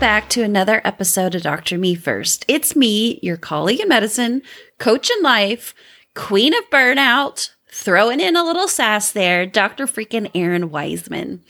back 0.00 0.30
to 0.30 0.42
another 0.42 0.80
episode 0.82 1.34
of 1.34 1.42
Dr. 1.42 1.76
Me 1.76 1.94
First. 1.94 2.46
It's 2.48 2.74
me, 2.74 3.20
your 3.22 3.36
colleague 3.36 3.80
in 3.80 3.88
medicine, 3.88 4.40
coach 4.78 5.10
in 5.10 5.22
life, 5.22 5.74
queen 6.14 6.54
of 6.54 6.70
burnout, 6.70 7.50
throwing 7.70 8.18
in 8.18 8.34
a 8.34 8.42
little 8.42 8.66
sass 8.66 9.12
there, 9.12 9.44
Dr. 9.44 9.86
freaking 9.86 10.32
Errin 10.32 10.70
Weisman. 10.70 11.40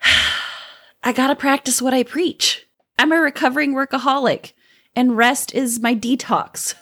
I 1.02 1.12
gotta 1.12 1.34
practice 1.34 1.82
what 1.82 1.92
I 1.92 2.04
preach. 2.04 2.68
I'm 3.00 3.10
a 3.10 3.16
recovering 3.16 3.74
workaholic 3.74 4.52
and 4.94 5.16
rest 5.16 5.52
is 5.52 5.80
my 5.80 5.96
detox. 5.96 6.76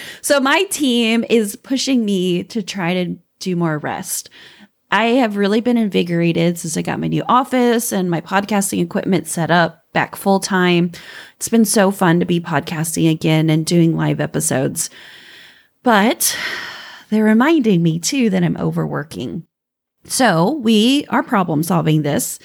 so 0.20 0.40
my 0.40 0.64
team 0.64 1.24
is 1.30 1.54
pushing 1.54 2.04
me 2.04 2.42
to 2.42 2.60
try 2.60 2.92
to 2.92 3.16
do 3.38 3.54
more 3.54 3.78
rest. 3.78 4.30
I 4.90 5.04
have 5.04 5.36
really 5.36 5.60
been 5.60 5.76
invigorated 5.76 6.58
since 6.58 6.76
I 6.76 6.82
got 6.82 7.00
my 7.00 7.08
new 7.08 7.24
office 7.28 7.92
and 7.92 8.10
my 8.10 8.20
podcasting 8.20 8.80
equipment 8.80 9.26
set 9.26 9.50
up 9.50 9.84
back 9.92 10.14
full 10.14 10.38
time. 10.38 10.92
It's 11.36 11.48
been 11.48 11.64
so 11.64 11.90
fun 11.90 12.20
to 12.20 12.26
be 12.26 12.40
podcasting 12.40 13.10
again 13.10 13.50
and 13.50 13.66
doing 13.66 13.96
live 13.96 14.20
episodes. 14.20 14.88
But 15.82 16.36
they're 17.10 17.24
reminding 17.24 17.82
me 17.82 17.98
too 17.98 18.30
that 18.30 18.44
I'm 18.44 18.56
overworking. 18.56 19.46
So 20.04 20.52
we 20.52 21.04
are 21.08 21.22
problem 21.22 21.64
solving 21.64 22.02
this. 22.02 22.38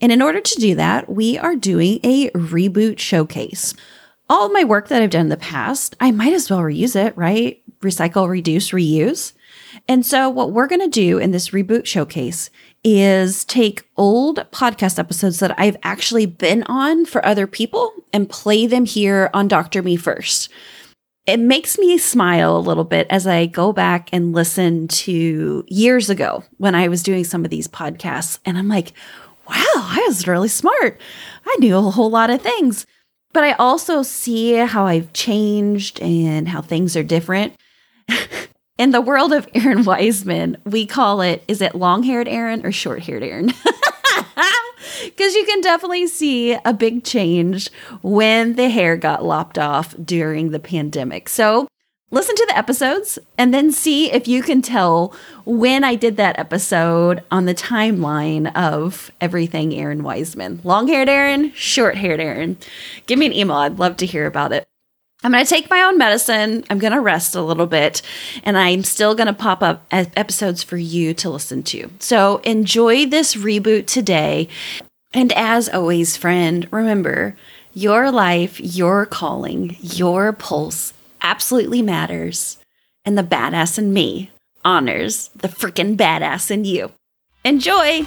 And 0.00 0.10
in 0.10 0.22
order 0.22 0.40
to 0.40 0.60
do 0.60 0.74
that, 0.76 1.10
we 1.10 1.36
are 1.36 1.54
doing 1.54 2.00
a 2.02 2.30
reboot 2.30 2.98
showcase. 2.98 3.74
All 4.30 4.46
of 4.46 4.52
my 4.52 4.64
work 4.64 4.88
that 4.88 5.02
I've 5.02 5.10
done 5.10 5.22
in 5.22 5.28
the 5.28 5.36
past, 5.36 5.94
I 6.00 6.10
might 6.10 6.32
as 6.32 6.50
well 6.50 6.60
reuse 6.60 6.96
it, 6.96 7.14
right? 7.18 7.62
Recycle, 7.80 8.28
reduce, 8.28 8.70
reuse. 8.70 9.34
And 9.88 10.04
so, 10.04 10.28
what 10.28 10.52
we're 10.52 10.66
going 10.66 10.80
to 10.80 10.88
do 10.88 11.18
in 11.18 11.30
this 11.30 11.50
reboot 11.50 11.86
showcase 11.86 12.50
is 12.84 13.44
take 13.44 13.88
old 13.96 14.38
podcast 14.50 14.98
episodes 14.98 15.38
that 15.40 15.58
I've 15.58 15.76
actually 15.82 16.26
been 16.26 16.62
on 16.64 17.06
for 17.06 17.24
other 17.24 17.46
people 17.46 17.92
and 18.12 18.28
play 18.28 18.66
them 18.66 18.84
here 18.84 19.30
on 19.32 19.48
Dr. 19.48 19.82
Me 19.82 19.96
First. 19.96 20.50
It 21.24 21.38
makes 21.38 21.78
me 21.78 21.98
smile 21.98 22.56
a 22.56 22.58
little 22.58 22.84
bit 22.84 23.06
as 23.08 23.26
I 23.28 23.46
go 23.46 23.72
back 23.72 24.08
and 24.12 24.32
listen 24.32 24.88
to 24.88 25.64
years 25.68 26.10
ago 26.10 26.42
when 26.58 26.74
I 26.74 26.88
was 26.88 27.04
doing 27.04 27.22
some 27.22 27.44
of 27.44 27.50
these 27.50 27.68
podcasts. 27.68 28.40
And 28.44 28.58
I'm 28.58 28.68
like, 28.68 28.92
wow, 29.48 29.54
I 29.74 30.04
was 30.08 30.26
really 30.26 30.48
smart. 30.48 31.00
I 31.46 31.56
knew 31.60 31.76
a 31.76 31.82
whole 31.82 32.10
lot 32.10 32.30
of 32.30 32.42
things. 32.42 32.86
But 33.32 33.44
I 33.44 33.52
also 33.52 34.02
see 34.02 34.54
how 34.54 34.86
I've 34.86 35.12
changed 35.12 36.00
and 36.00 36.48
how 36.48 36.60
things 36.60 36.96
are 36.96 37.04
different. 37.04 37.54
In 38.82 38.90
the 38.90 39.00
world 39.00 39.32
of 39.32 39.46
Errin 39.52 39.84
Weisman, 39.84 40.56
we 40.64 40.86
call 40.86 41.20
it 41.20 41.44
is 41.46 41.62
it 41.62 41.76
long 41.76 42.02
haired 42.02 42.26
Errin 42.26 42.64
or 42.64 42.72
short 42.72 43.04
haired 43.04 43.22
Errin? 43.22 43.54
Because 45.04 45.34
you 45.34 45.44
can 45.44 45.60
definitely 45.60 46.08
see 46.08 46.54
a 46.64 46.72
big 46.72 47.04
change 47.04 47.70
when 48.02 48.56
the 48.56 48.68
hair 48.68 48.96
got 48.96 49.24
lopped 49.24 49.56
off 49.56 49.94
during 50.04 50.50
the 50.50 50.58
pandemic. 50.58 51.28
So 51.28 51.68
listen 52.10 52.34
to 52.34 52.46
the 52.48 52.58
episodes 52.58 53.20
and 53.38 53.54
then 53.54 53.70
see 53.70 54.10
if 54.10 54.26
you 54.26 54.42
can 54.42 54.62
tell 54.62 55.14
when 55.44 55.84
I 55.84 55.94
did 55.94 56.16
that 56.16 56.38
episode 56.38 57.22
on 57.30 57.44
the 57.44 57.54
timeline 57.54 58.52
of 58.56 59.12
everything 59.20 59.70
Errin 59.70 60.02
Weisman. 60.02 60.64
Long 60.64 60.88
haired 60.88 61.08
Errin, 61.08 61.54
short 61.54 61.96
haired 61.96 62.20
Errin. 62.20 62.56
Give 63.06 63.18
me 63.18 63.26
an 63.26 63.32
email. 63.32 63.58
I'd 63.58 63.78
love 63.78 63.96
to 63.98 64.06
hear 64.06 64.26
about 64.26 64.52
it. 64.52 64.66
I'm 65.22 65.30
going 65.30 65.44
to 65.44 65.48
take 65.48 65.70
my 65.70 65.82
own 65.82 65.98
medicine. 65.98 66.64
I'm 66.68 66.78
going 66.78 66.92
to 66.92 67.00
rest 67.00 67.34
a 67.34 67.42
little 67.42 67.66
bit, 67.66 68.02
and 68.42 68.58
I'm 68.58 68.82
still 68.82 69.14
going 69.14 69.28
to 69.28 69.32
pop 69.32 69.62
up 69.62 69.86
episodes 69.90 70.62
for 70.62 70.76
you 70.76 71.14
to 71.14 71.30
listen 71.30 71.62
to. 71.64 71.90
So 72.00 72.38
enjoy 72.38 73.06
this 73.06 73.36
reboot 73.36 73.86
today. 73.86 74.48
And 75.14 75.32
as 75.34 75.68
always, 75.68 76.16
friend, 76.16 76.66
remember 76.72 77.36
your 77.74 78.10
life, 78.10 78.58
your 78.60 79.06
calling, 79.06 79.76
your 79.80 80.32
pulse 80.32 80.92
absolutely 81.20 81.82
matters. 81.82 82.58
And 83.04 83.16
the 83.16 83.22
badass 83.22 83.78
in 83.78 83.92
me 83.92 84.30
honors 84.64 85.28
the 85.34 85.48
freaking 85.48 85.96
badass 85.96 86.50
in 86.50 86.64
you. 86.64 86.92
Enjoy! 87.44 88.06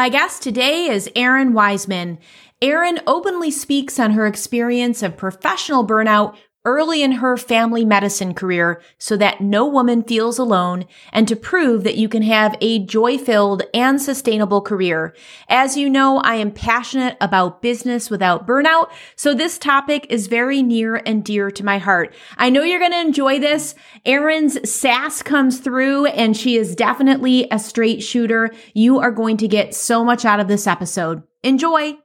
My 0.00 0.08
guest 0.08 0.42
today 0.42 0.86
is 0.86 1.10
Errin 1.14 1.52
Weisman. 1.52 2.16
Errin 2.62 3.02
openly 3.06 3.50
speaks 3.50 4.00
on 4.00 4.12
her 4.12 4.26
experience 4.26 5.02
of 5.02 5.18
professional 5.18 5.86
burnout 5.86 6.38
early 6.64 7.02
in 7.02 7.12
her 7.12 7.36
family 7.36 7.84
medicine 7.84 8.34
career 8.34 8.82
so 8.98 9.16
that 9.16 9.40
no 9.40 9.66
woman 9.66 10.02
feels 10.02 10.38
alone 10.38 10.84
and 11.12 11.26
to 11.26 11.34
prove 11.34 11.84
that 11.84 11.96
you 11.96 12.08
can 12.08 12.22
have 12.22 12.56
a 12.60 12.78
joy 12.84 13.16
filled 13.16 13.62
and 13.72 14.00
sustainable 14.00 14.60
career. 14.60 15.14
As 15.48 15.76
you 15.76 15.88
know, 15.88 16.18
I 16.18 16.34
am 16.34 16.50
passionate 16.50 17.16
about 17.20 17.62
business 17.62 18.10
without 18.10 18.46
burnout. 18.46 18.90
So 19.16 19.34
this 19.34 19.58
topic 19.58 20.06
is 20.10 20.26
very 20.26 20.62
near 20.62 20.96
and 21.06 21.24
dear 21.24 21.50
to 21.50 21.64
my 21.64 21.78
heart. 21.78 22.14
I 22.36 22.50
know 22.50 22.62
you're 22.62 22.78
going 22.78 22.92
to 22.92 23.00
enjoy 23.00 23.38
this. 23.38 23.74
Errin's 24.04 24.70
sass 24.70 25.22
comes 25.22 25.60
through 25.60 26.06
and 26.06 26.36
she 26.36 26.56
is 26.56 26.76
definitely 26.76 27.48
a 27.50 27.58
straight 27.58 28.02
shooter. 28.02 28.50
You 28.74 28.98
are 28.98 29.12
going 29.12 29.38
to 29.38 29.48
get 29.48 29.74
so 29.74 30.04
much 30.04 30.24
out 30.24 30.40
of 30.40 30.48
this 30.48 30.66
episode. 30.66 31.22
Enjoy. 31.42 31.96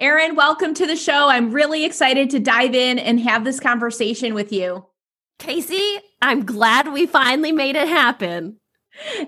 Errin, 0.00 0.34
welcome 0.34 0.72
to 0.72 0.86
the 0.86 0.96
show. 0.96 1.28
I'm 1.28 1.50
really 1.50 1.84
excited 1.84 2.30
to 2.30 2.40
dive 2.40 2.74
in 2.74 2.98
and 2.98 3.20
have 3.20 3.44
this 3.44 3.60
conversation 3.60 4.32
with 4.32 4.50
you. 4.50 4.86
KC, 5.38 5.98
I'm 6.22 6.46
glad 6.46 6.90
we 6.90 7.06
finally 7.06 7.52
made 7.52 7.76
it 7.76 7.86
happen. 7.86 8.56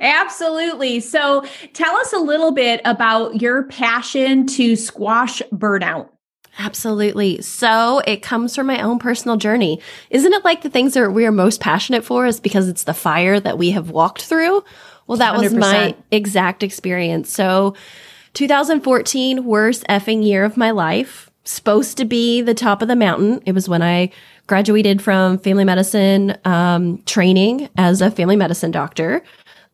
Absolutely. 0.01 1.01
So, 1.01 1.45
tell 1.75 1.95
us 1.97 2.15
a 2.15 2.19
little 2.19 2.53
bit 2.53 2.81
about 2.87 3.43
your 3.43 3.65
passion 3.65 4.47
to 4.47 4.75
squash 4.75 5.43
burnout. 5.53 6.09
Absolutely. 6.59 7.41
So 7.43 8.01
it 8.07 8.23
comes 8.23 8.55
from 8.55 8.67
my 8.67 8.83
own 8.83 8.99
personal 8.99 9.39
journey. 9.39 9.81
Isn't 10.11 10.35
it 10.35 10.45
like 10.45 10.61
the 10.61 10.69
things 10.69 10.93
that 10.95 11.11
we 11.11 11.25
are 11.25 11.33
most 11.33 11.61
passionate 11.61 12.05
for 12.05 12.27
is 12.27 12.41
because 12.41 12.69
it's 12.69 12.85
the 12.85 12.93
fire 12.93 13.41
that 13.41 13.57
we 13.57 13.71
have 13.71 13.91
walked 13.91 14.23
through? 14.23 14.63
Well, 15.07 15.17
that 15.19 15.35
100%. 15.35 15.43
was 15.43 15.55
my 15.55 15.97
exact 16.11 16.63
experience. 16.63 17.31
So 17.31 17.75
2014, 18.35 19.45
worst 19.45 19.85
effing 19.89 20.25
year 20.25 20.45
of 20.45 20.57
my 20.57 20.71
life. 20.71 21.31
Supposed 21.45 21.97
to 21.97 22.05
be 22.05 22.41
the 22.41 22.55
top 22.55 22.83
of 22.83 22.89
the 22.89 22.97
mountain. 22.97 23.43
It 23.45 23.53
was 23.53 23.69
when 23.69 23.83
I 23.83 24.13
graduated 24.47 25.03
from 25.03 25.39
family 25.39 25.65
medicine 25.65 26.37
um, 26.45 27.03
training 27.03 27.69
as 27.77 28.01
a 28.01 28.11
family 28.11 28.37
medicine 28.37 28.71
doctor. 28.71 29.23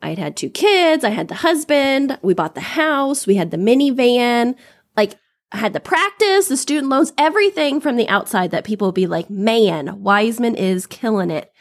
I 0.00 0.10
had 0.10 0.18
had 0.18 0.36
two 0.36 0.50
kids. 0.50 1.04
I 1.04 1.10
had 1.10 1.28
the 1.28 1.34
husband. 1.34 2.18
We 2.22 2.32
bought 2.32 2.54
the 2.54 2.60
house. 2.60 3.26
We 3.26 3.34
had 3.34 3.50
the 3.50 3.56
minivan. 3.56 4.54
Like, 4.96 5.14
I 5.52 5.58
had 5.58 5.72
the 5.72 5.80
practice, 5.80 6.48
the 6.48 6.56
student 6.56 6.88
loans, 6.88 7.12
everything 7.18 7.80
from 7.80 7.96
the 7.96 8.08
outside 8.08 8.50
that 8.50 8.64
people 8.64 8.88
would 8.88 8.94
be 8.94 9.06
like, 9.06 9.30
man, 9.30 10.02
Weisman 10.02 10.54
is 10.54 10.86
killing 10.86 11.30
it. 11.30 11.52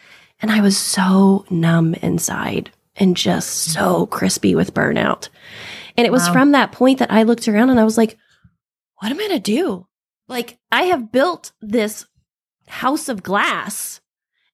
And 0.42 0.52
I 0.52 0.62
was 0.62 0.78
so 0.78 1.46
numb 1.50 1.96
inside 1.96 2.72
and 2.98 3.16
just 3.16 3.50
so 3.50 4.06
crispy 4.08 4.56
with 4.56 4.74
burnout. 4.74 5.30
And 5.98 6.06
it 6.06 6.12
was 6.12 6.28
wow. 6.28 6.34
from 6.34 6.52
that 6.52 6.72
point 6.72 7.00
that 7.00 7.12
I 7.12 7.24
looked 7.24 7.48
around 7.48 7.70
and 7.70 7.80
I 7.80 7.84
was 7.84 7.98
like, 7.98 8.18
what 9.00 9.12
am 9.12 9.20
I 9.20 9.28
going 9.28 9.32
to 9.32 9.40
do? 9.40 9.88
Like, 10.28 10.60
I 10.72 10.84
have 10.84 11.12
built 11.12 11.52
this 11.62 12.06
house 12.68 13.10
of 13.10 13.24
glass 13.24 14.02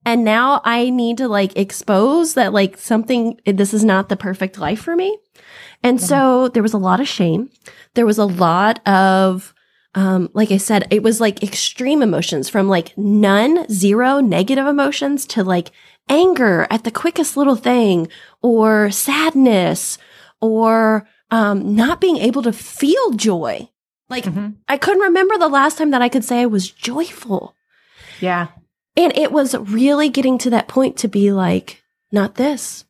and 0.05 0.23
now 0.23 0.61
I 0.63 0.89
need 0.89 1.17
to 1.17 1.27
like 1.27 1.57
expose 1.57 2.33
that 2.33 2.53
like 2.53 2.77
something, 2.77 3.39
this 3.45 3.73
is 3.73 3.83
not 3.83 4.09
the 4.09 4.17
perfect 4.17 4.57
life 4.57 4.81
for 4.81 4.95
me. 4.95 5.17
And 5.81 5.99
yeah. 5.99 6.05
so 6.05 6.47
there 6.49 6.63
was 6.63 6.73
a 6.73 6.77
lot 6.77 6.99
of 6.99 7.07
shame. 7.07 7.49
There 7.93 8.05
was 8.05 8.17
a 8.17 8.25
lot 8.25 8.85
of, 8.87 9.53
um, 9.95 10.29
like 10.33 10.51
I 10.51 10.57
said, 10.57 10.87
it 10.91 11.03
was 11.03 11.21
like 11.21 11.43
extreme 11.43 12.01
emotions 12.01 12.49
from 12.49 12.67
like 12.67 12.97
none, 12.97 13.67
zero 13.69 14.19
negative 14.19 14.67
emotions 14.67 15.25
to 15.27 15.43
like 15.43 15.71
anger 16.09 16.67
at 16.69 16.83
the 16.83 16.91
quickest 16.91 17.37
little 17.37 17.55
thing 17.55 18.09
or 18.41 18.91
sadness 18.91 19.97
or 20.41 21.07
um, 21.33 21.75
not 21.75 21.99
being 21.99 22.17
able 22.17 22.43
to 22.43 22.53
feel 22.53 23.09
joy 23.13 23.67
Like 24.07 24.25
mm-hmm. 24.25 24.51
I 24.67 24.77
couldn't 24.77 25.01
remember 25.01 25.35
the 25.39 25.47
last 25.47 25.79
time 25.79 25.89
that 25.89 26.01
I 26.01 26.07
could 26.07 26.23
say 26.23 26.41
I 26.41 26.45
was 26.45 26.69
joyful. 26.69 27.55
Yeah. 28.19 28.49
And 28.95 29.17
it 29.17 29.31
was 29.31 29.55
really 29.55 30.09
getting 30.09 30.37
to 30.37 30.51
that 30.51 30.67
point 30.67 30.95
to 30.97 31.07
be 31.07 31.31
like, 31.31 31.81
not 32.11 32.35
this. 32.35 32.85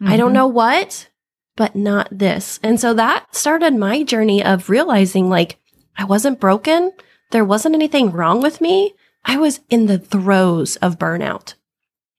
Mm-hmm. 0.00 0.12
I 0.12 0.16
don't 0.16 0.28
mm-hmm. 0.28 0.34
know 0.34 0.46
what, 0.46 1.08
but 1.56 1.74
not 1.74 2.06
this. 2.12 2.60
And 2.62 2.78
so 2.78 2.94
that 2.94 3.34
started 3.34 3.74
my 3.74 4.04
journey 4.04 4.40
of 4.40 4.70
realizing 4.70 5.28
like 5.28 5.58
I 5.98 6.04
wasn't 6.04 6.38
broken. 6.38 6.92
There 7.32 7.44
wasn't 7.44 7.74
anything 7.74 8.12
wrong 8.12 8.40
with 8.40 8.60
me. 8.60 8.94
I 9.24 9.36
was 9.36 9.58
in 9.68 9.86
the 9.86 9.98
throes 9.98 10.76
of 10.76 10.96
burnout. 10.96 11.54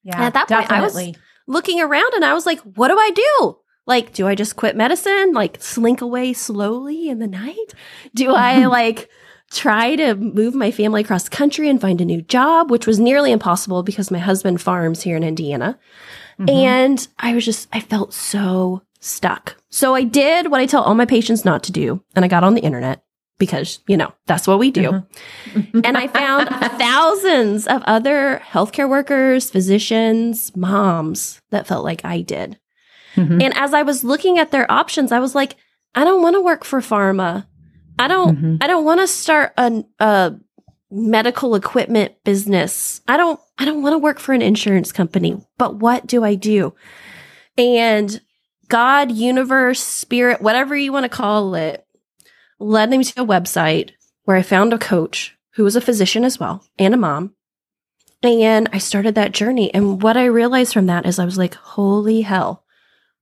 Yeah. 0.04 0.16
And 0.16 0.26
at 0.26 0.34
that 0.34 0.50
definitely. 0.50 1.06
point, 1.06 1.16
I 1.16 1.18
was 1.18 1.18
looking 1.48 1.80
around 1.80 2.14
and 2.14 2.26
I 2.26 2.34
was 2.34 2.46
like, 2.46 2.60
what 2.60 2.90
do 2.90 2.98
I 3.00 3.12
do? 3.12 3.58
Like, 3.92 4.14
do 4.14 4.26
I 4.26 4.36
just 4.36 4.56
quit 4.56 4.78
medicine? 4.78 5.34
Like, 5.34 5.62
slink 5.62 6.00
away 6.00 6.32
slowly 6.32 7.10
in 7.10 7.20
the 7.20 7.28
night? 7.28 7.74
Do 8.16 8.34
I 8.34 8.66
like 8.80 9.10
try 9.52 9.98
to 9.98 10.16
move 10.16 10.56
my 10.56 10.72
family 10.72 11.02
across 11.02 11.28
country 11.28 11.68
and 11.68 11.82
find 11.82 12.00
a 12.00 12.06
new 12.06 12.22
job, 12.22 12.72
which 12.72 12.88
was 12.88 13.02
nearly 13.02 13.34
impossible 13.34 13.84
because 13.84 14.10
my 14.10 14.18
husband 14.18 14.62
farms 14.62 15.02
here 15.02 15.18
in 15.18 15.26
Indiana. 15.26 15.78
Mm-hmm. 16.40 16.50
And 16.50 17.08
I 17.20 17.34
was 17.34 17.44
just, 17.44 17.68
I 17.74 17.82
felt 17.82 18.14
so 18.14 18.82
stuck. 19.02 19.58
So 19.70 19.94
I 19.94 20.06
did 20.06 20.50
what 20.50 20.62
I 20.62 20.68
tell 20.68 20.84
all 20.84 20.96
my 20.96 21.06
patients 21.06 21.44
not 21.44 21.64
to 21.64 21.74
do. 21.74 22.02
And 22.16 22.24
I 22.24 22.30
got 22.30 22.46
on 22.46 22.54
the 22.54 22.62
internet 22.62 23.04
because, 23.40 23.80
you 23.88 23.98
know, 23.98 24.14
that's 24.26 24.48
what 24.48 24.58
we 24.58 24.72
do. 24.72 25.04
Mm-hmm. 25.54 25.82
and 25.84 25.98
I 25.98 26.08
found 26.08 26.48
thousands 26.48 27.68
of 27.68 27.84
other 27.84 28.42
healthcare 28.46 28.90
workers, 28.90 29.52
physicians, 29.52 30.56
moms 30.56 31.42
that 31.50 31.68
felt 31.68 31.84
like 31.84 32.06
I 32.06 32.22
did. 32.22 32.58
Mm-hmm. 33.16 33.42
And 33.42 33.58
as 33.58 33.74
I 33.74 33.84
was 33.84 34.04
looking 34.04 34.40
at 34.40 34.52
their 34.52 34.70
options, 34.72 35.12
I 35.12 35.20
was 35.20 35.36
like, 35.36 35.56
I 35.96 36.04
don't 36.04 36.22
want 36.22 36.36
to 36.36 36.42
work 36.42 36.64
for 36.64 36.80
pharma. 36.80 37.46
I 38.00 38.08
don't, 38.08 38.38
mm-hmm. 38.38 38.56
I 38.62 38.68
don't 38.68 38.86
want 38.86 39.02
to 39.02 39.08
start 39.08 39.54
a, 39.58 39.84
a 40.00 40.36
medical 40.90 41.56
equipment 41.56 42.14
business. 42.24 43.02
I 43.08 43.18
don't, 43.18 43.40
I 43.58 43.66
don't 43.66 43.82
want 43.82 43.94
to 43.94 44.00
work 44.00 44.20
for 44.20 44.34
an 44.34 44.42
insurance 44.42 44.92
company, 44.92 45.38
but 45.58 45.76
what 45.76 46.08
do 46.08 46.24
I 46.24 46.36
do? 46.36 46.74
And 47.58 48.22
God, 48.68 49.12
universe, 49.12 49.82
spirit, 49.82 50.42
whatever 50.42 50.76
you 50.76 50.94
want 50.94 51.04
to 51.04 51.10
call 51.10 51.56
it, 51.56 51.86
led 52.60 52.90
me 52.90 53.04
to 53.04 53.22
a 53.22 53.26
website 53.26 53.92
where 54.24 54.38
I 54.38 54.42
found 54.42 54.72
a 54.72 54.78
coach 54.78 55.36
who 55.56 55.64
was 55.64 55.76
a 55.76 55.82
physician 55.82 56.24
as 56.24 56.40
well 56.40 56.64
and 56.80 56.94
a 56.94 56.98
mom. 56.98 57.36
And 58.24 58.70
I 58.72 58.78
started 58.78 59.16
that 59.16 59.32
journey. 59.32 59.74
And 59.74 60.02
what 60.02 60.16
I 60.16 60.26
realized 60.26 60.74
from 60.74 60.86
that 60.86 61.06
is 61.06 61.20
I 61.20 61.26
was 61.26 61.38
like, 61.38 61.56
holy 61.56 62.22
hell, 62.22 62.64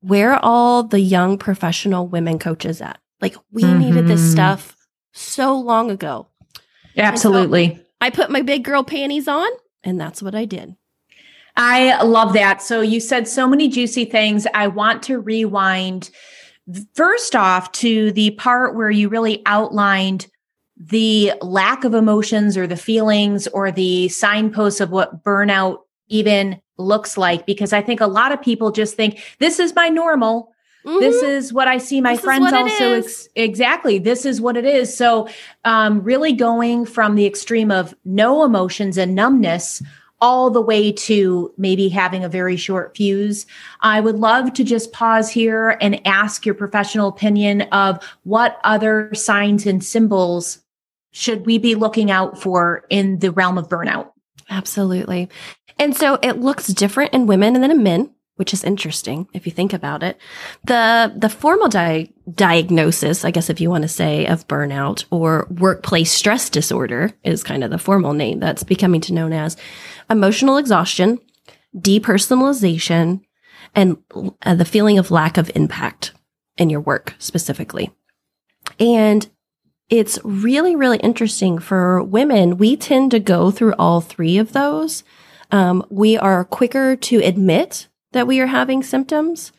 where 0.01 0.33
are 0.33 0.39
all 0.41 0.83
the 0.83 0.99
young 0.99 1.37
professional 1.37 2.07
women 2.07 2.39
coaches 2.39 2.81
at? 2.81 2.99
Like, 3.21 3.35
we 3.51 3.63
mm-hmm. 3.63 3.79
needed 3.79 4.07
this 4.07 4.21
mm-hmm. 4.21 4.31
stuff 4.31 4.77
so 5.11 5.59
long 5.59 5.91
ago. 5.91 6.27
Absolutely. 6.97 7.75
So 7.75 7.81
I 8.01 8.09
put 8.09 8.29
my 8.29 8.41
big 8.41 8.63
girl 8.63 8.83
panties 8.83 9.27
on, 9.27 9.49
and 9.83 9.99
that's 9.99 10.21
what 10.21 10.35
I 10.35 10.45
did. 10.45 10.75
I 11.55 12.01
love 12.03 12.33
that. 12.33 12.61
So 12.61 12.81
you 12.81 12.99
said 12.99 13.27
so 13.27 13.47
many 13.47 13.67
juicy 13.67 14.05
things. 14.05 14.47
I 14.53 14.67
want 14.67 15.03
to 15.03 15.19
rewind 15.19 16.09
first 16.93 17.35
off 17.35 17.71
to 17.73 18.11
the 18.11 18.31
part 18.31 18.75
where 18.75 18.91
you 18.91 19.09
really 19.09 19.41
outlined 19.45 20.27
the 20.77 21.33
lack 21.41 21.83
of 21.83 21.93
emotions 21.93 22.55
or 22.55 22.65
the 22.65 22.77
feelings 22.77 23.47
or 23.47 23.71
the 23.71 24.07
signposts 24.07 24.79
of 24.79 24.91
what 24.91 25.23
burnout 25.23 25.79
even 26.09 26.59
looks 26.77 27.17
like 27.17 27.45
because 27.45 27.73
i 27.73 27.81
think 27.81 28.01
a 28.01 28.07
lot 28.07 28.31
of 28.31 28.41
people 28.41 28.71
just 28.71 28.95
think 28.95 29.21
this 29.39 29.59
is 29.59 29.75
my 29.75 29.89
normal 29.89 30.53
mm-hmm. 30.85 30.99
this 30.99 31.21
is 31.21 31.53
what 31.53 31.67
i 31.67 31.77
see 31.77 32.01
my 32.01 32.15
this 32.15 32.23
friends 32.23 32.51
also 32.51 32.93
ex- 32.93 33.27
exactly 33.35 33.99
this 33.99 34.25
is 34.25 34.39
what 34.39 34.57
it 34.57 34.65
is 34.65 34.95
so 34.95 35.27
um, 35.65 36.01
really 36.03 36.33
going 36.33 36.85
from 36.85 37.15
the 37.15 37.25
extreme 37.25 37.71
of 37.71 37.93
no 38.05 38.43
emotions 38.43 38.97
and 38.97 39.15
numbness 39.15 39.81
all 40.21 40.49
the 40.49 40.61
way 40.61 40.91
to 40.91 41.53
maybe 41.57 41.87
having 41.89 42.23
a 42.23 42.29
very 42.29 42.57
short 42.57 42.95
fuse. 42.95 43.45
I 43.81 44.01
would 44.01 44.17
love 44.17 44.53
to 44.53 44.63
just 44.63 44.91
pause 44.91 45.29
here 45.29 45.77
and 45.81 46.05
ask 46.05 46.45
your 46.45 46.55
professional 46.55 47.07
opinion 47.07 47.61
of 47.71 48.03
what 48.23 48.59
other 48.63 49.13
signs 49.13 49.65
and 49.65 49.83
symbols 49.83 50.59
should 51.11 51.45
we 51.45 51.57
be 51.57 51.75
looking 51.75 52.11
out 52.11 52.39
for 52.39 52.85
in 52.89 53.19
the 53.19 53.31
realm 53.31 53.57
of 53.57 53.67
burnout? 53.67 54.11
Absolutely. 54.49 55.29
And 55.77 55.95
so 55.95 56.19
it 56.21 56.39
looks 56.39 56.67
different 56.67 57.13
in 57.13 57.27
women 57.27 57.55
and 57.55 57.63
then 57.63 57.71
in 57.71 57.83
men 57.83 58.13
which 58.39 58.53
is 58.53 58.63
interesting 58.63 59.27
if 59.33 59.45
you 59.45 59.51
think 59.51 59.73
about 59.73 60.01
it. 60.01 60.17
The 60.63 61.13
the 61.13 61.27
formal 61.27 61.67
di- 61.67 62.13
diagnosis, 62.33 63.25
I 63.25 63.31
guess 63.31 63.49
if 63.49 63.59
you 63.59 63.69
want 63.69 63.81
to 63.81 63.89
say, 63.89 64.25
of 64.27 64.47
burnout 64.47 65.03
or 65.11 65.45
workplace 65.51 66.09
stress 66.09 66.49
disorder 66.49 67.11
is 67.21 67.43
kind 67.43 67.65
of 67.65 67.69
the 67.69 67.77
formal 67.77 68.13
name 68.13 68.39
that's 68.39 68.63
becoming 68.63 69.01
to 69.01 69.13
known 69.13 69.33
as 69.33 69.57
emotional 70.09 70.55
exhaustion, 70.55 71.19
depersonalization, 71.75 73.19
and 73.75 73.97
uh, 74.43 74.55
the 74.55 74.63
feeling 74.63 74.97
of 74.97 75.11
lack 75.11 75.37
of 75.37 75.51
impact 75.53 76.13
in 76.55 76.69
your 76.69 76.79
work 76.79 77.15
specifically. 77.19 77.91
And 78.79 79.29
it's 79.89 80.19
really, 80.23 80.75
really 80.75 80.99
interesting 80.99 81.59
for 81.59 82.03
women. 82.03 82.57
We 82.57 82.77
tend 82.77 83.11
to 83.11 83.19
go 83.19 83.51
through 83.51 83.73
all 83.79 84.01
three 84.01 84.37
of 84.37 84.53
those. 84.53 85.03
Um, 85.51 85.83
we 85.89 86.17
are 86.17 86.45
quicker 86.45 86.95
to 86.95 87.17
admit 87.17 87.87
that 88.11 88.27
we 88.27 88.39
are 88.39 88.47
having 88.47 88.83
symptoms. 88.83 89.51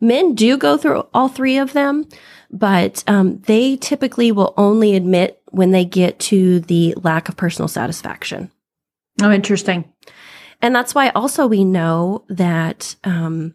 Men 0.00 0.34
do 0.34 0.56
go 0.56 0.76
through 0.76 1.06
all 1.14 1.28
three 1.28 1.58
of 1.58 1.72
them, 1.72 2.08
but 2.50 3.04
um, 3.06 3.40
they 3.42 3.76
typically 3.76 4.32
will 4.32 4.54
only 4.56 4.94
admit 4.94 5.40
when 5.50 5.70
they 5.70 5.84
get 5.84 6.18
to 6.20 6.60
the 6.60 6.94
lack 7.02 7.28
of 7.28 7.36
personal 7.36 7.68
satisfaction. 7.68 8.50
Oh, 9.22 9.32
interesting. 9.32 9.92
And 10.60 10.74
that's 10.74 10.94
why 10.94 11.10
also 11.10 11.46
we 11.46 11.64
know 11.64 12.24
that, 12.28 12.96
um, 13.04 13.54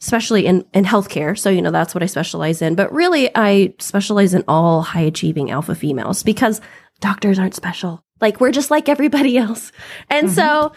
especially 0.00 0.46
in, 0.46 0.64
in 0.72 0.84
healthcare. 0.84 1.38
So, 1.38 1.50
you 1.50 1.62
know, 1.62 1.70
that's 1.70 1.94
what 1.94 2.02
I 2.02 2.06
specialize 2.06 2.62
in. 2.62 2.74
But 2.74 2.92
really, 2.92 3.30
I 3.34 3.74
specialize 3.78 4.34
in 4.34 4.44
all 4.48 4.82
high 4.82 5.02
achieving 5.02 5.50
alpha 5.50 5.74
females 5.74 6.22
because 6.22 6.60
doctors 7.00 7.38
aren't 7.38 7.54
special. 7.54 8.02
Like, 8.20 8.40
we're 8.40 8.52
just 8.52 8.70
like 8.70 8.88
everybody 8.88 9.36
else. 9.38 9.72
And 10.08 10.28
mm-hmm. 10.28 10.34
so, 10.34 10.72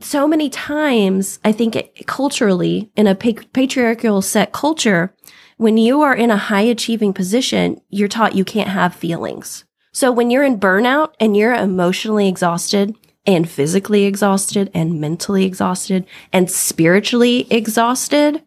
so 0.00 0.26
many 0.26 0.50
times, 0.50 1.38
I 1.44 1.52
think 1.52 1.76
it, 1.76 2.06
culturally, 2.06 2.90
in 2.96 3.06
a 3.06 3.14
patriarchal 3.14 4.22
set 4.22 4.52
culture, 4.52 5.14
when 5.56 5.76
you 5.76 6.02
are 6.02 6.14
in 6.14 6.30
a 6.30 6.36
high 6.36 6.62
achieving 6.62 7.12
position, 7.12 7.80
you're 7.88 8.08
taught 8.08 8.34
you 8.34 8.44
can't 8.44 8.70
have 8.70 8.94
feelings. 8.94 9.64
So 9.92 10.10
when 10.10 10.30
you're 10.30 10.44
in 10.44 10.58
burnout 10.58 11.12
and 11.20 11.36
you're 11.36 11.54
emotionally 11.54 12.26
exhausted 12.26 12.96
and 13.26 13.48
physically 13.48 14.04
exhausted 14.04 14.70
and 14.74 15.00
mentally 15.00 15.44
exhausted 15.44 16.06
and 16.32 16.50
spiritually 16.50 17.46
exhausted, 17.50 18.42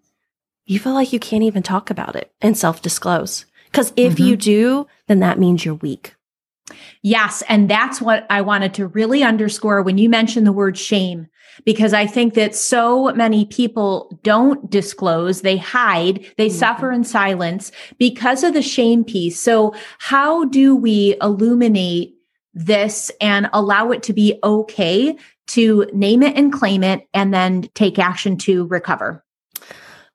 you 0.65 0.79
feel 0.79 0.93
like 0.93 1.13
you 1.13 1.19
can't 1.19 1.43
even 1.43 1.63
talk 1.63 1.89
about 1.89 2.15
it 2.15 2.31
and 2.41 2.57
self 2.57 2.81
disclose. 2.81 3.45
Because 3.65 3.91
if 3.95 4.13
mm-hmm. 4.13 4.23
you 4.23 4.37
do, 4.37 4.87
then 5.07 5.19
that 5.19 5.39
means 5.39 5.65
you're 5.65 5.75
weak. 5.75 6.15
Yes. 7.01 7.43
And 7.47 7.69
that's 7.69 8.01
what 8.01 8.25
I 8.29 8.41
wanted 8.41 8.73
to 8.75 8.87
really 8.87 9.21
underscore 9.23 9.81
when 9.81 9.97
you 9.97 10.09
mentioned 10.09 10.47
the 10.47 10.51
word 10.51 10.77
shame 10.77 11.27
because 11.63 11.93
I 11.93 12.05
think 12.05 12.33
that 12.33 12.55
so 12.55 13.13
many 13.13 13.45
people 13.45 14.19
don't 14.23 14.69
disclose, 14.69 15.41
they 15.41 15.57
hide, 15.57 16.25
they 16.37 16.47
mm-hmm. 16.47 16.57
suffer 16.57 16.91
in 16.91 17.03
silence 17.03 17.71
because 17.97 18.43
of 18.43 18.53
the 18.53 18.61
shame 18.61 19.03
piece. 19.03 19.39
So, 19.39 19.73
how 19.99 20.45
do 20.45 20.75
we 20.75 21.15
illuminate 21.21 22.14
this 22.55 23.11
and 23.21 23.49
allow 23.53 23.91
it 23.91 24.01
to 24.03 24.13
be 24.13 24.39
okay 24.43 25.15
to 25.47 25.87
name 25.93 26.23
it 26.23 26.35
and 26.35 26.51
claim 26.51 26.83
it 26.83 27.07
and 27.13 27.31
then 27.33 27.69
take 27.75 27.99
action 27.99 28.37
to 28.37 28.65
recover? 28.65 29.23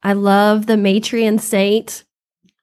I 0.03 0.15
love 0.15 0.67
the 0.67 0.75
Matriarch 0.75 1.41
saint 1.41 2.05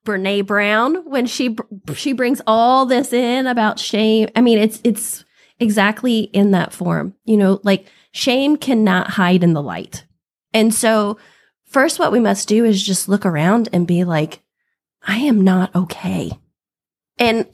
Brene 0.04 0.46
Brown 0.46 0.96
when 1.08 1.26
she 1.26 1.56
she 1.94 2.12
brings 2.12 2.42
all 2.46 2.84
this 2.84 3.12
in 3.12 3.46
about 3.46 3.78
shame. 3.78 4.28
I 4.36 4.42
mean, 4.42 4.58
it's 4.58 4.80
it's 4.84 5.24
exactly 5.60 6.20
in 6.20 6.50
that 6.50 6.72
form. 6.72 7.14
You 7.24 7.36
know, 7.36 7.60
like 7.62 7.86
Shame 8.12 8.56
cannot 8.56 9.10
hide 9.10 9.44
in 9.44 9.52
the 9.52 9.62
light. 9.62 10.04
And 10.52 10.74
so, 10.74 11.18
first, 11.66 11.98
what 11.98 12.12
we 12.12 12.20
must 12.20 12.48
do 12.48 12.64
is 12.64 12.82
just 12.82 13.08
look 13.08 13.26
around 13.26 13.68
and 13.72 13.86
be 13.86 14.04
like, 14.04 14.42
I 15.06 15.18
am 15.18 15.42
not 15.42 15.74
okay. 15.74 16.32
And 17.18 17.46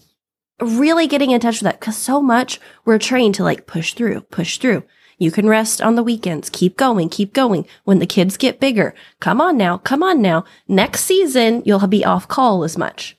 really 0.61 1.07
getting 1.07 1.31
in 1.31 1.41
touch 1.41 1.57
with 1.57 1.65
that 1.65 1.81
because 1.81 1.97
so 1.97 2.21
much 2.21 2.61
we're 2.85 2.99
trained 2.99 3.35
to 3.37 3.45
like 3.45 3.67
push 3.67 3.95
through, 3.95 4.21
push 4.23 4.59
through. 4.59 4.85
You 5.19 5.31
can 5.31 5.49
rest 5.49 5.81
on 5.81 5.95
the 5.95 6.03
weekends. 6.03 6.51
Keep 6.51 6.77
going, 6.77 7.09
keep 7.09 7.33
going. 7.33 7.67
When 7.85 7.99
the 7.99 8.07
kids 8.07 8.37
get 8.37 8.61
bigger, 8.61 8.95
come 9.21 9.41
on 9.41 9.57
now, 9.57 9.79
come 9.79 10.03
on 10.03 10.21
now. 10.21 10.45
Next 10.67 11.05
season, 11.05 11.63
you'll 11.65 11.87
be 11.87 12.05
off 12.05 12.29
call 12.29 12.65
as 12.65 12.77
much. 12.77 13.17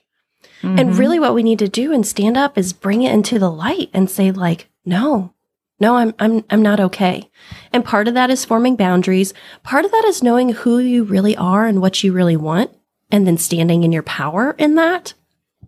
Mm-hmm. 0.61 0.79
And 0.79 0.97
really 0.97 1.19
what 1.19 1.33
we 1.33 1.43
need 1.43 1.59
to 1.59 1.67
do 1.67 1.93
and 1.93 2.05
stand 2.05 2.37
up 2.37 2.57
is 2.57 2.73
bring 2.73 3.03
it 3.03 3.13
into 3.13 3.39
the 3.39 3.51
light 3.51 3.89
and 3.93 4.09
say 4.09 4.31
like, 4.31 4.69
no, 4.85 5.33
no, 5.79 5.97
I'm, 5.97 6.13
I'm, 6.19 6.43
I'm 6.49 6.61
not 6.61 6.79
okay. 6.79 7.29
And 7.73 7.83
part 7.83 8.07
of 8.07 8.13
that 8.13 8.29
is 8.29 8.45
forming 8.45 8.75
boundaries. 8.75 9.33
Part 9.63 9.85
of 9.85 9.91
that 9.91 10.05
is 10.05 10.23
knowing 10.23 10.49
who 10.49 10.79
you 10.79 11.03
really 11.03 11.35
are 11.35 11.65
and 11.65 11.81
what 11.81 12.03
you 12.03 12.13
really 12.13 12.37
want 12.37 12.71
and 13.11 13.27
then 13.27 13.37
standing 13.37 13.83
in 13.83 13.91
your 13.91 14.03
power 14.03 14.55
in 14.57 14.75
that. 14.75 15.13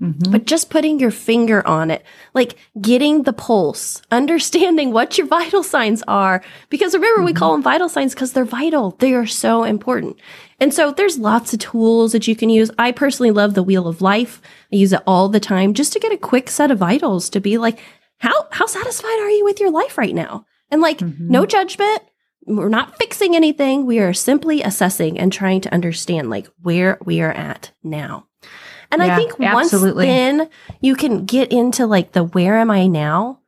Mm-hmm. 0.01 0.32
But 0.32 0.46
just 0.46 0.70
putting 0.70 1.00
your 1.00 1.12
finger 1.12 1.66
on 1.68 1.92
it, 1.92 2.04
like 2.34 2.58
getting 2.80 3.24
the 3.24 3.34
pulse, 3.34 4.01
understanding 4.12 4.92
what 4.92 5.18
your 5.18 5.27
vital 5.27 5.63
signs 5.63 6.04
are. 6.08 6.44
Because 6.70 6.94
remember, 6.94 7.20
mm-hmm. 7.20 7.25
we 7.25 7.34
call 7.34 7.54
them 7.54 7.63
vital 7.63 7.89
signs 7.89 8.13
because 8.13 8.34
they're 8.34 8.46
vital. 8.46 8.92
They 9.00 9.13
are 9.13 9.25
so 9.25 9.63
important. 9.63 10.18
And 10.60 10.74
so 10.74 10.92
there's 10.92 11.18
lots 11.18 11.54
of 11.54 11.60
tools 11.60 12.12
that 12.12 12.27
you 12.27 12.36
can 12.36 12.50
use. 12.50 12.72
I 12.77 12.92
personally 12.92 13.32
love 13.32 13.54
the 13.54 13.63
wheel 13.63 13.88
of 13.88 14.01
life. 14.01 14.42
I 14.72 14.75
use 14.75 14.94
it 14.94 15.04
all 15.06 15.30
the 15.30 15.39
time 15.39 15.74
just 15.74 15.94
to 15.94 16.00
get 16.00 16.12
a 16.12 16.18
quick 16.18 16.50
set 16.50 16.72
of 16.72 16.80
vitals 16.80 17.30
to 17.32 17.39
be 17.39 17.58
like, 17.58 17.80
how, 18.20 18.48
how 18.51 18.66
satisfied 18.66 19.20
are 19.20 19.30
you 19.30 19.44
with 19.44 19.60
your 19.60 19.72
life 19.72 19.98
right 19.98 20.16
now? 20.16 20.46
And 20.72 20.82
like, 20.82 21.00
mm-hmm. 21.00 21.30
no 21.30 21.46
judgment. 21.46 22.01
We're 22.48 22.70
not 22.70 22.98
fixing 22.98 23.36
anything. 23.36 23.86
We 23.86 24.00
are 24.00 24.13
simply 24.13 24.62
assessing 24.62 25.20
and 25.20 25.32
trying 25.34 25.62
to 25.62 25.74
understand 25.74 26.30
like 26.30 26.48
where 26.62 26.98
we 27.04 27.22
are 27.22 27.32
at 27.32 27.72
now. 27.84 28.27
And 28.91 29.01
yeah, 29.01 29.13
I 29.13 29.17
think 29.17 29.39
absolutely. 29.39 30.06
once 30.06 30.15
then 30.15 30.50
you 30.82 30.96
can 30.96 31.25
get 31.25 31.51
into 31.51 31.86
like 31.86 32.13
the 32.13 32.24
where 32.24 32.58
am 32.58 32.72
I 32.72 32.88
now, 32.88 33.39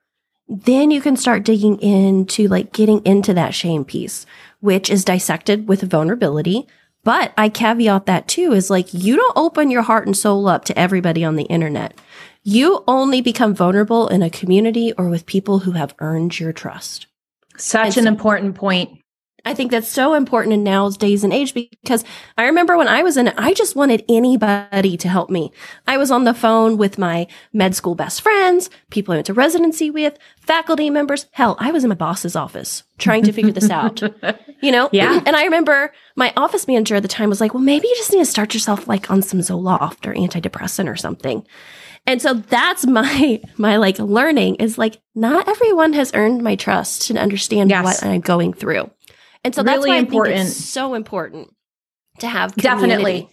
then 0.47 0.91
you 0.91 1.01
can 1.01 1.15
start 1.15 1.43
digging 1.43 1.79
into 1.79 2.47
like 2.47 2.73
getting 2.73 3.05
into 3.05 3.33
that 3.33 3.53
shame 3.53 3.85
piece, 3.85 4.25
which 4.59 4.89
is 4.89 5.05
dissected 5.05 5.67
with 5.67 5.81
vulnerability. 5.81 6.67
But 7.03 7.33
I 7.37 7.49
caveat 7.49 8.07
that 8.07 8.27
too 8.27 8.51
is 8.51 8.69
like 8.69 8.93
you 8.93 9.15
don't 9.15 9.37
open 9.37 9.71
your 9.71 9.83
heart 9.83 10.05
and 10.05 10.17
soul 10.17 10.47
up 10.47 10.65
to 10.65 10.77
everybody 10.77 11.23
on 11.23 11.35
the 11.35 11.43
internet. 11.43 11.93
You 12.43 12.83
only 12.87 13.21
become 13.21 13.53
vulnerable 13.53 14.07
in 14.07 14.23
a 14.23 14.29
community 14.29 14.93
or 14.97 15.09
with 15.09 15.25
people 15.25 15.59
who 15.59 15.71
have 15.73 15.95
earned 15.99 16.39
your 16.39 16.51
trust. 16.51 17.07
Such 17.57 17.97
an 17.97 18.07
important 18.07 18.55
point. 18.55 19.01
I 19.45 19.53
think 19.53 19.71
that's 19.71 19.87
so 19.87 20.13
important 20.13 20.53
in 20.53 20.63
now's 20.63 20.97
days 20.97 21.23
and 21.23 21.33
age 21.33 21.53
because 21.53 22.03
I 22.37 22.45
remember 22.45 22.77
when 22.77 22.87
I 22.87 23.03
was 23.03 23.17
in 23.17 23.27
it, 23.27 23.35
I 23.37 23.53
just 23.53 23.75
wanted 23.75 24.03
anybody 24.09 24.97
to 24.97 25.07
help 25.07 25.29
me. 25.29 25.51
I 25.87 25.97
was 25.97 26.11
on 26.11 26.23
the 26.23 26.33
phone 26.33 26.77
with 26.77 26.97
my 26.97 27.27
med 27.53 27.75
school 27.75 27.95
best 27.95 28.21
friends, 28.21 28.69
people 28.89 29.13
I 29.13 29.17
went 29.17 29.27
to 29.27 29.33
residency 29.33 29.89
with, 29.89 30.17
faculty 30.39 30.89
members. 30.89 31.27
Hell, 31.31 31.55
I 31.59 31.71
was 31.71 31.83
in 31.83 31.89
my 31.89 31.95
boss's 31.95 32.35
office 32.35 32.83
trying 32.97 33.23
to 33.23 33.31
figure 33.31 33.51
this 33.51 33.69
out, 33.69 34.01
you 34.61 34.71
know? 34.71 34.89
Yeah. 34.91 35.21
And 35.25 35.35
I 35.35 35.43
remember 35.45 35.93
my 36.15 36.33
office 36.35 36.67
manager 36.67 36.95
at 36.95 37.01
the 37.01 37.07
time 37.07 37.29
was 37.29 37.41
like, 37.41 37.53
well, 37.53 37.63
maybe 37.63 37.87
you 37.87 37.95
just 37.95 38.11
need 38.11 38.19
to 38.19 38.25
start 38.25 38.53
yourself 38.53 38.87
like 38.87 39.09
on 39.09 39.21
some 39.21 39.39
Zoloft 39.39 40.05
or 40.05 40.13
antidepressant 40.13 40.89
or 40.89 40.95
something. 40.95 41.45
And 42.05 42.21
so 42.21 42.33
that's 42.33 42.85
my, 42.85 43.41
my 43.57 43.77
like 43.77 43.99
learning 43.99 44.55
is 44.55 44.77
like, 44.77 45.01
not 45.15 45.47
everyone 45.47 45.93
has 45.93 46.11
earned 46.13 46.43
my 46.43 46.55
trust 46.55 47.03
to 47.03 47.17
understand 47.17 47.69
yes. 47.69 47.83
what 47.83 48.03
I'm 48.03 48.21
going 48.21 48.53
through. 48.53 48.89
And 49.43 49.55
so 49.55 49.63
really 49.63 49.75
that's 49.75 49.87
why 49.87 49.97
important. 49.97 50.35
I 50.35 50.37
think 50.39 50.49
it's 50.49 50.65
so 50.65 50.93
important 50.93 51.53
to 52.19 52.27
have 52.27 52.55
community. 52.55 52.87
definitely 52.87 53.29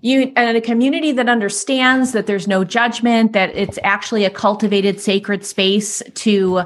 you 0.00 0.32
and 0.36 0.56
a 0.56 0.60
community 0.60 1.12
that 1.12 1.28
understands 1.28 2.12
that 2.12 2.26
there's 2.26 2.48
no 2.48 2.64
judgment, 2.64 3.32
that 3.32 3.54
it's 3.54 3.78
actually 3.84 4.24
a 4.24 4.30
cultivated 4.30 5.00
sacred 5.00 5.44
space 5.44 6.02
to 6.14 6.62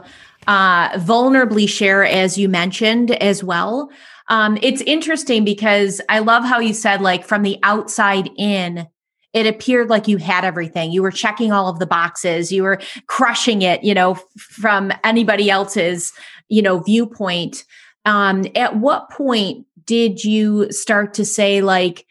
uh, 0.47 0.91
vulnerably 0.99 1.69
share, 1.69 2.05
as 2.05 2.39
you 2.39 2.49
mentioned 2.49 3.11
as 3.23 3.43
well. 3.43 3.91
Um, 4.29 4.59
it's 4.63 4.81
interesting 4.83 5.45
because 5.45 6.01
I 6.09 6.21
love 6.21 6.45
how 6.45 6.59
you 6.59 6.75
said, 6.75 7.01
like, 7.01 7.25
from 7.25 7.43
the 7.43 7.59
outside 7.63 8.29
in, 8.37 8.87
it 9.33 9.47
appeared 9.47 9.89
like 9.89 10.09
you 10.09 10.17
had 10.17 10.45
everything. 10.45 10.93
You 10.93 11.03
were 11.03 11.11
checking 11.11 11.53
all 11.53 11.69
of 11.69 11.79
the 11.79 11.87
boxes. 11.87 12.51
You 12.51 12.63
were 12.63 12.81
crushing 13.07 13.63
it, 13.63 13.85
you 13.85 13.95
know, 13.95 14.15
from 14.39 14.93
anybody 15.05 15.51
else's, 15.51 16.13
you 16.49 16.63
know, 16.63 16.81
viewpoint. 16.81 17.65
Um, 18.07 18.47
at 18.55 18.77
what 18.77 19.11
point 19.11 19.67
did 19.85 20.25
you 20.25 20.73
start 20.73 21.15
to 21.15 21.25
say, 21.25 21.61
like, 21.61 22.07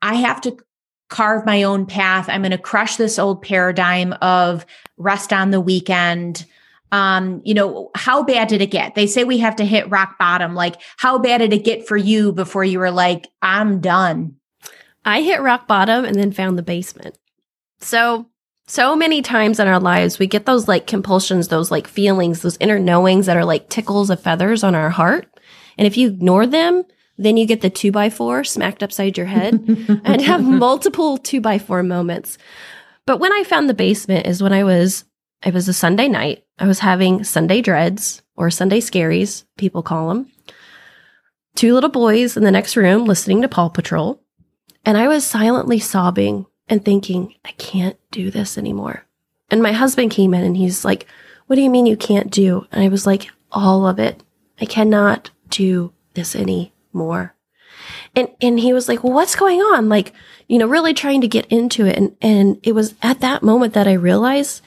I 0.00 0.14
have 0.14 0.40
to 0.42 0.56
carve 1.10 1.44
my 1.44 1.64
own 1.64 1.84
path? 1.84 2.28
I'm 2.28 2.42
going 2.42 2.52
to 2.52 2.58
crush 2.58 2.96
this 2.96 3.18
old 3.18 3.42
paradigm 3.42 4.14
of 4.22 4.64
rest 4.96 5.32
on 5.32 5.50
the 5.50 5.60
weekend. 5.60 6.46
Um, 6.92 7.42
you 7.44 7.54
know, 7.54 7.90
how 7.94 8.22
bad 8.22 8.48
did 8.48 8.60
it 8.60 8.70
get? 8.70 8.94
They 8.94 9.06
say 9.06 9.24
we 9.24 9.38
have 9.38 9.56
to 9.56 9.64
hit 9.64 9.90
rock 9.90 10.18
bottom. 10.18 10.54
Like, 10.54 10.80
how 10.96 11.18
bad 11.18 11.38
did 11.38 11.52
it 11.52 11.64
get 11.64 11.88
for 11.88 11.96
you 11.96 12.32
before 12.32 12.64
you 12.64 12.78
were 12.78 12.90
like, 12.90 13.26
I'm 13.40 13.80
done? 13.80 14.36
I 15.04 15.22
hit 15.22 15.40
rock 15.40 15.66
bottom 15.66 16.04
and 16.04 16.14
then 16.14 16.32
found 16.32 16.56
the 16.56 16.62
basement. 16.62 17.18
So, 17.80 18.28
so 18.68 18.94
many 18.94 19.22
times 19.22 19.58
in 19.58 19.66
our 19.66 19.80
lives, 19.80 20.18
we 20.18 20.26
get 20.26 20.46
those 20.46 20.68
like 20.68 20.86
compulsions, 20.86 21.48
those 21.48 21.70
like 21.70 21.88
feelings, 21.88 22.42
those 22.42 22.56
inner 22.60 22.78
knowings 22.78 23.26
that 23.26 23.36
are 23.36 23.44
like 23.44 23.68
tickles 23.68 24.10
of 24.10 24.22
feathers 24.22 24.62
on 24.62 24.74
our 24.74 24.90
heart. 24.90 25.26
And 25.78 25.86
if 25.86 25.96
you 25.96 26.08
ignore 26.08 26.46
them, 26.46 26.84
then 27.18 27.36
you 27.36 27.46
get 27.46 27.60
the 27.60 27.70
two 27.70 27.92
by 27.92 28.10
four 28.10 28.44
smacked 28.44 28.82
upside 28.82 29.16
your 29.16 29.26
head 29.26 29.54
and 30.04 30.22
have 30.22 30.42
multiple 30.42 31.18
two 31.18 31.40
by 31.40 31.58
four 31.58 31.82
moments. 31.82 32.38
But 33.06 33.18
when 33.18 33.32
I 33.32 33.44
found 33.44 33.68
the 33.68 33.74
basement 33.74 34.26
is 34.26 34.42
when 34.42 34.52
I 34.52 34.64
was, 34.64 35.04
it 35.44 35.54
was 35.54 35.68
a 35.68 35.72
Sunday 35.72 36.08
night. 36.08 36.44
I 36.58 36.66
was 36.66 36.80
having 36.80 37.24
Sunday 37.24 37.60
dreads 37.60 38.22
or 38.36 38.50
Sunday 38.50 38.80
scaries, 38.80 39.44
people 39.56 39.82
call 39.82 40.08
them. 40.08 40.30
Two 41.54 41.74
little 41.74 41.90
boys 41.90 42.36
in 42.36 42.44
the 42.44 42.50
next 42.50 42.76
room 42.76 43.04
listening 43.04 43.42
to 43.42 43.48
Paw 43.48 43.68
Patrol. 43.68 44.22
And 44.84 44.96
I 44.96 45.08
was 45.08 45.24
silently 45.24 45.78
sobbing 45.78 46.46
and 46.68 46.84
thinking, 46.84 47.34
I 47.44 47.52
can't 47.52 47.98
do 48.10 48.30
this 48.30 48.56
anymore. 48.56 49.04
And 49.50 49.62
my 49.62 49.72
husband 49.72 50.10
came 50.10 50.32
in 50.32 50.42
and 50.44 50.56
he's 50.56 50.84
like, 50.84 51.06
What 51.46 51.56
do 51.56 51.62
you 51.62 51.70
mean 51.70 51.86
you 51.86 51.96
can't 51.96 52.30
do? 52.30 52.66
And 52.72 52.82
I 52.82 52.88
was 52.88 53.06
like, 53.06 53.30
All 53.50 53.86
of 53.86 53.98
it. 53.98 54.22
I 54.60 54.64
cannot 54.64 55.30
do 55.52 55.92
this 56.14 56.34
anymore. 56.34 57.34
And 58.14 58.28
and 58.40 58.58
he 58.58 58.72
was 58.72 58.88
like, 58.88 59.02
"Well, 59.02 59.12
what's 59.12 59.36
going 59.36 59.60
on?" 59.60 59.88
Like, 59.88 60.12
you 60.48 60.58
know, 60.58 60.66
really 60.66 60.94
trying 60.94 61.20
to 61.20 61.28
get 61.28 61.46
into 61.46 61.86
it 61.86 61.96
and 61.96 62.16
and 62.20 62.58
it 62.62 62.72
was 62.72 62.94
at 63.02 63.20
that 63.20 63.42
moment 63.42 63.74
that 63.74 63.88
I 63.88 63.92
realized 63.92 64.62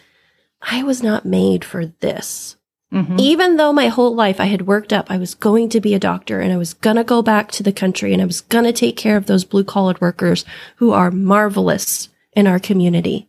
I 0.61 0.83
was 0.83 1.03
not 1.03 1.25
made 1.25 1.63
for 1.63 1.85
this. 1.85 2.55
Mm-hmm. 2.93 3.17
Even 3.19 3.57
though 3.57 3.73
my 3.73 3.87
whole 3.87 4.15
life 4.15 4.39
I 4.39 4.45
had 4.45 4.67
worked 4.67 4.93
up, 4.93 5.11
I 5.11 5.17
was 5.17 5.35
going 5.35 5.69
to 5.69 5.81
be 5.81 5.93
a 5.93 5.99
doctor 5.99 6.39
and 6.39 6.53
I 6.53 6.57
was 6.57 6.73
going 6.73 6.95
to 6.95 7.03
go 7.03 7.21
back 7.21 7.51
to 7.51 7.63
the 7.63 7.73
country 7.73 8.13
and 8.13 8.21
I 8.21 8.25
was 8.25 8.41
going 8.41 8.63
to 8.63 8.71
take 8.71 8.95
care 8.95 9.17
of 9.17 9.25
those 9.25 9.43
blue 9.43 9.63
collared 9.63 9.99
workers 9.99 10.45
who 10.77 10.91
are 10.91 11.11
marvelous 11.11 12.09
in 12.33 12.47
our 12.47 12.59
community. 12.59 13.27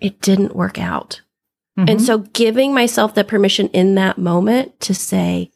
It 0.00 0.20
didn't 0.20 0.56
work 0.56 0.78
out. 0.78 1.20
Mm-hmm. 1.78 1.88
And 1.90 2.02
so 2.02 2.18
giving 2.18 2.72
myself 2.72 3.14
the 3.14 3.24
permission 3.24 3.68
in 3.68 3.96
that 3.96 4.18
moment 4.18 4.80
to 4.80 4.94
say, 4.94 5.50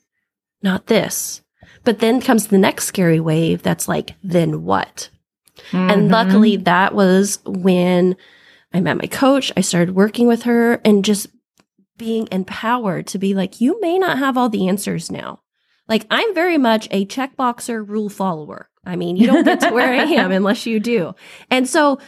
not 0.63 0.87
this. 0.87 1.43
But 1.85 1.99
then 1.99 2.21
comes 2.21 2.47
the 2.47 2.59
next 2.59 2.85
scary 2.85 3.21
wave 3.21 3.63
that's 3.63 3.89
like, 3.89 4.15
then 4.23 4.65
what? 4.65 5.11
Mm-hmm. 5.71 5.91
And 5.91 6.09
luckily, 6.09 6.57
that 6.59 6.95
was 6.95 7.39
when 7.45 8.17
I 8.73 8.81
met 8.81 8.99
my 8.99 9.07
coach. 9.07 9.53
I 9.57 9.61
started 9.61 9.95
working 9.95 10.27
with 10.27 10.43
her 10.45 10.75
and 10.85 11.05
just 11.05 11.29
being 11.99 12.29
empowered 12.33 13.07
to 13.09 13.19
be 13.19 13.35
like, 13.35 13.61
you 13.61 13.81
may 13.81 13.99
not 13.99 14.19
have 14.19 14.37
all 14.37 14.49
the 14.49 14.69
answers 14.69 15.11
now. 15.11 15.41
Like, 15.89 16.07
I'm 16.11 16.35
very 16.35 16.59
much 16.59 16.89
a 16.91 17.05
checkboxer 17.07 17.87
rule 17.87 18.09
follower. 18.09 18.69
I 18.85 18.97
mean, 18.97 19.17
you 19.17 19.27
don't 19.27 19.45
get 19.45 19.61
to 19.61 19.71
where 19.71 19.93
I 19.93 20.05
am 20.05 20.33
unless 20.33 20.67
you 20.67 20.81
do. 20.81 21.15
And 21.51 21.69
so, 21.69 21.99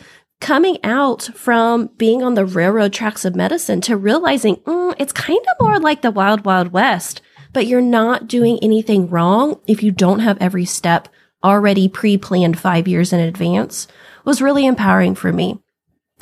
coming 0.41 0.79
out 0.85 1.23
from 1.35 1.89
being 1.97 2.23
on 2.23 2.35
the 2.35 2.45
railroad 2.45 2.93
tracks 2.93 3.25
of 3.25 3.35
medicine 3.37 3.81
to 3.81 3.97
realizing 3.97 4.57
mm, 4.57 4.95
it's 4.99 5.13
kind 5.13 5.39
of 5.39 5.65
more 5.65 5.79
like 5.79 6.03
the 6.03 6.11
wild, 6.11 6.45
wild 6.45 6.73
west 6.73 7.23
but 7.55 7.67
you're 7.67 7.81
not 7.81 8.29
doing 8.29 8.59
anything 8.61 9.09
wrong 9.09 9.59
if 9.67 9.83
you 9.83 9.91
don't 9.91 10.19
have 10.19 10.37
every 10.41 10.67
step 10.67 11.09
already 11.43 11.89
pre 11.89 12.19
planned 12.19 12.59
five 12.59 12.87
years 12.87 13.13
in 13.13 13.21
advance 13.21 13.87
was 14.25 14.43
really 14.43 14.67
empowering 14.67 15.15
for 15.15 15.33
me. 15.33 15.59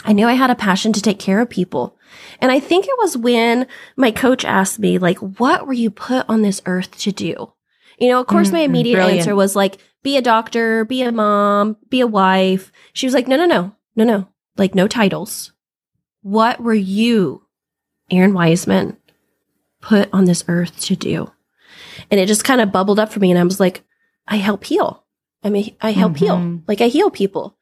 I 0.04 0.12
knew 0.12 0.26
I 0.26 0.34
had 0.34 0.50
a 0.50 0.56
passion 0.56 0.92
to 0.92 1.02
take 1.02 1.18
care 1.18 1.40
of 1.40 1.48
people. 1.48 1.96
And 2.40 2.50
I 2.50 2.60
think 2.60 2.86
it 2.86 2.98
was 2.98 3.16
when 3.16 3.66
my 3.96 4.10
coach 4.10 4.44
asked 4.44 4.78
me, 4.78 4.98
like, 4.98 5.18
what 5.18 5.66
were 5.66 5.72
you 5.72 5.90
put 5.90 6.28
on 6.28 6.42
this 6.42 6.60
earth 6.66 6.96
to 6.98 7.12
do? 7.12 7.52
You 7.98 8.08
know, 8.08 8.20
of 8.20 8.26
course, 8.26 8.48
mm-hmm. 8.48 8.56
my 8.56 8.62
immediate 8.62 8.96
Brilliant. 8.96 9.20
answer 9.20 9.34
was 9.34 9.54
like, 9.54 9.78
be 10.02 10.16
a 10.16 10.22
doctor, 10.22 10.84
be 10.84 11.02
a 11.02 11.12
mom, 11.12 11.76
be 11.88 12.00
a 12.00 12.06
wife. 12.06 12.72
She 12.92 13.06
was 13.06 13.14
like, 13.14 13.28
no, 13.28 13.36
no, 13.36 13.46
no, 13.46 13.76
no, 13.94 14.04
no, 14.04 14.28
like 14.56 14.74
no 14.74 14.88
titles. 14.88 15.52
What 16.22 16.60
were 16.60 16.74
you, 16.74 17.46
Errin 18.10 18.32
Weisman, 18.32 18.96
put 19.82 20.08
on 20.14 20.24
this 20.24 20.44
earth 20.48 20.80
to 20.80 20.96
do. 20.96 21.30
And 22.10 22.18
it 22.18 22.26
just 22.26 22.44
kind 22.44 22.62
of 22.62 22.72
bubbled 22.72 22.98
up 22.98 23.12
for 23.12 23.20
me. 23.20 23.30
And 23.30 23.38
I 23.38 23.44
was 23.44 23.60
like, 23.60 23.84
I 24.26 24.36
help 24.36 24.64
heal. 24.64 25.04
I 25.44 25.50
mean, 25.50 25.76
I 25.82 25.90
help 25.90 26.14
mm-hmm. 26.14 26.24
heal. 26.24 26.62
Like 26.66 26.80
I 26.80 26.86
heal 26.86 27.10
people. 27.10 27.58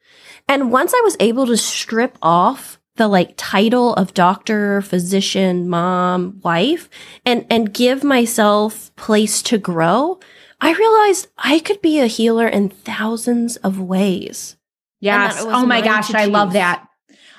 And 0.46 0.70
once 0.70 0.94
I 0.94 1.00
was 1.02 1.16
able 1.18 1.46
to 1.46 1.56
strip 1.56 2.16
off 2.22 2.78
the 2.96 3.08
like 3.08 3.34
title 3.36 3.94
of 3.94 4.14
doctor, 4.14 4.82
physician, 4.82 5.68
mom, 5.68 6.40
wife 6.44 6.90
and, 7.24 7.46
and 7.48 7.72
give 7.72 8.04
myself 8.04 8.94
place 8.96 9.42
to 9.42 9.58
grow, 9.58 10.20
I 10.60 10.74
realized 10.74 11.28
I 11.38 11.60
could 11.60 11.80
be 11.80 12.00
a 12.00 12.06
healer 12.06 12.46
in 12.46 12.68
thousands 12.68 13.56
of 13.58 13.80
ways. 13.80 14.56
Yes. 15.00 15.36
Oh 15.40 15.64
my 15.64 15.80
gosh. 15.80 16.12
I 16.12 16.26
love 16.26 16.52
that. 16.52 16.86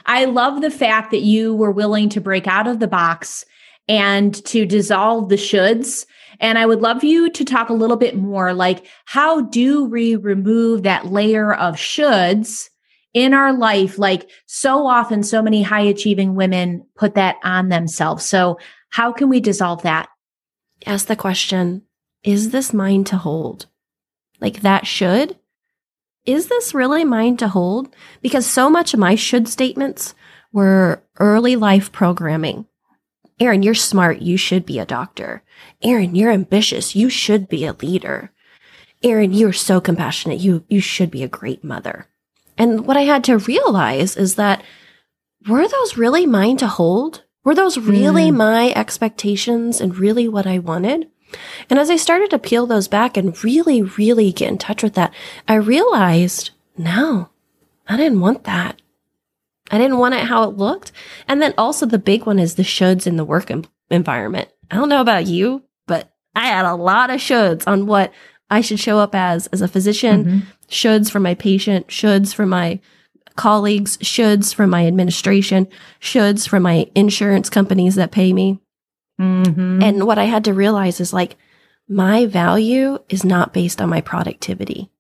I 0.04 0.26
love 0.26 0.62
the 0.62 0.72
fact 0.72 1.12
that 1.12 1.22
you 1.22 1.54
were 1.54 1.72
willing 1.72 2.10
to 2.10 2.22
break 2.22 2.48
out 2.48 2.68
of 2.68 2.80
the 2.80 2.88
box 2.88 3.46
and 3.92 4.34
to 4.46 4.66
dissolve 4.66 5.28
the 5.28 5.36
shoulds. 5.36 6.06
And 6.40 6.58
I 6.58 6.66
would 6.66 6.80
love 6.80 7.04
you 7.04 7.30
to 7.32 7.44
talk 7.44 7.68
a 7.68 7.74
little 7.74 7.98
bit 7.98 8.16
more 8.16 8.54
like 8.54 8.88
how 9.04 9.42
do 9.42 9.84
we 9.84 10.16
remove 10.16 10.84
that 10.84 11.08
layer 11.08 11.54
of 11.54 11.76
shoulds 11.76 12.70
in 13.14 13.34
our 13.34 13.52
life. 13.52 14.00
Like 14.00 14.30
so 14.46 14.88
often, 14.88 15.24
so 15.24 15.42
many 15.42 15.62
high 15.62 15.82
achieving 15.82 16.36
women 16.36 16.88
put 16.96 17.16
that 17.16 17.36
on 17.44 17.68
themselves. 17.68 18.24
So 18.24 18.60
how 18.92 19.12
can 19.12 19.28
we 19.28 19.42
dissolve 19.42 19.82
that? 19.82 20.08
Ask 20.86 21.08
the 21.08 21.18
question, 21.18 21.82
is 22.24 22.52
this 22.52 22.74
mine 22.74 23.04
to 23.04 23.18
hold? 23.18 23.66
Like 24.40 24.62
that 24.62 24.88
should? 24.88 25.38
Is 26.26 26.48
this 26.48 26.74
really 26.74 27.04
mine 27.04 27.36
to 27.38 27.50
hold? 27.50 27.94
Because 28.22 28.48
so 28.48 28.70
much 28.70 28.94
of 28.94 29.02
my 29.02 29.16
should 29.16 29.50
statements 29.50 30.16
were 30.54 31.04
early 31.20 31.58
life 31.58 31.92
programming. 31.92 32.68
Errin, 33.42 33.64
you're 33.64 33.74
smart. 33.74 34.22
You 34.22 34.38
should 34.38 34.68
be 34.68 34.78
a 34.78 34.86
doctor. 34.86 35.42
Errin, 35.84 36.16
you're 36.16 36.32
ambitious. 36.32 36.96
You 36.96 37.10
should 37.10 37.50
be 37.50 37.66
a 37.66 37.74
leader. 37.74 38.32
Errin, 39.04 39.34
you're 39.34 39.52
so 39.52 39.82
compassionate. 39.82 40.40
You, 40.40 40.64
you 40.70 40.80
should 40.80 41.10
be 41.10 41.24
a 41.24 41.28
great 41.28 41.64
mother. 41.64 42.08
And 42.56 42.86
what 42.86 42.98
I 42.98 43.02
had 43.02 43.24
to 43.24 43.40
realize 43.40 44.16
is 44.16 44.36
that 44.36 44.62
were 45.50 45.68
those 45.68 45.98
really 45.98 46.28
mine 46.28 46.58
to 46.58 46.68
hold? 46.68 47.24
Were 47.44 47.56
those 47.56 47.80
really 47.80 48.30
mm. 48.30 48.36
my 48.36 48.72
expectations 48.76 49.82
and 49.82 49.98
really 49.98 50.28
what 50.28 50.46
I 50.46 50.60
wanted? 50.60 51.10
And 51.68 51.80
as 51.80 51.90
I 51.90 51.96
started 51.96 52.30
to 52.30 52.38
peel 52.38 52.68
those 52.68 52.88
back 52.88 53.18
and 53.18 53.44
really, 53.44 53.82
really 53.82 54.32
get 54.32 54.50
in 54.50 54.60
touch 54.60 54.84
with 54.84 54.94
that, 54.94 55.14
I 55.48 55.56
realized, 55.56 56.52
no, 56.78 57.30
I 57.88 57.98
didn't 57.98 58.20
want 58.20 58.44
that. 58.44 58.80
I 59.72 59.78
didn't 59.78 59.98
want 59.98 60.16
it 60.16 60.26
how 60.26 60.44
it 60.44 60.58
looked. 60.58 60.92
And 61.28 61.42
then 61.42 61.54
also 61.58 61.86
the 61.86 61.98
big 61.98 62.26
one 62.26 62.40
is 62.40 62.56
the 62.56 62.64
shoulds 62.64 63.08
in 63.08 63.16
the 63.16 63.26
work 63.26 63.50
em- 63.50 63.66
environment. 63.90 64.50
I 64.70 64.76
don't 64.76 64.90
know 64.90 65.02
about 65.02 65.28
you, 65.28 65.64
but 65.88 66.12
I 66.36 66.48
had 66.48 66.66
a 66.66 66.76
lot 66.76 67.10
of 67.10 67.20
shoulds 67.20 67.64
on 67.66 67.88
what 67.88 68.12
I 68.50 68.62
should 68.62 68.80
show 68.80 69.00
up 69.00 69.16
as, 69.16 69.48
as 69.48 69.62
a 69.62 69.68
physician, 69.68 70.26
mm-hmm. 70.26 70.40
shoulds 70.70 71.10
for 71.10 71.20
my 71.20 71.36
patient, 71.36 71.88
shoulds 71.88 72.34
for 72.36 72.46
my 72.46 72.80
colleagues, 73.36 73.98
shoulds 73.98 74.54
for 74.54 74.68
my 74.68 74.86
administration, 74.86 75.68
shoulds 76.02 76.48
for 76.48 76.60
my 76.60 76.88
insurance 76.94 77.50
companies 77.50 77.96
that 77.96 78.12
pay 78.12 78.34
me. 78.34 78.60
Mm-hmm. 79.20 79.82
And 79.82 80.06
what 80.06 80.20
I 80.20 80.26
had 80.26 80.44
to 80.46 80.54
realize 80.54 81.00
is 81.00 81.14
like, 81.14 81.38
my 81.88 82.26
value 82.26 83.00
is 83.10 83.24
not 83.24 83.54
based 83.54 83.82
on 83.82 83.90
my 83.90 84.02
productivity 84.02 84.91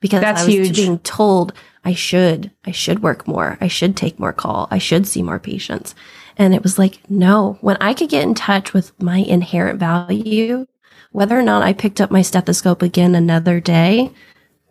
because 0.00 0.20
That's 0.20 0.42
I 0.42 0.46
was 0.46 0.54
huge. 0.54 0.76
being 0.76 0.98
told 1.00 1.52
I 1.84 1.94
should, 1.94 2.50
I 2.64 2.70
should 2.70 3.02
work 3.02 3.26
more. 3.26 3.56
I 3.60 3.68
should 3.68 3.96
take 3.96 4.18
more 4.18 4.32
call. 4.32 4.68
I 4.70 4.78
should 4.78 5.06
see 5.06 5.22
more 5.22 5.38
patients. 5.38 5.94
And 6.36 6.54
it 6.54 6.62
was 6.62 6.78
like, 6.78 6.98
no, 7.10 7.58
when 7.60 7.76
I 7.80 7.94
could 7.94 8.10
get 8.10 8.22
in 8.22 8.34
touch 8.34 8.72
with 8.72 9.00
my 9.02 9.18
inherent 9.18 9.80
value, 9.80 10.66
whether 11.10 11.38
or 11.38 11.42
not 11.42 11.62
I 11.62 11.72
picked 11.72 12.00
up 12.00 12.10
my 12.10 12.22
stethoscope 12.22 12.82
again 12.82 13.14
another 13.14 13.60
day, 13.60 14.10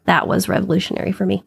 that 0.05 0.27
was 0.27 0.47
revolutionary 0.47 1.11
for 1.11 1.25
me. 1.25 1.43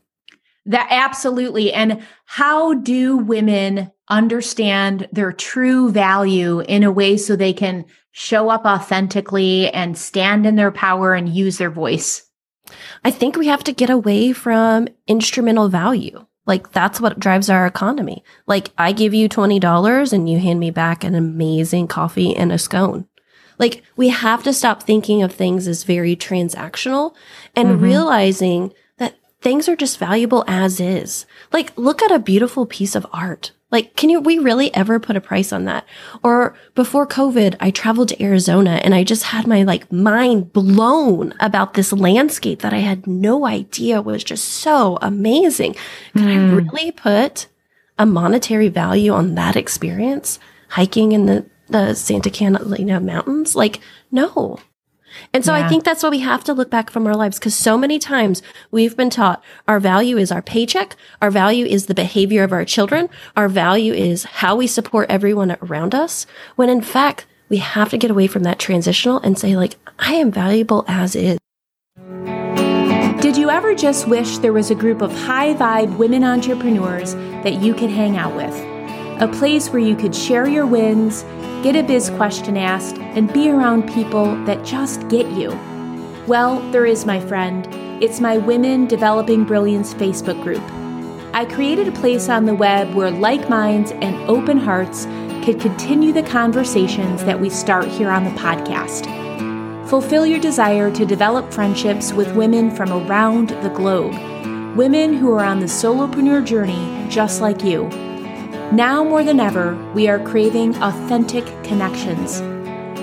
That 0.66 0.88
absolutely. 0.90 1.72
And 1.72 2.02
how 2.26 2.74
do 2.74 3.16
women 3.16 3.90
understand 4.08 5.08
their 5.12 5.32
true 5.32 5.90
value 5.90 6.60
in 6.60 6.82
a 6.82 6.92
way 6.92 7.16
so 7.16 7.34
they 7.34 7.54
can 7.54 7.86
show 8.12 8.50
up 8.50 8.66
authentically 8.66 9.70
and 9.70 9.96
stand 9.96 10.46
in 10.46 10.56
their 10.56 10.72
power 10.72 11.14
and 11.14 11.28
use 11.28 11.56
their 11.58 11.70
voice? 11.70 12.29
I 13.04 13.10
think 13.10 13.36
we 13.36 13.46
have 13.46 13.64
to 13.64 13.72
get 13.72 13.90
away 13.90 14.32
from 14.32 14.88
instrumental 15.06 15.68
value. 15.68 16.26
Like 16.46 16.72
that's 16.72 17.00
what 17.00 17.20
drives 17.20 17.48
our 17.48 17.66
economy. 17.66 18.24
Like 18.46 18.70
I 18.76 18.92
give 18.92 19.14
you 19.14 19.28
$20 19.28 20.12
and 20.12 20.28
you 20.28 20.38
hand 20.38 20.58
me 20.58 20.70
back 20.70 21.04
an 21.04 21.14
amazing 21.14 21.86
coffee 21.86 22.34
and 22.34 22.50
a 22.50 22.58
scone. 22.58 23.06
Like 23.58 23.82
we 23.96 24.08
have 24.08 24.42
to 24.44 24.52
stop 24.52 24.82
thinking 24.82 25.22
of 25.22 25.32
things 25.32 25.68
as 25.68 25.84
very 25.84 26.16
transactional 26.16 27.14
and 27.54 27.68
mm-hmm. 27.68 27.84
realizing 27.84 28.72
that 28.96 29.16
things 29.40 29.68
are 29.68 29.76
just 29.76 29.98
valuable 29.98 30.44
as 30.48 30.80
is. 30.80 31.26
Like 31.52 31.76
look 31.76 32.02
at 32.02 32.10
a 32.10 32.18
beautiful 32.18 32.66
piece 32.66 32.94
of 32.94 33.06
art. 33.12 33.52
Like, 33.70 33.94
can 33.96 34.10
you, 34.10 34.20
we 34.20 34.38
really 34.38 34.74
ever 34.74 34.98
put 34.98 35.16
a 35.16 35.20
price 35.20 35.52
on 35.52 35.64
that? 35.66 35.86
Or 36.22 36.56
before 36.74 37.06
COVID, 37.06 37.56
I 37.60 37.70
traveled 37.70 38.08
to 38.08 38.22
Arizona 38.22 38.80
and 38.82 38.94
I 38.94 39.04
just 39.04 39.24
had 39.24 39.46
my 39.46 39.62
like 39.62 39.90
mind 39.92 40.52
blown 40.52 41.34
about 41.40 41.74
this 41.74 41.92
landscape 41.92 42.62
that 42.62 42.72
I 42.72 42.78
had 42.78 43.06
no 43.06 43.46
idea 43.46 44.02
was 44.02 44.24
just 44.24 44.44
so 44.44 44.98
amazing. 45.00 45.74
Can 46.16 46.24
mm. 46.24 46.28
I 46.28 46.48
hmm. 46.48 46.56
really 46.56 46.90
put 46.90 47.46
a 47.98 48.06
monetary 48.06 48.68
value 48.68 49.12
on 49.12 49.34
that 49.36 49.56
experience? 49.56 50.38
Hiking 50.70 51.12
in 51.12 51.26
the, 51.26 51.46
the 51.68 51.94
Santa 51.94 52.30
Catalina 52.30 53.00
mountains? 53.00 53.54
Like, 53.54 53.80
no. 54.10 54.58
And 55.32 55.44
so 55.44 55.54
yeah. 55.54 55.64
I 55.64 55.68
think 55.68 55.84
that's 55.84 56.02
why 56.02 56.08
we 56.08 56.20
have 56.20 56.44
to 56.44 56.52
look 56.52 56.70
back 56.70 56.90
from 56.90 57.06
our 57.06 57.14
lives 57.14 57.38
because 57.38 57.54
so 57.54 57.76
many 57.76 57.98
times 57.98 58.42
we've 58.70 58.96
been 58.96 59.10
taught 59.10 59.42
our 59.68 59.80
value 59.80 60.16
is 60.16 60.32
our 60.32 60.42
paycheck. 60.42 60.96
Our 61.20 61.30
value 61.30 61.66
is 61.66 61.86
the 61.86 61.94
behavior 61.94 62.44
of 62.44 62.52
our 62.52 62.64
children. 62.64 63.08
Our 63.36 63.48
value 63.48 63.92
is 63.92 64.24
how 64.24 64.56
we 64.56 64.66
support 64.66 65.10
everyone 65.10 65.56
around 65.62 65.94
us. 65.94 66.26
When 66.56 66.68
in 66.68 66.82
fact, 66.82 67.26
we 67.48 67.58
have 67.58 67.90
to 67.90 67.98
get 67.98 68.10
away 68.10 68.26
from 68.26 68.44
that 68.44 68.58
transitional 68.58 69.18
and 69.18 69.38
say 69.38 69.56
like, 69.56 69.76
I 69.98 70.14
am 70.14 70.30
valuable 70.30 70.84
as 70.88 71.16
is. 71.16 71.38
Did 73.20 73.36
you 73.36 73.50
ever 73.50 73.74
just 73.74 74.08
wish 74.08 74.38
there 74.38 74.52
was 74.52 74.70
a 74.70 74.74
group 74.74 75.02
of 75.02 75.12
high 75.12 75.54
vibe 75.54 75.98
women 75.98 76.24
entrepreneurs 76.24 77.14
that 77.44 77.60
you 77.60 77.74
could 77.74 77.90
hang 77.90 78.16
out 78.16 78.34
with? 78.34 78.79
A 79.20 79.28
place 79.28 79.68
where 79.68 79.82
you 79.82 79.94
could 79.96 80.16
share 80.16 80.48
your 80.48 80.64
wins, 80.64 81.24
get 81.62 81.76
a 81.76 81.82
biz 81.82 82.08
question 82.08 82.56
asked, 82.56 82.96
and 82.96 83.30
be 83.30 83.50
around 83.50 83.86
people 83.92 84.34
that 84.46 84.64
just 84.64 85.06
get 85.08 85.26
you? 85.32 85.50
Well, 86.26 86.58
there 86.70 86.86
is, 86.86 87.04
my 87.04 87.20
friend. 87.20 87.68
It's 88.02 88.18
my 88.18 88.38
Women 88.38 88.86
Developing 88.86 89.44
Brilliance 89.44 89.92
Facebook 89.92 90.42
group. 90.42 90.62
I 91.34 91.44
created 91.44 91.86
a 91.86 91.92
place 91.92 92.30
on 92.30 92.46
the 92.46 92.54
web 92.54 92.94
where 92.94 93.10
like 93.10 93.46
minds 93.50 93.92
and 93.92 94.16
open 94.26 94.56
hearts 94.56 95.04
could 95.44 95.60
continue 95.60 96.14
the 96.14 96.22
conversations 96.22 97.22
that 97.24 97.38
we 97.38 97.50
start 97.50 97.88
here 97.88 98.08
on 98.08 98.24
the 98.24 98.30
podcast. 98.30 99.04
Fulfill 99.86 100.24
your 100.24 100.40
desire 100.40 100.90
to 100.92 101.04
develop 101.04 101.52
friendships 101.52 102.14
with 102.14 102.34
women 102.34 102.70
from 102.74 102.90
around 102.90 103.50
the 103.50 103.68
globe, 103.68 104.14
women 104.78 105.12
who 105.12 105.30
are 105.34 105.44
on 105.44 105.60
the 105.60 105.66
solopreneur 105.66 106.42
journey 106.42 107.06
just 107.10 107.42
like 107.42 107.62
you 107.62 108.09
now 108.72 109.02
more 109.02 109.24
than 109.24 109.40
ever, 109.40 109.74
we 109.94 110.08
are 110.08 110.18
craving 110.20 110.76
authentic 110.82 111.44
connections. 111.64 112.40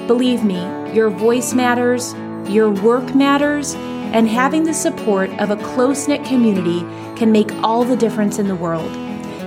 Believe 0.07 0.43
me, 0.43 0.59
your 0.93 1.09
voice 1.09 1.53
matters, 1.53 2.13
your 2.47 2.69
work 2.69 3.13
matters, 3.13 3.75
and 4.13 4.29
having 4.29 4.63
the 4.63 4.73
support 4.73 5.29
of 5.39 5.49
a 5.49 5.57
close 5.57 6.07
knit 6.07 6.23
community 6.23 6.79
can 7.17 7.31
make 7.31 7.51
all 7.55 7.83
the 7.83 7.97
difference 7.97 8.39
in 8.39 8.47
the 8.47 8.55
world. 8.55 8.89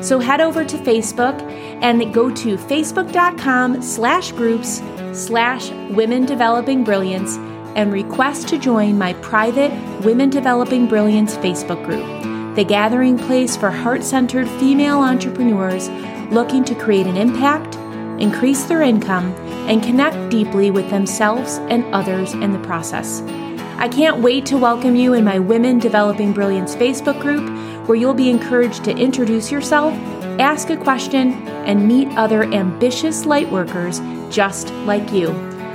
So 0.05 0.19
head 0.19 0.41
over 0.41 0.65
to 0.65 0.77
Facebook 0.77 1.41
and 1.83 2.13
go 2.13 2.31
to 2.31 2.57
facebook.com 2.57 3.81
slash 3.81 4.33
groups 4.33 4.83
slash 5.13 5.71
women 5.91 6.27
developing 6.27 6.85
brilliance 6.85 7.37
and 7.77 7.93
request 7.93 8.49
to 8.49 8.59
join 8.59 8.99
my 8.99 9.15
private 9.15 9.71
Women 10.05 10.29
Developing 10.29 10.87
Brilliance 10.87 11.37
Facebook 11.37 11.85
group, 11.85 12.05
the 12.57 12.65
gathering 12.65 13.17
place 13.17 13.57
for 13.57 13.71
heart 13.71 14.03
centered 14.03 14.49
female 14.49 14.99
entrepreneurs 14.99 15.89
looking 16.31 16.65
to 16.65 16.75
create 16.75 17.07
an 17.07 17.17
impact, 17.17 17.77
increase 18.21 18.65
their 18.65 18.83
income, 18.83 19.33
and 19.69 19.83
connect 19.83 20.31
deeply 20.31 20.71
with 20.71 20.89
themselves 20.91 21.59
and 21.69 21.85
others 21.95 22.33
in 22.35 22.53
the 22.53 22.59
process. 22.61 23.23
I 23.77 23.89
can't 23.89 24.19
wait 24.21 24.45
to 24.47 24.59
welcome 24.59 24.95
you 24.95 25.15
in 25.15 25.25
my 25.25 25.39
Women 25.39 25.79
Developing 25.79 26.33
Brilliance 26.33 26.77
Facebook 26.77 27.21
group, 27.21 27.49
where 27.89 27.97
you'll 27.97 28.15
be 28.15 28.31
encouraged 28.31 28.85
to 28.85 28.97
introduce 28.97 29.51
yourself, 29.51 29.95
ask 30.39 30.71
a 30.71 30.77
question, 30.77 31.33
and 31.67 31.89
meet 31.89 32.09
other 32.17 32.45
ambitious 32.45 33.25
lightworkers 33.25 34.01
just 34.31 34.71
like 34.85 35.13
you. 35.13 35.31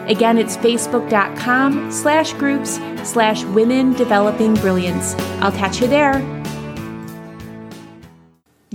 Again, 0.08 0.38
it's 0.38 0.56
facebook.com 0.56 1.92
slash 1.92 2.34
groups 2.34 2.80
slash 3.04 3.44
women 3.46 3.94
developing 3.94 4.54
brilliance. 4.54 5.16
I'll 5.42 5.52
catch 5.52 5.82
you 5.82 5.88
there. 5.88 6.45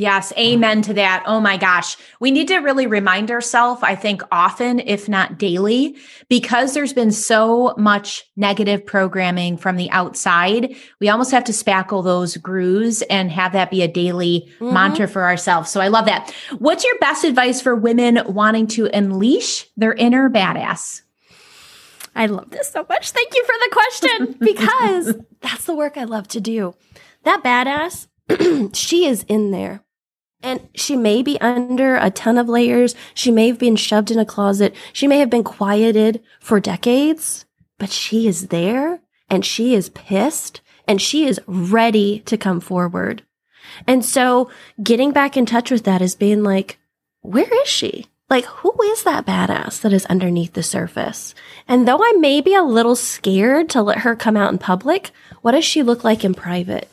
Yes, 0.01 0.33
amen 0.39 0.81
to 0.83 0.95
that. 0.95 1.25
Oh 1.27 1.41
my 1.41 1.59
gosh. 1.59 1.99
We 2.21 2.31
need 2.31 2.49
to 2.49 2.57
really 2.61 2.87
remind 2.87 3.31
ourselves, 3.31 3.83
I 3.83 3.97
think 3.97 4.23
often, 4.33 4.81
if 4.81 5.11
not 5.11 5.37
daily, 5.37 5.99
because 6.31 6.73
there's 6.73 6.95
been 6.95 7.11
so 7.11 7.75
much 7.77 8.25
negative 8.35 8.87
programming 8.87 9.59
from 9.59 9.77
the 9.77 9.91
outside. 9.91 10.75
We 11.01 11.11
almost 11.11 11.33
have 11.33 11.45
to 11.45 11.53
spackle 11.53 12.03
those 12.03 12.39
grooves 12.39 13.03
and 13.03 13.31
have 13.31 13.53
that 13.53 13.71
be 13.71 13.83
a 13.83 13.89
daily 13.89 14.51
mm-hmm. 14.59 14.73
mantra 14.73 15.07
for 15.07 15.25
ourselves. 15.25 15.71
So 15.71 15.83
I 15.83 15.89
love 15.89 16.07
that. 16.07 16.35
What's 16.59 16.83
your 16.83 16.97
best 16.99 17.25
advice 17.25 17.61
for 17.61 17.75
women 17.75 18.23
wanting 18.27 18.69
to 18.69 18.87
unleash 18.87 19.67
their 19.77 19.93
inner 19.93 20.31
badass? 20.31 21.03
I 22.17 22.25
love 22.25 22.49
this 22.53 22.71
so 22.71 22.87
much. 22.89 23.11
Thank 23.11 23.35
you 23.35 23.45
for 23.45 23.53
the 23.53 23.71
question 23.71 24.37
because 24.41 25.15
that's 25.43 25.67
the 25.67 25.75
work 25.75 25.99
I 25.99 26.05
love 26.05 26.27
to 26.29 26.41
do. 26.41 26.75
That 27.25 27.43
badass, 27.45 28.07
she 28.75 29.05
is 29.05 29.25
in 29.25 29.51
there. 29.51 29.85
And 30.43 30.69
she 30.75 30.97
may 30.97 31.23
be 31.23 31.41
under 31.41 31.97
a 31.97 32.11
ton 32.11 32.39
of 32.39 32.49
layers. 32.49 32.95
She 33.15 33.31
may 33.31 33.49
have 33.49 33.59
been 33.59 33.77
shoved 33.77 34.11
in 34.11 34.19
a 34.19 34.25
closet. 34.25 34.75
She 34.93 35.07
may 35.07 35.19
have 35.19 35.31
been 35.31 35.45
quieted 35.45 36.23
for 36.41 36.61
decades, 36.61 37.45
but 37.79 37.91
she 37.91 38.27
is 38.27 38.49
there 38.49 39.01
and 39.29 39.45
she 39.45 39.75
is 39.75 39.91
pissed 39.91 40.61
and 40.89 41.01
she 41.01 41.27
is 41.27 41.41
ready 41.47 42.21
to 42.21 42.37
come 42.37 42.61
forward. 42.61 43.23
And 43.87 44.05
so 44.05 44.51
getting 44.83 45.13
back 45.13 45.37
in 45.37 45.47
touch 45.47 45.71
with 45.71 45.85
that 45.85 46.03
is 46.03 46.15
being 46.15 46.43
like, 46.43 46.79
where 47.21 47.53
is 47.63 47.69
she? 47.69 48.07
Like, 48.29 48.45
who 48.45 48.73
is 48.85 49.03
that 49.03 49.27
badass 49.27 49.81
that 49.81 49.93
is 49.93 50.07
underneath 50.07 50.53
the 50.53 50.63
surface? 50.63 51.35
And 51.67 51.87
though 51.87 51.99
I 52.01 52.13
may 52.19 52.41
be 52.41 52.55
a 52.55 52.63
little 52.63 52.95
scared 52.97 53.69
to 53.71 53.83
let 53.83 53.99
her 53.99 54.15
come 54.15 54.37
out 54.37 54.53
in 54.53 54.59
public, 54.59 55.11
what 55.43 55.53
does 55.53 55.65
she 55.65 55.83
look 55.83 56.05
like 56.05 56.25
in 56.25 56.35
private? 56.35 56.89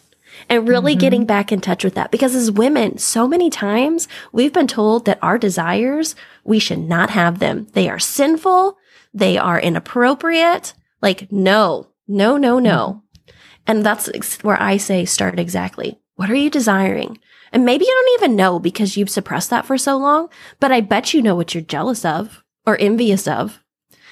And 0.50 0.68
really 0.68 0.94
mm-hmm. 0.94 1.00
getting 1.00 1.26
back 1.26 1.52
in 1.52 1.60
touch 1.60 1.84
with 1.84 1.96
that. 1.96 2.12
Because 2.12 2.34
as 2.34 2.52
women, 2.52 2.98
so 2.98 3.28
many 3.28 3.50
times 3.50 4.08
we've 4.32 4.54
been 4.54 4.68
told 4.68 5.06
that 5.06 5.20
our 5.22 5.38
desires, 5.38 6.16
we 6.44 6.60
should 6.60 6.80
not 6.80 7.10
have 7.10 7.40
them. 7.40 7.68
They 7.74 7.90
are 7.90 8.00
sinful. 8.00 8.78
They 9.14 9.38
are 9.38 9.60
inappropriate. 9.60 10.74
Like, 11.02 11.32
no, 11.32 11.88
no, 12.08 12.38
no, 12.38 12.60
no. 12.60 13.04
Mm-hmm. 13.26 13.32
And 13.68 13.86
that's 13.86 14.44
where 14.44 14.62
I 14.62 14.78
say 14.78 15.04
start 15.04 15.38
exactly. 15.40 16.00
What 16.16 16.30
are 16.30 16.36
you 16.36 16.50
desiring? 16.50 17.20
And 17.52 17.66
maybe 17.66 17.86
you 17.86 17.92
don't 17.92 18.24
even 18.24 18.36
know 18.36 18.60
because 18.60 18.98
you've 18.98 19.10
suppressed 19.10 19.50
that 19.50 19.66
for 19.66 19.78
so 19.78 19.98
long, 19.98 20.30
but 20.60 20.72
I 20.72 20.82
bet 20.82 21.14
you 21.14 21.22
know 21.22 21.36
what 21.36 21.54
you're 21.54 21.64
jealous 21.64 22.06
of 22.06 22.44
or 22.66 22.78
envious 22.80 23.28
of. 23.28 23.64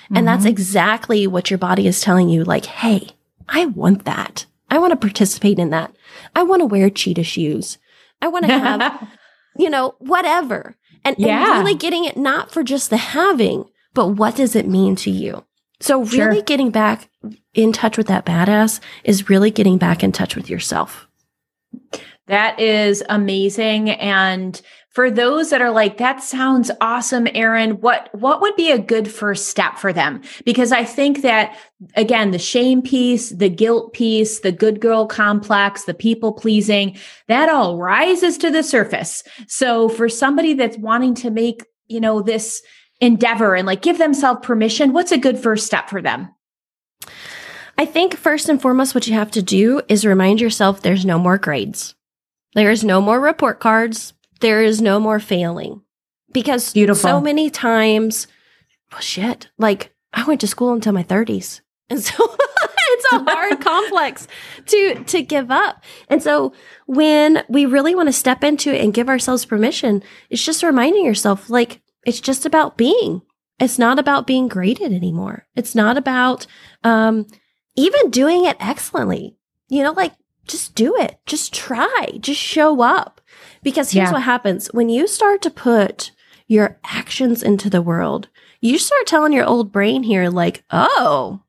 And 0.09 0.17
mm-hmm. 0.17 0.25
that's 0.25 0.45
exactly 0.45 1.27
what 1.27 1.49
your 1.49 1.57
body 1.57 1.87
is 1.87 2.01
telling 2.01 2.29
you 2.29 2.43
like, 2.43 2.65
hey, 2.65 3.09
I 3.47 3.65
want 3.65 4.05
that. 4.05 4.45
I 4.69 4.77
want 4.77 4.91
to 4.91 4.97
participate 4.97 5.59
in 5.59 5.69
that. 5.69 5.95
I 6.35 6.43
want 6.43 6.61
to 6.61 6.65
wear 6.65 6.89
cheetah 6.89 7.23
shoes. 7.23 7.77
I 8.21 8.27
want 8.27 8.45
to 8.45 8.57
have, 8.57 9.07
you 9.57 9.69
know, 9.69 9.95
whatever. 9.99 10.75
And, 11.03 11.15
yeah. 11.19 11.57
and, 11.57 11.65
really 11.65 11.77
getting 11.77 12.05
it 12.05 12.17
not 12.17 12.51
for 12.51 12.63
just 12.63 12.89
the 12.89 12.97
having, 12.97 13.65
but 13.93 14.07
what 14.09 14.35
does 14.35 14.55
it 14.55 14.67
mean 14.67 14.95
to 14.97 15.11
you? 15.11 15.45
So 15.79 15.99
really 15.99 16.37
sure. 16.37 16.41
getting 16.41 16.71
back 16.71 17.09
in 17.53 17.73
touch 17.73 17.97
with 17.97 18.07
that 18.07 18.25
badass 18.25 18.79
is 19.03 19.29
really 19.29 19.51
getting 19.51 19.77
back 19.77 20.03
in 20.03 20.11
touch 20.11 20.35
with 20.35 20.49
yourself. 20.49 21.07
That 22.27 22.59
is 22.59 23.03
amazing. 23.07 23.91
And 23.91 24.59
for 24.95 25.11
those 25.11 25.49
that 25.49 25.61
are 25.61 25.71
like, 25.71 25.97
that 25.97 26.23
sounds 26.23 26.71
awesome, 26.79 27.25
Errin, 27.25 27.81
what, 27.81 28.09
what 28.13 28.39
would 28.39 28.55
be 28.55 28.71
a 28.71 28.79
good 28.79 29.11
first 29.11 29.49
step 29.49 29.77
for 29.77 29.91
them? 29.91 30.21
Because 30.45 30.71
I 30.71 30.85
think 30.85 31.21
that 31.21 31.57
again, 31.95 32.31
the 32.31 32.39
shame 32.39 32.81
piece, 32.81 33.29
the 33.31 33.49
guilt 33.49 33.91
piece, 33.91 34.39
the 34.39 34.53
good 34.53 34.79
girl 34.79 35.05
complex, 35.05 35.83
the 35.83 35.93
people 35.93 36.31
pleasing, 36.31 36.97
that 37.27 37.49
all 37.49 37.77
rises 37.77 38.37
to 38.37 38.49
the 38.49 38.63
surface. 38.63 39.21
So 39.47 39.89
for 39.89 40.07
somebody 40.07 40.53
that's 40.53 40.77
wanting 40.77 41.13
to 41.15 41.29
make, 41.29 41.65
you 41.87 41.99
know, 41.99 42.21
this 42.21 42.61
endeavor 43.01 43.53
and 43.53 43.67
like 43.67 43.81
give 43.81 43.97
themselves 43.97 44.45
permission, 44.45 44.93
what's 44.93 45.11
a 45.11 45.17
good 45.17 45.37
first 45.37 45.65
step 45.65 45.89
for 45.89 46.01
them? 46.01 46.33
I 47.77 47.85
think 47.85 48.15
first 48.15 48.47
and 48.47 48.61
foremost, 48.61 48.95
what 48.95 49.07
you 49.07 49.13
have 49.15 49.31
to 49.31 49.41
do 49.41 49.81
is 49.89 50.05
remind 50.05 50.39
yourself 50.39 50.81
there's 50.81 51.05
no 51.05 51.19
more 51.19 51.37
grades. 51.37 51.95
There 52.53 52.71
is 52.71 52.85
no 52.85 53.01
more 53.01 53.19
report 53.19 53.59
cards. 53.59 54.13
There 54.41 54.61
is 54.61 54.81
no 54.81 54.99
more 54.99 55.19
failing 55.19 55.81
because 56.31 56.73
Beautiful. 56.73 57.01
so 57.01 57.21
many 57.21 57.49
times, 57.49 58.27
well, 58.91 59.01
shit, 59.01 59.49
like 59.57 59.93
I 60.13 60.23
went 60.23 60.41
to 60.41 60.47
school 60.47 60.73
until 60.73 60.93
my 60.93 61.03
30s. 61.03 61.61
And 61.87 62.03
so 62.03 62.15
it's 62.27 63.05
a 63.13 63.23
hard 63.31 63.61
complex 63.63 64.27
to, 64.65 65.03
to 65.03 65.21
give 65.21 65.51
up. 65.51 65.83
And 66.09 66.23
so 66.23 66.51
when 66.87 67.43
we 67.47 67.67
really 67.67 67.93
want 67.93 68.07
to 68.07 68.13
step 68.13 68.43
into 68.43 68.73
it 68.73 68.81
and 68.83 68.91
give 68.91 69.07
ourselves 69.07 69.45
permission, 69.45 70.01
it's 70.31 70.43
just 70.43 70.63
reminding 70.63 71.05
yourself, 71.05 71.47
like, 71.47 71.81
it's 72.03 72.19
just 72.19 72.43
about 72.43 72.75
being. 72.75 73.21
It's 73.59 73.77
not 73.77 73.99
about 73.99 74.25
being 74.25 74.47
graded 74.47 74.93
anymore. 74.93 75.45
It's 75.55 75.75
not 75.75 75.95
about, 75.95 76.47
um, 76.83 77.27
even 77.75 78.09
doing 78.09 78.45
it 78.45 78.57
excellently. 78.59 79.37
You 79.69 79.83
know, 79.83 79.91
like 79.91 80.13
just 80.47 80.75
do 80.75 80.95
it. 80.95 81.19
Just 81.25 81.53
try. 81.53 82.17
Just 82.19 82.39
show 82.41 82.81
up. 82.81 83.21
Because 83.65 83.91
here's 83.91 84.09
yeah. 84.09 84.13
what 84.13 84.21
happens 84.21 84.67
when 84.73 84.89
you 84.89 85.07
start 85.07 85.41
to 85.41 85.49
put 85.49 86.11
your 86.47 86.77
actions 86.83 87.41
into 87.41 87.67
the 87.67 87.81
world, 87.81 88.29
you 88.61 88.77
start 88.77 89.07
telling 89.07 89.33
your 89.33 89.43
old 89.43 89.71
brain 89.71 90.03
here, 90.03 90.29
like, 90.29 90.63
oh, 90.69 91.41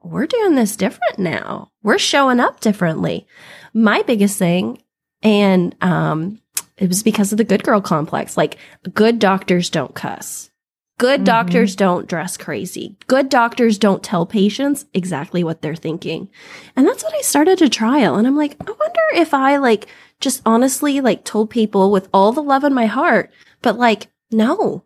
we're 0.00 0.28
doing 0.28 0.54
this 0.54 0.76
different 0.76 1.18
now. 1.18 1.72
We're 1.82 1.98
showing 1.98 2.38
up 2.38 2.60
differently. 2.60 3.26
My 3.74 4.02
biggest 4.02 4.38
thing, 4.38 4.80
and 5.22 5.74
um, 5.80 6.40
it 6.76 6.86
was 6.86 7.02
because 7.02 7.32
of 7.32 7.38
the 7.38 7.42
good 7.42 7.64
girl 7.64 7.80
complex, 7.80 8.36
like, 8.36 8.58
good 8.94 9.18
doctors 9.18 9.68
don't 9.68 9.92
cuss. 9.92 10.52
Good 10.98 11.18
mm-hmm. 11.18 11.24
doctors 11.24 11.74
don't 11.74 12.06
dress 12.06 12.36
crazy. 12.36 12.96
Good 13.08 13.28
doctors 13.28 13.76
don't 13.76 14.04
tell 14.04 14.24
patients 14.24 14.86
exactly 14.94 15.42
what 15.42 15.62
they're 15.62 15.74
thinking. 15.74 16.30
And 16.76 16.86
that's 16.86 17.02
what 17.02 17.12
I 17.12 17.22
started 17.22 17.58
to 17.58 17.68
trial. 17.68 18.14
And 18.14 18.26
I'm 18.26 18.36
like, 18.36 18.56
I 18.60 18.70
wonder 18.70 19.00
if 19.14 19.34
I 19.34 19.56
like 19.56 19.88
just 20.20 20.42
honestly 20.46 21.00
like 21.00 21.24
told 21.24 21.50
people 21.50 21.90
with 21.90 22.08
all 22.12 22.32
the 22.32 22.42
love 22.42 22.64
in 22.64 22.74
my 22.74 22.86
heart, 22.86 23.30
but 23.62 23.78
like, 23.78 24.08
no, 24.30 24.84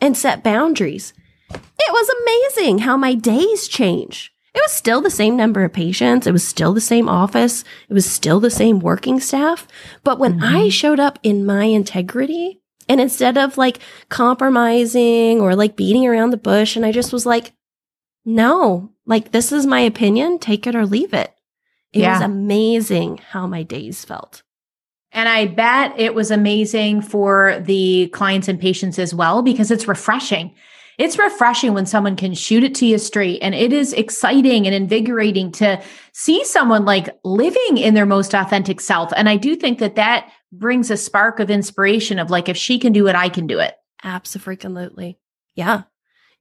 and 0.00 0.16
set 0.16 0.42
boundaries. 0.42 1.12
It 1.50 1.92
was 1.92 2.08
amazing 2.22 2.78
how 2.78 2.96
my 2.96 3.14
days 3.14 3.68
change. 3.68 4.32
It 4.54 4.62
was 4.62 4.72
still 4.72 5.00
the 5.00 5.10
same 5.10 5.36
number 5.36 5.64
of 5.64 5.72
patients. 5.72 6.26
It 6.26 6.32
was 6.32 6.46
still 6.46 6.74
the 6.74 6.80
same 6.80 7.08
office. 7.08 7.64
It 7.88 7.94
was 7.94 8.10
still 8.10 8.38
the 8.38 8.50
same 8.50 8.80
working 8.80 9.18
staff. 9.18 9.66
But 10.04 10.18
when 10.18 10.40
mm-hmm. 10.40 10.56
I 10.56 10.68
showed 10.68 11.00
up 11.00 11.18
in 11.22 11.46
my 11.46 11.64
integrity, 11.64 12.60
and 12.88 13.00
instead 13.00 13.38
of 13.38 13.56
like 13.56 13.78
compromising 14.10 15.40
or 15.40 15.56
like 15.56 15.76
beating 15.76 16.06
around 16.06 16.30
the 16.30 16.36
bush, 16.36 16.76
and 16.76 16.84
I 16.84 16.92
just 16.92 17.12
was 17.12 17.24
like, 17.24 17.52
no, 18.24 18.90
like 19.06 19.32
this 19.32 19.52
is 19.52 19.66
my 19.66 19.80
opinion, 19.80 20.38
take 20.38 20.66
it 20.66 20.74
or 20.74 20.84
leave 20.84 21.14
it. 21.14 21.34
It 21.92 22.00
yeah. 22.00 22.14
was 22.14 22.22
amazing 22.22 23.18
how 23.30 23.46
my 23.46 23.62
days 23.62 24.04
felt. 24.04 24.42
And 25.12 25.28
I 25.28 25.46
bet 25.46 25.94
it 25.98 26.14
was 26.14 26.30
amazing 26.30 27.02
for 27.02 27.60
the 27.64 28.08
clients 28.08 28.48
and 28.48 28.58
patients 28.58 28.98
as 28.98 29.14
well 29.14 29.42
because 29.42 29.70
it's 29.70 29.86
refreshing. 29.88 30.54
It's 30.98 31.18
refreshing 31.18 31.74
when 31.74 31.86
someone 31.86 32.16
can 32.16 32.34
shoot 32.34 32.62
it 32.64 32.74
to 32.76 32.86
you 32.86 32.98
straight. 32.98 33.40
And 33.42 33.54
it 33.54 33.72
is 33.72 33.92
exciting 33.92 34.66
and 34.66 34.74
invigorating 34.74 35.50
to 35.52 35.82
see 36.12 36.44
someone 36.44 36.84
like 36.84 37.08
living 37.24 37.78
in 37.78 37.94
their 37.94 38.06
most 38.06 38.34
authentic 38.34 38.80
self. 38.80 39.12
And 39.16 39.28
I 39.28 39.36
do 39.36 39.56
think 39.56 39.78
that 39.78 39.96
that 39.96 40.30
brings 40.52 40.90
a 40.90 40.96
spark 40.96 41.40
of 41.40 41.50
inspiration 41.50 42.18
of 42.18 42.30
like, 42.30 42.48
if 42.48 42.56
she 42.56 42.78
can 42.78 42.92
do 42.92 43.08
it, 43.08 43.16
I 43.16 43.28
can 43.28 43.46
do 43.46 43.58
it. 43.58 43.74
Absolutely. 44.04 45.18
Yeah. 45.54 45.82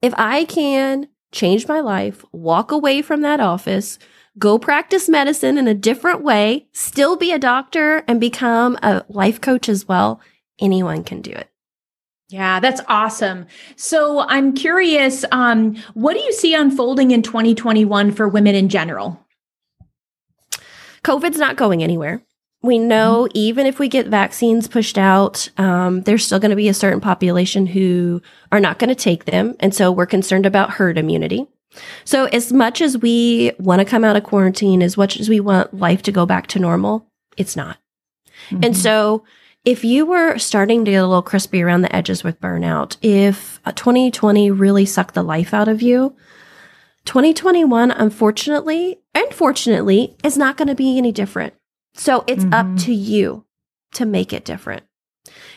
If 0.01 0.13
I 0.17 0.45
can 0.45 1.07
change 1.31 1.67
my 1.67 1.79
life, 1.79 2.25
walk 2.31 2.71
away 2.71 3.01
from 3.01 3.21
that 3.21 3.39
office, 3.39 3.99
go 4.37 4.57
practice 4.57 5.09
medicine 5.09 5.57
in 5.57 5.67
a 5.67 5.73
different 5.73 6.23
way, 6.23 6.67
still 6.71 7.15
be 7.17 7.31
a 7.31 7.39
doctor 7.39 8.03
and 8.07 8.19
become 8.19 8.77
a 8.81 9.03
life 9.09 9.41
coach 9.41 9.67
as 9.67 9.87
well, 9.87 10.21
anyone 10.59 11.03
can 11.03 11.21
do 11.21 11.31
it. 11.31 11.49
Yeah, 12.29 12.61
that's 12.61 12.81
awesome. 12.87 13.45
So 13.75 14.21
I'm 14.21 14.53
curious, 14.53 15.25
um, 15.33 15.75
what 15.93 16.13
do 16.13 16.19
you 16.21 16.31
see 16.31 16.55
unfolding 16.55 17.11
in 17.11 17.23
2021 17.23 18.13
for 18.13 18.27
women 18.27 18.55
in 18.55 18.69
general? 18.69 19.19
COVID's 21.03 21.37
not 21.37 21.57
going 21.57 21.83
anywhere. 21.83 22.21
We 22.61 22.79
know 22.79 23.23
mm-hmm. 23.25 23.37
even 23.37 23.65
if 23.65 23.79
we 23.79 23.89
get 23.89 24.07
vaccines 24.07 24.67
pushed 24.67 24.97
out, 24.97 25.49
um, 25.57 26.03
there's 26.03 26.25
still 26.25 26.39
going 26.39 26.51
to 26.51 26.55
be 26.55 26.69
a 26.69 26.73
certain 26.73 27.01
population 27.01 27.65
who 27.65 28.21
are 28.51 28.59
not 28.59 28.79
going 28.79 28.89
to 28.89 28.95
take 28.95 29.25
them. 29.25 29.55
And 29.59 29.73
so 29.73 29.91
we're 29.91 30.05
concerned 30.05 30.45
about 30.45 30.71
herd 30.71 30.97
immunity. 30.97 31.47
So 32.03 32.25
as 32.25 32.51
much 32.51 32.81
as 32.81 32.97
we 32.97 33.51
want 33.59 33.79
to 33.79 33.85
come 33.85 34.03
out 34.03 34.15
of 34.15 34.23
quarantine, 34.23 34.81
as 34.81 34.97
much 34.97 35.19
as 35.19 35.29
we 35.29 35.39
want 35.39 35.73
life 35.73 36.01
to 36.03 36.11
go 36.11 36.25
back 36.25 36.47
to 36.47 36.59
normal, 36.59 37.07
it's 37.37 37.55
not. 37.55 37.77
Mm-hmm. 38.49 38.65
And 38.65 38.77
so 38.77 39.23
if 39.63 39.83
you 39.83 40.05
were 40.05 40.37
starting 40.37 40.83
to 40.85 40.91
get 40.91 40.97
a 40.97 41.07
little 41.07 41.21
crispy 41.21 41.61
around 41.61 41.81
the 41.81 41.95
edges 41.95 42.23
with 42.23 42.41
burnout, 42.41 42.97
if 43.01 43.59
2020 43.63 44.51
really 44.51 44.85
sucked 44.85 45.13
the 45.13 45.23
life 45.23 45.53
out 45.53 45.67
of 45.67 45.81
you, 45.81 46.15
2021, 47.05 47.91
unfortunately, 47.91 48.99
unfortunately, 49.15 50.15
is 50.23 50.37
not 50.37 50.57
going 50.57 50.67
to 50.67 50.75
be 50.75 50.97
any 50.97 51.11
different. 51.11 51.53
So 51.93 52.23
it's 52.27 52.43
mm-hmm. 52.43 52.53
up 52.53 52.79
to 52.85 52.93
you 52.93 53.45
to 53.93 54.05
make 54.05 54.33
it 54.33 54.45
different. 54.45 54.83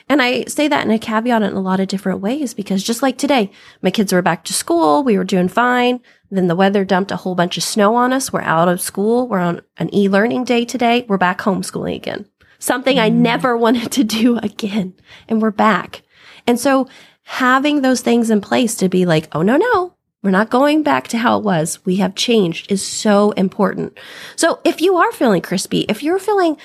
And 0.09 0.21
I 0.21 0.45
say 0.45 0.69
that 0.69 0.85
in 0.85 0.91
a 0.91 0.99
caveat 0.99 1.43
in 1.43 1.53
a 1.55 1.61
lot 1.61 1.81
of 1.81 1.89
different 1.89 2.21
ways 2.21 2.53
because 2.53 2.83
just 2.83 3.03
like 3.03 3.17
today, 3.17 3.51
my 3.83 3.91
kids 3.91 4.13
were 4.13 4.23
back 4.23 4.45
to 4.45 4.53
school. 4.53 5.03
We 5.03 5.17
were 5.17 5.25
doing 5.25 5.49
fine. 5.49 6.01
Then 6.31 6.49
the 6.49 6.57
weather 6.57 6.85
dumped 6.85 7.11
a 7.11 7.17
whole 7.17 7.35
bunch 7.35 7.57
of 7.57 7.63
snow 7.63 7.95
on 7.95 8.13
us. 8.13 8.33
We're 8.33 8.43
out 8.43 8.69
of 8.69 8.81
school. 8.81 9.27
We're 9.29 9.39
on 9.39 9.63
an 9.79 9.95
e-learning 9.95 10.45
day 10.45 10.65
today. 10.65 11.07
We're 11.09 11.17
back 11.17 11.41
homeschooling 11.41 11.97
again. 11.97 12.27
Something 12.59 12.97
mm. 12.97 13.03
I 13.03 13.09
never 13.09 13.57
wanted 13.57 13.93
to 13.93 14.05
do 14.05 14.39
again. 14.39 14.95
And 15.29 15.41
we're 15.41 15.51
back. 15.51 16.03
And 16.47 16.61
so 16.61 16.89
having 17.23 17.81
those 17.81 18.03
things 18.03 18.31
in 18.31 18.41
place 18.41 18.75
to 18.77 18.89
be 18.89 19.07
like, 19.07 19.29
oh, 19.33 19.43
no, 19.43 19.57
no, 19.57 19.95
we're 20.23 20.31
not 20.31 20.51
going 20.51 20.83
back 20.83 21.09
to 21.09 21.19
how 21.19 21.39
it 21.39 21.45
was. 21.45 21.85
We 21.85 21.97
have 21.97 22.15
changed 22.15 22.71
is 22.71 22.85
so 22.85 23.33
important. 23.33 23.99
So 24.37 24.61
if 24.65 24.81
you 24.81 24.97
are 24.97 25.13
feeling 25.13 25.43
crispy, 25.43 25.81
if 25.89 26.03
you're 26.03 26.19
feeling 26.19 26.57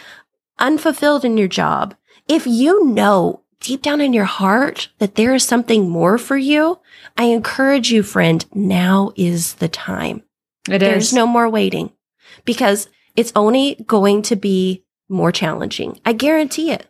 unfulfilled 0.58 1.24
in 1.24 1.38
your 1.38 1.48
job, 1.48 1.96
if 2.30 2.48
you 2.48 2.86
know 2.86 3.44
deep 3.60 3.82
down 3.82 4.00
in 4.00 4.14
your 4.14 4.26
heart 4.26 4.90
that 5.00 5.16
there 5.16 5.36
is 5.36 5.44
something 5.44 5.90
more 5.90 6.18
for 6.18 6.38
you, 6.38 6.80
I 7.18 7.26
encourage 7.26 7.92
you, 7.92 8.04
friend, 8.04 8.46
now 8.54 9.12
is 9.18 9.56
the 9.56 9.68
time. 9.68 10.24
It 10.70 10.80
There's 10.80 11.08
is. 11.08 11.14
no 11.14 11.28
more 11.28 11.50
waiting 11.50 11.92
because 12.46 12.88
it's 13.16 13.34
only 13.36 13.76
going 13.86 14.22
to 14.24 14.36
be 14.36 14.86
more 15.10 15.32
challenging. 15.32 16.00
I 16.06 16.14
guarantee 16.14 16.72
it. 16.72 16.86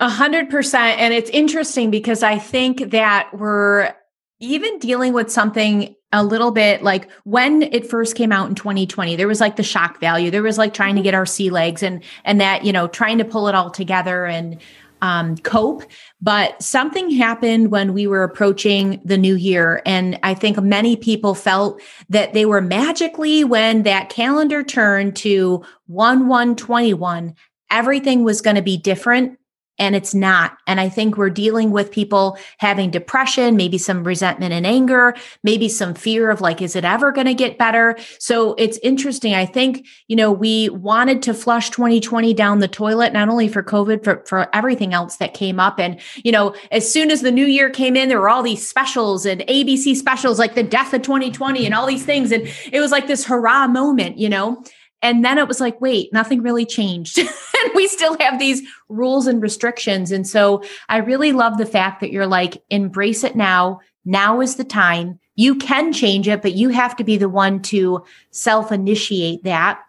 A 0.00 0.08
hundred 0.08 0.50
percent. 0.50 1.00
And 1.00 1.14
it's 1.14 1.30
interesting 1.30 1.90
because 1.90 2.22
I 2.22 2.38
think 2.38 2.90
that 2.90 3.30
we're 3.32 3.94
even 4.40 4.78
dealing 4.78 5.12
with 5.12 5.30
something 5.30 5.94
a 6.12 6.24
little 6.24 6.50
bit 6.50 6.82
like 6.82 7.10
when 7.24 7.62
it 7.62 7.88
first 7.88 8.14
came 8.14 8.32
out 8.32 8.48
in 8.48 8.54
2020 8.54 9.16
there 9.16 9.28
was 9.28 9.40
like 9.40 9.56
the 9.56 9.62
shock 9.62 10.00
value. 10.00 10.30
There 10.30 10.42
was 10.42 10.58
like 10.58 10.72
trying 10.72 10.94
to 10.94 11.00
mm-hmm. 11.00 11.04
get 11.04 11.14
our 11.14 11.26
sea 11.26 11.50
legs 11.50 11.82
and 11.82 12.02
and 12.24 12.40
that 12.40 12.64
you 12.64 12.72
know 12.72 12.88
trying 12.88 13.18
to 13.18 13.24
pull 13.24 13.48
it 13.48 13.54
all 13.54 13.70
together 13.70 14.24
and 14.26 14.58
um, 15.00 15.36
cope. 15.38 15.84
But 16.20 16.60
something 16.60 17.10
happened 17.10 17.70
when 17.70 17.92
we 17.92 18.06
were 18.06 18.24
approaching 18.24 19.00
the 19.04 19.18
new 19.18 19.36
year 19.36 19.80
and 19.86 20.18
i 20.22 20.34
think 20.34 20.60
many 20.60 20.96
people 20.96 21.34
felt 21.34 21.80
that 22.08 22.32
they 22.32 22.44
were 22.44 22.60
magically 22.60 23.44
when 23.44 23.84
that 23.84 24.08
calendar 24.08 24.64
turned 24.64 25.14
to 25.16 25.64
1 25.86 26.26
1 26.26 26.56
21 26.56 27.34
everything 27.70 28.24
was 28.24 28.40
going 28.40 28.56
to 28.56 28.62
be 28.62 28.76
different 28.76 29.38
and 29.78 29.94
it's 29.94 30.14
not. 30.14 30.58
And 30.66 30.80
I 30.80 30.88
think 30.88 31.16
we're 31.16 31.30
dealing 31.30 31.70
with 31.70 31.90
people 31.90 32.38
having 32.58 32.90
depression, 32.90 33.56
maybe 33.56 33.78
some 33.78 34.04
resentment 34.04 34.52
and 34.52 34.66
anger, 34.66 35.14
maybe 35.42 35.68
some 35.68 35.94
fear 35.94 36.30
of 36.30 36.40
like, 36.40 36.60
is 36.60 36.74
it 36.74 36.84
ever 36.84 37.12
going 37.12 37.26
to 37.26 37.34
get 37.34 37.58
better? 37.58 37.96
So 38.18 38.54
it's 38.54 38.78
interesting. 38.78 39.34
I 39.34 39.46
think, 39.46 39.86
you 40.08 40.16
know, 40.16 40.32
we 40.32 40.68
wanted 40.70 41.22
to 41.24 41.34
flush 41.34 41.70
2020 41.70 42.34
down 42.34 42.58
the 42.58 42.68
toilet, 42.68 43.12
not 43.12 43.28
only 43.28 43.48
for 43.48 43.62
COVID, 43.62 44.02
for, 44.02 44.24
for 44.26 44.54
everything 44.54 44.92
else 44.92 45.16
that 45.16 45.34
came 45.34 45.60
up. 45.60 45.78
And, 45.78 46.00
you 46.16 46.32
know, 46.32 46.54
as 46.70 46.90
soon 46.90 47.10
as 47.10 47.22
the 47.22 47.30
new 47.30 47.46
year 47.46 47.70
came 47.70 47.96
in, 47.96 48.08
there 48.08 48.20
were 48.20 48.28
all 48.28 48.42
these 48.42 48.66
specials 48.66 49.24
and 49.26 49.42
ABC 49.42 49.94
specials, 49.94 50.38
like 50.38 50.54
the 50.54 50.62
death 50.62 50.92
of 50.92 51.02
2020 51.02 51.64
and 51.64 51.74
all 51.74 51.86
these 51.86 52.04
things. 52.04 52.32
And 52.32 52.48
it 52.72 52.80
was 52.80 52.90
like 52.90 53.06
this 53.06 53.24
hurrah 53.24 53.68
moment, 53.68 54.18
you 54.18 54.28
know? 54.28 54.62
And 55.02 55.24
then 55.24 55.38
it 55.38 55.46
was 55.46 55.60
like, 55.60 55.80
wait, 55.80 56.12
nothing 56.12 56.42
really 56.42 56.66
changed. 56.66 57.18
and 57.18 57.72
we 57.74 57.86
still 57.88 58.16
have 58.20 58.38
these 58.38 58.62
rules 58.88 59.26
and 59.26 59.40
restrictions. 59.40 60.10
And 60.10 60.26
so 60.26 60.62
I 60.88 60.98
really 60.98 61.32
love 61.32 61.58
the 61.58 61.66
fact 61.66 62.00
that 62.00 62.10
you're 62.10 62.26
like, 62.26 62.62
embrace 62.70 63.24
it 63.24 63.36
now. 63.36 63.80
Now 64.04 64.40
is 64.40 64.56
the 64.56 64.64
time. 64.64 65.18
You 65.34 65.54
can 65.54 65.92
change 65.92 66.26
it, 66.26 66.42
but 66.42 66.54
you 66.54 66.70
have 66.70 66.96
to 66.96 67.04
be 67.04 67.16
the 67.16 67.28
one 67.28 67.62
to 67.62 68.04
self 68.30 68.72
initiate 68.72 69.44
that. 69.44 69.80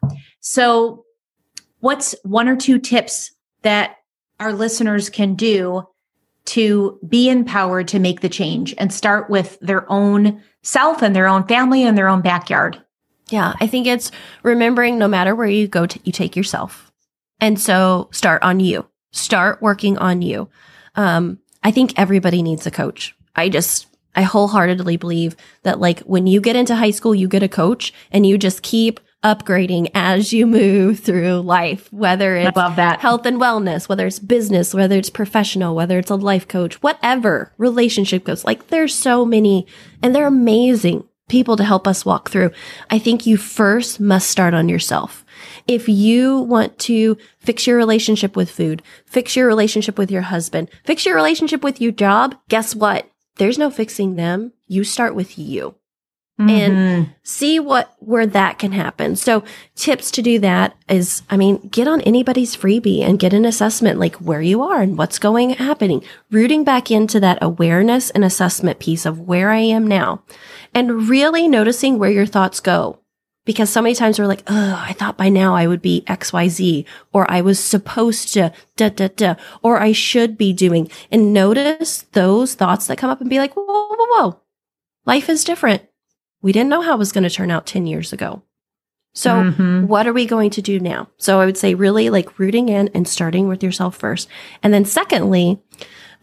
So, 0.42 1.06
what's 1.80 2.14
one 2.24 2.48
or 2.48 2.56
two 2.56 2.80
tips 2.80 3.32
that 3.62 3.96
our 4.40 4.54
listeners 4.54 5.10
can 5.10 5.36
do 5.36 5.88
to 6.46 7.00
be 7.08 7.30
empowered 7.30 7.88
to 7.90 8.00
make 8.00 8.22
the 8.22 8.30
change 8.30 8.76
and 8.78 8.94
start 8.94 9.30
with 9.30 9.58
their 9.62 9.90
own 9.92 10.44
self 10.62 11.02
and 11.02 11.16
their 11.16 11.28
own 11.28 11.48
family 11.48 11.84
and 11.84 11.98
their 11.98 12.10
own 12.10 12.22
backyard? 12.22 12.84
Yeah, 13.32 13.54
I 13.60 13.68
think 13.68 13.88
it's 13.88 14.12
remembering 14.44 14.98
no 14.98 15.08
matter 15.08 15.36
where 15.36 15.48
you 15.48 15.68
go, 15.68 15.86
to, 15.86 16.00
you 16.04 16.12
take 16.12 16.36
yourself. 16.36 16.92
And 17.40 17.60
so 17.60 18.10
start 18.12 18.44
on 18.44 18.60
you. 18.60 18.88
Start 19.12 19.62
working 19.62 19.98
on 19.98 20.22
you. 20.22 20.50
Um, 20.96 21.40
I 21.64 21.72
think 21.72 21.94
everybody 21.98 22.42
needs 22.42 22.66
a 22.68 22.72
coach. 22.72 23.16
I 23.36 23.50
just, 23.50 23.88
I 24.16 24.24
wholeheartedly 24.24 24.98
believe 24.98 25.36
that 25.64 25.80
like 25.80 26.00
when 26.02 26.28
you 26.28 26.42
get 26.42 26.56
into 26.56 26.76
high 26.76 26.92
school, 26.92 27.16
you 27.16 27.28
get 27.28 27.44
a 27.44 27.50
coach 27.50 27.94
and 28.12 28.26
you 28.26 28.38
just 28.38 28.62
keep 28.62 29.00
upgrading 29.24 29.92
as 29.94 30.32
you 30.32 30.48
move 30.48 31.00
through 31.00 31.42
life, 31.42 31.92
whether 31.92 32.38
it's 32.38 32.56
love 32.56 32.78
that. 32.78 33.02
health 33.02 33.26
and 33.26 33.40
wellness, 33.40 33.90
whether 33.90 34.08
it's 34.08 34.20
business, 34.20 34.74
whether 34.74 34.96
it's 34.98 35.10
professional, 35.10 35.76
whether 35.76 36.00
it's 36.00 36.10
a 36.10 36.16
life 36.16 36.48
coach, 36.48 36.82
whatever 36.82 37.54
relationship 37.58 38.24
goes. 38.24 38.46
Like 38.46 38.68
there's 38.68 38.96
so 38.96 39.26
many 39.26 39.68
and 40.02 40.16
they're 40.16 40.28
amazing 40.28 41.09
people 41.30 41.56
to 41.58 41.64
help 41.64 41.88
us 41.88 42.06
walk 42.06 42.30
through. 42.30 42.52
I 42.90 43.00
think 43.00 43.26
you 43.26 43.38
first 43.38 44.00
must 44.00 44.30
start 44.30 44.54
on 44.54 44.68
yourself. 44.68 45.24
If 45.68 45.88
you 45.88 46.40
want 46.40 46.78
to 46.80 47.18
fix 47.40 47.66
your 47.66 47.78
relationship 47.78 48.36
with 48.36 48.52
food, 48.52 48.82
fix 49.06 49.36
your 49.36 49.48
relationship 49.48 49.98
with 49.98 50.12
your 50.12 50.24
husband, 50.24 50.70
fix 50.84 51.06
your 51.06 51.16
relationship 51.16 51.64
with 51.64 51.80
your 51.80 51.92
job, 51.92 52.36
guess 52.50 52.76
what? 52.76 53.10
There's 53.38 53.58
no 53.58 53.70
fixing 53.70 54.16
them. 54.16 54.52
You 54.68 54.84
start 54.84 55.16
with 55.16 55.40
you. 55.40 55.76
Mm-hmm. 56.40 56.50
and 56.50 57.14
see 57.22 57.60
what 57.60 57.94
where 58.00 58.26
that 58.26 58.60
can 58.60 58.72
happen. 58.72 59.18
So 59.18 59.44
tips 59.76 60.10
to 60.12 60.22
do 60.22 60.40
that 60.40 60.74
is 60.88 61.22
I 61.30 61.36
mean 61.36 61.58
get 61.68 61.86
on 61.86 62.00
anybody's 62.02 62.56
freebie 62.56 63.02
and 63.02 63.20
get 63.20 63.34
an 63.34 63.44
assessment 63.44 64.00
like 64.00 64.16
where 64.16 64.42
you 64.42 64.64
are 64.64 64.82
and 64.82 64.98
what's 64.98 65.20
going 65.20 65.50
happening. 65.50 66.02
Rooting 66.32 66.64
back 66.64 66.92
into 66.92 67.20
that 67.20 67.40
awareness 67.42 68.10
and 68.12 68.24
assessment 68.24 68.80
piece 68.80 69.06
of 69.06 69.20
where 69.20 69.50
I 69.50 69.60
am 69.60 69.86
now 69.86 70.24
and 70.74 71.10
really 71.10 71.48
noticing 71.48 71.98
where 71.98 72.12
your 72.12 72.26
thoughts 72.26 72.60
go. 72.60 73.00
Because 73.46 73.70
so 73.70 73.82
many 73.82 73.96
times 73.96 74.20
we're 74.20 74.28
like, 74.28 74.44
oh, 74.48 74.84
I 74.86 74.94
thought 74.94 75.18
by 75.18 75.30
now 75.30 75.56
I 75.56 75.66
would 75.66 75.82
be 75.82 76.04
XYZ, 76.08 76.86
or 77.14 77.30
I 77.32 77.42
was 77.42 77.60
supposed 77.60 78.34
to, 78.34 78.54
da, 78.76 78.90
da, 78.90 79.08
da, 79.08 79.36
or 79.64 79.80
I 79.80 79.92
should 79.92 80.38
be 80.38 80.54
doing. 80.54 80.92
And 81.10 81.34
notice 81.34 82.04
those 82.12 82.54
thoughts 82.54 82.86
that 82.88 83.00
come 83.00 83.10
up 83.10 83.22
and 83.22 83.30
be 83.30 83.40
like, 83.40 83.56
whoa, 83.56 83.64
whoa, 83.66 83.88
whoa, 83.90 84.06
whoa. 84.30 84.42
Life 85.06 85.30
is 85.30 85.44
different 85.44 85.90
we 86.42 86.52
didn't 86.52 86.70
know 86.70 86.82
how 86.82 86.96
it 86.96 87.00
was 87.00 87.12
going 87.12 87.24
to 87.24 87.30
turn 87.30 87.52
out 87.52 87.66
10 87.66 87.86
years 87.86 88.14
ago. 88.14 88.44
So 89.14 89.32
mm-hmm. 89.32 89.88
what 89.88 90.08
are 90.08 90.14
we 90.14 90.26
going 90.26 90.52
to 90.52 90.62
do 90.62 90.80
now? 90.80 91.10
So 91.18 91.40
I 91.40 91.46
would 91.46 91.58
say 91.58 91.74
really 91.74 92.10
like 92.10 92.40
rooting 92.40 92.70
in 92.70 92.90
and 92.90 93.08
starting 93.08 93.48
with 93.48 93.64
yourself 93.64 93.98
first. 93.98 94.30
And 94.64 94.74
then 94.74 94.86
secondly, 94.86 95.62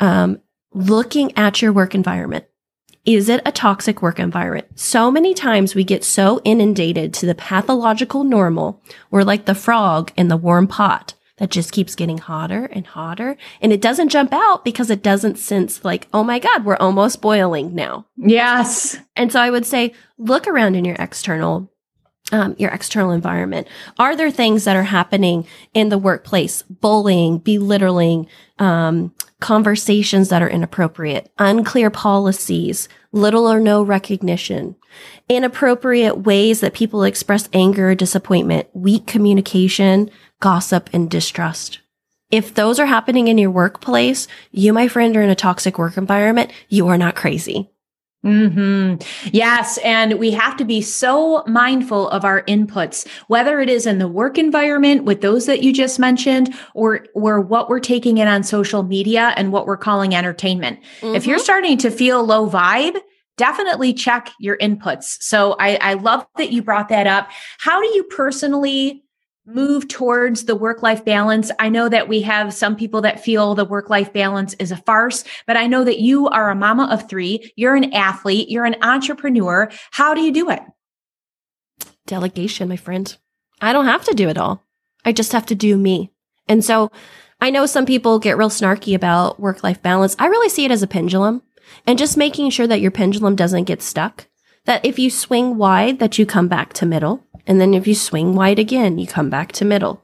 um, 0.00 0.40
looking 0.72 1.36
at 1.36 1.60
your 1.60 1.72
work 1.72 1.94
environment. 1.94 2.46
Is 3.06 3.28
it 3.28 3.40
a 3.46 3.52
toxic 3.52 4.02
work 4.02 4.18
environment? 4.18 4.66
So 4.74 5.12
many 5.12 5.32
times 5.32 5.76
we 5.76 5.84
get 5.84 6.02
so 6.02 6.40
inundated 6.44 7.14
to 7.14 7.26
the 7.26 7.36
pathological 7.36 8.24
normal. 8.24 8.82
We're 9.12 9.22
like 9.22 9.44
the 9.44 9.54
frog 9.54 10.12
in 10.16 10.26
the 10.26 10.36
warm 10.36 10.66
pot 10.66 11.14
that 11.38 11.50
just 11.50 11.70
keeps 11.70 11.94
getting 11.94 12.18
hotter 12.18 12.64
and 12.64 12.86
hotter. 12.86 13.36
And 13.60 13.72
it 13.72 13.80
doesn't 13.80 14.08
jump 14.08 14.32
out 14.32 14.64
because 14.64 14.90
it 14.90 15.04
doesn't 15.04 15.38
sense 15.38 15.84
like, 15.84 16.08
oh 16.12 16.24
my 16.24 16.40
God, 16.40 16.64
we're 16.64 16.76
almost 16.76 17.22
boiling 17.22 17.74
now. 17.74 18.06
Yes. 18.16 18.98
And 19.14 19.30
so 19.30 19.40
I 19.40 19.50
would 19.50 19.66
say, 19.66 19.94
look 20.18 20.48
around 20.48 20.74
in 20.74 20.84
your 20.84 20.96
external 20.96 21.70
um, 22.32 22.56
your 22.58 22.70
external 22.70 23.12
environment. 23.12 23.68
Are 24.00 24.16
there 24.16 24.32
things 24.32 24.64
that 24.64 24.74
are 24.74 24.82
happening 24.82 25.46
in 25.74 25.90
the 25.90 25.98
workplace? 25.98 26.62
Bullying, 26.62 27.38
belittling, 27.38 28.26
um, 28.58 29.14
conversations 29.40 30.28
that 30.28 30.42
are 30.42 30.48
inappropriate, 30.48 31.30
unclear 31.38 31.90
policies, 31.90 32.88
little 33.12 33.46
or 33.46 33.60
no 33.60 33.82
recognition, 33.82 34.76
inappropriate 35.28 36.18
ways 36.18 36.60
that 36.60 36.74
people 36.74 37.04
express 37.04 37.48
anger, 37.52 37.90
or 37.90 37.94
disappointment, 37.94 38.68
weak 38.72 39.06
communication, 39.06 40.10
gossip, 40.40 40.88
and 40.92 41.10
distrust. 41.10 41.80
If 42.30 42.54
those 42.54 42.80
are 42.80 42.86
happening 42.86 43.28
in 43.28 43.38
your 43.38 43.50
workplace, 43.50 44.26
you, 44.50 44.72
my 44.72 44.88
friend, 44.88 45.16
are 45.16 45.22
in 45.22 45.30
a 45.30 45.36
toxic 45.36 45.78
work 45.78 45.96
environment. 45.96 46.50
You 46.68 46.88
are 46.88 46.98
not 46.98 47.14
crazy. 47.14 47.70
Hmm. 48.26 48.94
Yes, 49.32 49.78
and 49.78 50.18
we 50.18 50.32
have 50.32 50.56
to 50.56 50.64
be 50.64 50.80
so 50.80 51.44
mindful 51.46 52.08
of 52.08 52.24
our 52.24 52.42
inputs, 52.42 53.06
whether 53.28 53.60
it 53.60 53.68
is 53.68 53.86
in 53.86 53.98
the 53.98 54.08
work 54.08 54.36
environment 54.36 55.04
with 55.04 55.20
those 55.20 55.46
that 55.46 55.62
you 55.62 55.72
just 55.72 56.00
mentioned, 56.00 56.52
or 56.74 57.06
or 57.14 57.40
what 57.40 57.68
we're 57.68 57.78
taking 57.78 58.18
in 58.18 58.26
on 58.26 58.42
social 58.42 58.82
media 58.82 59.32
and 59.36 59.52
what 59.52 59.66
we're 59.66 59.76
calling 59.76 60.12
entertainment. 60.12 60.80
Mm-hmm. 61.00 61.14
If 61.14 61.24
you're 61.26 61.36
mm-hmm. 61.36 61.44
starting 61.44 61.78
to 61.78 61.90
feel 61.90 62.24
low 62.24 62.50
vibe, 62.50 62.98
definitely 63.36 63.94
check 63.94 64.32
your 64.40 64.56
inputs. 64.56 65.18
So 65.20 65.54
I, 65.60 65.76
I 65.76 65.94
love 65.94 66.26
that 66.36 66.50
you 66.50 66.62
brought 66.62 66.88
that 66.88 67.06
up. 67.06 67.30
How 67.58 67.80
do 67.80 67.86
you 67.86 68.02
personally 68.04 69.04
move 69.46 69.86
towards 69.88 70.44
the 70.44 70.56
work 70.56 70.82
life 70.82 71.04
balance. 71.04 71.50
I 71.58 71.68
know 71.68 71.88
that 71.88 72.08
we 72.08 72.20
have 72.22 72.52
some 72.52 72.76
people 72.76 73.00
that 73.02 73.22
feel 73.22 73.54
the 73.54 73.64
work 73.64 73.88
life 73.88 74.12
balance 74.12 74.54
is 74.54 74.72
a 74.72 74.76
farce, 74.76 75.24
but 75.46 75.56
I 75.56 75.66
know 75.66 75.84
that 75.84 76.00
you 76.00 76.28
are 76.28 76.50
a 76.50 76.56
mama 76.56 76.88
of 76.90 77.08
three. 77.08 77.52
You're 77.56 77.76
an 77.76 77.94
athlete. 77.94 78.48
You're 78.48 78.64
an 78.64 78.76
entrepreneur. 78.82 79.70
How 79.92 80.14
do 80.14 80.20
you 80.20 80.32
do 80.32 80.50
it? 80.50 80.60
Delegation, 82.06 82.68
my 82.68 82.76
friend. 82.76 83.16
I 83.60 83.72
don't 83.72 83.86
have 83.86 84.04
to 84.04 84.14
do 84.14 84.28
it 84.28 84.38
all. 84.38 84.64
I 85.04 85.12
just 85.12 85.32
have 85.32 85.46
to 85.46 85.54
do 85.54 85.76
me. 85.76 86.10
And 86.48 86.64
so 86.64 86.90
I 87.40 87.50
know 87.50 87.66
some 87.66 87.86
people 87.86 88.18
get 88.18 88.36
real 88.36 88.50
snarky 88.50 88.94
about 88.94 89.38
work 89.38 89.62
life 89.62 89.82
balance. 89.82 90.16
I 90.18 90.26
really 90.26 90.48
see 90.48 90.64
it 90.64 90.70
as 90.70 90.82
a 90.82 90.86
pendulum 90.86 91.42
and 91.86 91.98
just 91.98 92.16
making 92.16 92.50
sure 92.50 92.66
that 92.66 92.80
your 92.80 92.90
pendulum 92.90 93.36
doesn't 93.36 93.64
get 93.64 93.82
stuck. 93.82 94.26
That 94.64 94.84
if 94.84 94.98
you 94.98 95.10
swing 95.10 95.56
wide, 95.56 96.00
that 96.00 96.18
you 96.18 96.26
come 96.26 96.48
back 96.48 96.72
to 96.74 96.86
middle 96.86 97.24
and 97.46 97.60
then 97.60 97.74
if 97.74 97.86
you 97.86 97.94
swing 97.94 98.34
wide 98.34 98.58
again, 98.58 98.98
you 98.98 99.06
come 99.06 99.30
back 99.30 99.52
to 99.52 99.64
middle. 99.64 100.02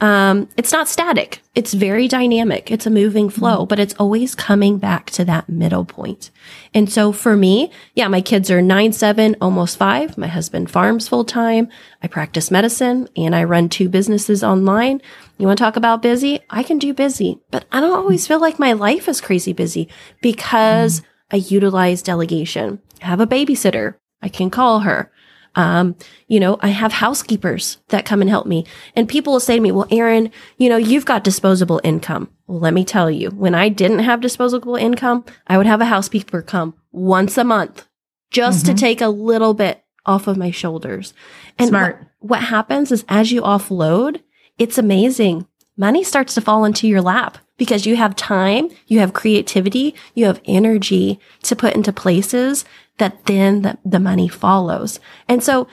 Um, 0.00 0.48
it's 0.56 0.72
not 0.72 0.88
static. 0.88 1.42
It's 1.54 1.74
very 1.74 2.08
dynamic. 2.08 2.70
It's 2.70 2.86
a 2.86 2.90
moving 2.90 3.28
flow, 3.28 3.66
but 3.66 3.78
it's 3.78 3.94
always 3.94 4.34
coming 4.34 4.78
back 4.78 5.10
to 5.10 5.24
that 5.26 5.48
middle 5.48 5.84
point. 5.84 6.30
And 6.72 6.90
so 6.90 7.12
for 7.12 7.36
me, 7.36 7.70
yeah, 7.94 8.08
my 8.08 8.20
kids 8.20 8.50
are 8.50 8.62
nine, 8.62 8.92
seven, 8.92 9.36
almost 9.40 9.76
five. 9.76 10.16
My 10.16 10.26
husband 10.26 10.70
farms 10.70 11.08
full 11.08 11.24
time. 11.24 11.68
I 12.02 12.08
practice 12.08 12.50
medicine 12.50 13.08
and 13.16 13.34
I 13.34 13.44
run 13.44 13.68
two 13.68 13.88
businesses 13.88 14.42
online. 14.42 15.02
You 15.38 15.46
want 15.46 15.58
to 15.58 15.64
talk 15.64 15.76
about 15.76 16.02
busy? 16.02 16.40
I 16.50 16.62
can 16.62 16.78
do 16.78 16.94
busy, 16.94 17.40
but 17.50 17.64
I 17.70 17.80
don't 17.80 17.96
always 17.96 18.26
feel 18.26 18.40
like 18.40 18.58
my 18.58 18.72
life 18.72 19.08
is 19.08 19.20
crazy 19.20 19.52
busy 19.52 19.88
because 20.22 21.02
I 21.30 21.36
utilize 21.36 22.02
delegation. 22.02 22.80
I 23.02 23.06
have 23.06 23.20
a 23.20 23.26
babysitter. 23.26 23.94
I 24.22 24.28
can 24.28 24.50
call 24.50 24.80
her. 24.80 25.10
Um, 25.56 25.96
you 26.28 26.38
know, 26.38 26.58
I 26.60 26.68
have 26.68 26.92
housekeepers 26.92 27.78
that 27.88 28.04
come 28.04 28.20
and 28.20 28.30
help 28.30 28.46
me. 28.46 28.64
And 28.94 29.08
people 29.08 29.32
will 29.32 29.40
say 29.40 29.56
to 29.56 29.60
me, 29.60 29.72
well, 29.72 29.86
Errin, 29.90 30.30
you 30.58 30.68
know, 30.68 30.76
you've 30.76 31.04
got 31.04 31.24
disposable 31.24 31.80
income. 31.82 32.30
Well, 32.46 32.60
let 32.60 32.74
me 32.74 32.84
tell 32.84 33.10
you, 33.10 33.30
when 33.30 33.54
I 33.54 33.68
didn't 33.68 34.00
have 34.00 34.20
disposable 34.20 34.76
income, 34.76 35.24
I 35.46 35.56
would 35.56 35.66
have 35.66 35.80
a 35.80 35.86
housekeeper 35.86 36.42
come 36.42 36.74
once 36.92 37.36
a 37.36 37.44
month 37.44 37.86
just 38.30 38.64
Mm-hmm. 38.64 38.74
to 38.74 38.80
take 38.80 39.00
a 39.00 39.08
little 39.08 39.54
bit 39.54 39.82
off 40.06 40.26
of 40.28 40.36
my 40.36 40.50
shoulders. 40.50 41.12
And 41.58 41.68
Smart. 41.68 41.98
What, 42.20 42.30
what 42.30 42.42
happens 42.44 42.92
is 42.92 43.04
as 43.08 43.32
you 43.32 43.42
offload, 43.42 44.22
it's 44.56 44.78
amazing. 44.78 45.46
Money 45.76 46.04
starts 46.04 46.34
to 46.34 46.40
fall 46.40 46.64
into 46.64 46.86
your 46.86 47.00
lap 47.02 47.38
because 47.56 47.86
you 47.86 47.96
have 47.96 48.14
time, 48.16 48.70
you 48.86 49.00
have 49.00 49.12
creativity, 49.12 49.94
you 50.14 50.26
have 50.26 50.40
energy 50.44 51.18
to 51.42 51.56
put 51.56 51.74
into 51.74 51.92
places 51.92 52.64
that 53.00 53.26
then 53.26 53.62
the, 53.62 53.78
the 53.84 53.98
money 53.98 54.28
follows. 54.28 55.00
And 55.28 55.42
so 55.42 55.66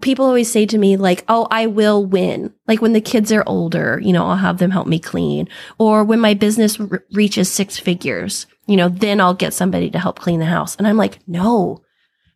people 0.00 0.24
always 0.24 0.50
say 0.50 0.66
to 0.66 0.78
me 0.78 0.96
like, 0.96 1.24
"Oh, 1.28 1.46
I 1.50 1.66
will 1.66 2.04
win." 2.04 2.52
Like 2.66 2.82
when 2.82 2.92
the 2.92 3.00
kids 3.00 3.32
are 3.32 3.44
older, 3.46 4.00
you 4.02 4.12
know, 4.12 4.26
I'll 4.26 4.36
have 4.36 4.58
them 4.58 4.70
help 4.70 4.86
me 4.86 4.98
clean, 4.98 5.48
or 5.78 6.04
when 6.04 6.20
my 6.20 6.34
business 6.34 6.80
r- 6.80 7.04
reaches 7.12 7.50
six 7.50 7.78
figures, 7.78 8.46
you 8.66 8.76
know, 8.76 8.88
then 8.88 9.20
I'll 9.20 9.34
get 9.34 9.54
somebody 9.54 9.90
to 9.90 9.98
help 9.98 10.18
clean 10.18 10.40
the 10.40 10.46
house. 10.46 10.76
And 10.76 10.86
I'm 10.86 10.96
like, 10.96 11.18
"No. 11.28 11.82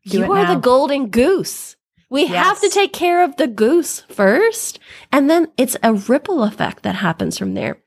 Do 0.06 0.18
you 0.18 0.32
are 0.32 0.44
now." 0.44 0.54
the 0.54 0.60
golden 0.60 1.08
goose. 1.08 1.76
We 2.10 2.26
have 2.26 2.60
to 2.60 2.68
take 2.68 2.92
care 2.92 3.24
of 3.24 3.36
the 3.36 3.48
goose 3.48 4.00
first, 4.08 4.78
and 5.10 5.28
then 5.28 5.48
it's 5.56 5.76
a 5.82 5.94
ripple 5.94 6.44
effect 6.44 6.82
that 6.82 6.94
happens 6.94 7.38
from 7.38 7.54
there." 7.54 7.78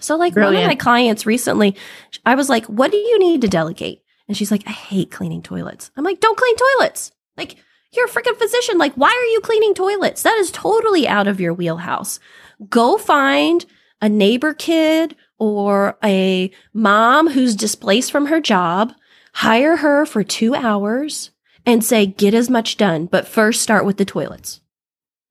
So 0.00 0.16
like 0.16 0.34
one 0.34 0.56
of 0.56 0.66
my 0.66 0.74
clients 0.74 1.26
recently, 1.26 1.76
I 2.26 2.34
was 2.34 2.48
like, 2.48 2.66
"What 2.66 2.90
do 2.90 2.96
you 2.96 3.18
need 3.18 3.42
to 3.42 3.48
delegate?" 3.48 4.01
And 4.28 4.36
she's 4.36 4.50
like, 4.50 4.62
"I 4.66 4.72
hate 4.72 5.10
cleaning 5.10 5.42
toilets." 5.42 5.90
I'm 5.96 6.04
like, 6.04 6.20
"Don't 6.20 6.38
clean 6.38 6.56
toilets." 6.56 7.12
Like 7.36 7.56
you're 7.92 8.06
a 8.06 8.10
freaking 8.10 8.38
physician. 8.38 8.78
Like, 8.78 8.94
why 8.94 9.08
are 9.10 9.32
you 9.32 9.40
cleaning 9.40 9.74
toilets? 9.74 10.22
That 10.22 10.36
is 10.38 10.50
totally 10.50 11.06
out 11.06 11.28
of 11.28 11.40
your 11.40 11.52
wheelhouse. 11.52 12.18
Go 12.70 12.96
find 12.96 13.66
a 14.00 14.08
neighbor 14.08 14.54
kid 14.54 15.14
or 15.38 15.98
a 16.02 16.50
mom 16.72 17.28
who's 17.28 17.54
displaced 17.54 18.10
from 18.10 18.26
her 18.26 18.40
job, 18.40 18.94
hire 19.34 19.76
her 19.76 20.06
for 20.06 20.24
two 20.24 20.54
hours 20.54 21.30
and 21.66 21.84
say, 21.84 22.06
get 22.06 22.34
as 22.34 22.48
much 22.48 22.76
done, 22.76 23.06
but 23.06 23.28
first 23.28 23.62
start 23.62 23.84
with 23.84 23.98
the 23.98 24.04
toilets. 24.04 24.61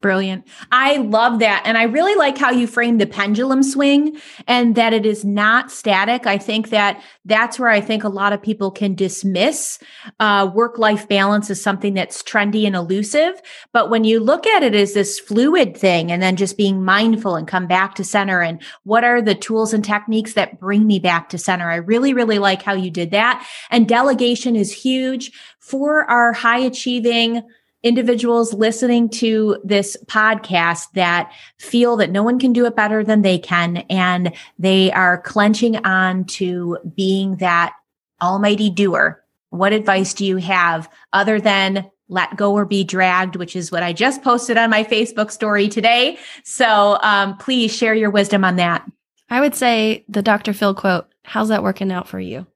Brilliant. 0.01 0.47
I 0.71 0.97
love 0.97 1.37
that. 1.39 1.61
And 1.63 1.77
I 1.77 1.83
really 1.83 2.15
like 2.15 2.35
how 2.35 2.49
you 2.49 2.65
frame 2.65 2.97
the 2.97 3.05
pendulum 3.05 3.61
swing 3.61 4.19
and 4.47 4.73
that 4.73 4.93
it 4.93 5.05
is 5.05 5.23
not 5.23 5.71
static. 5.71 6.25
I 6.25 6.39
think 6.39 6.71
that 6.71 7.03
that's 7.23 7.59
where 7.59 7.69
I 7.69 7.81
think 7.81 8.03
a 8.03 8.09
lot 8.09 8.33
of 8.33 8.41
people 8.41 8.71
can 8.71 8.95
dismiss 8.95 9.77
uh, 10.19 10.49
work 10.51 10.79
life 10.79 11.07
balance 11.07 11.51
as 11.51 11.61
something 11.61 11.93
that's 11.93 12.23
trendy 12.23 12.65
and 12.65 12.75
elusive. 12.75 13.39
But 13.73 13.91
when 13.91 14.03
you 14.03 14.19
look 14.19 14.47
at 14.47 14.63
it 14.63 14.73
as 14.73 14.93
this 14.93 15.19
fluid 15.19 15.77
thing 15.77 16.11
and 16.11 16.19
then 16.19 16.35
just 16.35 16.57
being 16.57 16.83
mindful 16.83 17.35
and 17.35 17.47
come 17.47 17.67
back 17.67 17.93
to 17.95 18.03
center 18.03 18.41
and 18.41 18.59
what 18.83 19.03
are 19.03 19.21
the 19.21 19.35
tools 19.35 19.71
and 19.71 19.85
techniques 19.85 20.33
that 20.33 20.59
bring 20.59 20.87
me 20.87 20.97
back 20.97 21.29
to 21.29 21.37
center, 21.37 21.69
I 21.69 21.75
really, 21.75 22.15
really 22.15 22.39
like 22.39 22.63
how 22.63 22.73
you 22.73 22.89
did 22.89 23.11
that. 23.11 23.47
And 23.69 23.87
delegation 23.87 24.55
is 24.55 24.73
huge 24.73 25.31
for 25.59 26.09
our 26.09 26.33
high 26.33 26.59
achieving 26.59 27.43
individuals 27.83 28.53
listening 28.53 29.09
to 29.09 29.57
this 29.63 29.97
podcast 30.05 30.91
that 30.93 31.31
feel 31.57 31.97
that 31.97 32.11
no 32.11 32.23
one 32.23 32.39
can 32.39 32.53
do 32.53 32.65
it 32.65 32.75
better 32.75 33.03
than 33.03 33.21
they 33.21 33.39
can 33.39 33.77
and 33.89 34.33
they 34.59 34.91
are 34.91 35.21
clenching 35.21 35.77
on 35.85 36.25
to 36.25 36.77
being 36.95 37.37
that 37.37 37.73
almighty 38.21 38.69
doer. 38.69 39.23
What 39.49 39.73
advice 39.73 40.13
do 40.13 40.25
you 40.25 40.37
have 40.37 40.89
other 41.11 41.41
than 41.41 41.89
let 42.07 42.35
go 42.35 42.53
or 42.53 42.65
be 42.65 42.83
dragged, 42.83 43.37
which 43.37 43.55
is 43.55 43.71
what 43.71 43.83
I 43.83 43.93
just 43.93 44.21
posted 44.21 44.57
on 44.57 44.69
my 44.69 44.83
Facebook 44.83 45.31
story 45.31 45.69
today. 45.69 46.19
So 46.43 46.99
um, 47.01 47.37
please 47.37 47.73
share 47.75 47.95
your 47.95 48.11
wisdom 48.11 48.43
on 48.43 48.57
that. 48.57 48.85
I 49.29 49.39
would 49.39 49.55
say 49.55 50.03
the 50.09 50.21
Dr. 50.21 50.51
Phil 50.53 50.75
quote, 50.75 51.07
how's 51.23 51.47
that 51.47 51.63
working 51.63 51.91
out 51.91 52.07
for 52.07 52.19
you? 52.19 52.45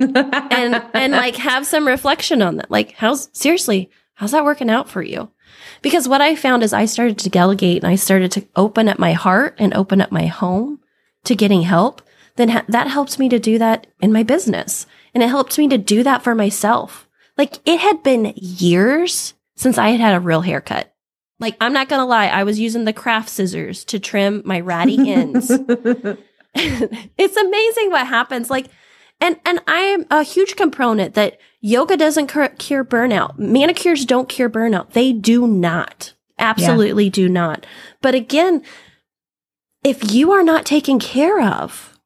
And, 0.00 0.82
and 0.94 1.12
like 1.12 1.36
have 1.36 1.66
some 1.66 1.86
reflection 1.86 2.40
on 2.40 2.56
that. 2.56 2.70
Like, 2.70 2.92
how's, 2.92 3.28
seriously, 3.32 3.90
how's 4.14 4.32
that 4.32 4.44
working 4.44 4.70
out 4.70 4.88
for 4.88 5.02
you? 5.02 5.30
Because 5.82 6.08
what 6.08 6.20
I 6.20 6.34
found 6.34 6.62
is 6.62 6.72
I 6.72 6.86
started 6.86 7.18
to 7.18 7.30
delegate 7.30 7.82
and 7.82 7.90
I 7.90 7.96
started 7.96 8.32
to 8.32 8.46
open 8.56 8.88
up 8.88 8.98
my 8.98 9.12
heart 9.12 9.54
and 9.58 9.74
open 9.74 10.00
up 10.00 10.10
my 10.10 10.26
home 10.26 10.80
to 11.24 11.34
getting 11.34 11.62
help. 11.62 12.02
Then 12.36 12.48
ha- 12.48 12.64
that 12.68 12.88
helped 12.88 13.18
me 13.18 13.28
to 13.28 13.38
do 13.38 13.58
that 13.58 13.86
in 14.00 14.12
my 14.12 14.22
business. 14.22 14.86
And 15.14 15.22
it 15.22 15.28
helped 15.28 15.58
me 15.58 15.68
to 15.68 15.78
do 15.78 16.02
that 16.02 16.22
for 16.22 16.34
myself. 16.34 17.08
Like 17.36 17.58
it 17.64 17.80
had 17.80 18.02
been 18.02 18.32
years 18.36 19.34
since 19.56 19.78
I 19.78 19.90
had 19.90 20.00
had 20.00 20.14
a 20.14 20.20
real 20.20 20.40
haircut. 20.40 20.94
Like, 21.40 21.56
I'm 21.60 21.72
not 21.72 21.88
going 21.88 22.00
to 22.00 22.06
lie. 22.06 22.28
I 22.28 22.44
was 22.44 22.60
using 22.60 22.84
the 22.84 22.92
craft 22.92 23.28
scissors 23.28 23.84
to 23.86 23.98
trim 23.98 24.42
my 24.44 24.60
ratty 24.60 25.10
ends. 25.10 25.50
it's 26.54 27.36
amazing 27.36 27.90
what 27.90 28.06
happens. 28.06 28.50
Like, 28.50 28.66
and, 29.20 29.36
and 29.44 29.60
I 29.66 29.80
am 29.80 30.06
a 30.10 30.22
huge 30.22 30.56
component 30.56 31.14
that 31.14 31.38
yoga 31.60 31.96
doesn't 31.96 32.26
cur- 32.26 32.48
cure 32.58 32.84
burnout. 32.84 33.38
Manicures 33.38 34.04
don't 34.04 34.28
cure 34.28 34.50
burnout. 34.50 34.92
They 34.92 35.12
do 35.12 35.46
not. 35.46 36.12
Absolutely 36.38 37.08
do 37.10 37.28
not. 37.28 37.64
But 38.02 38.14
again, 38.14 38.62
if 39.82 40.12
you 40.12 40.32
are 40.32 40.42
not 40.42 40.64
taken 40.66 40.98
care 40.98 41.40
of, 41.40 41.98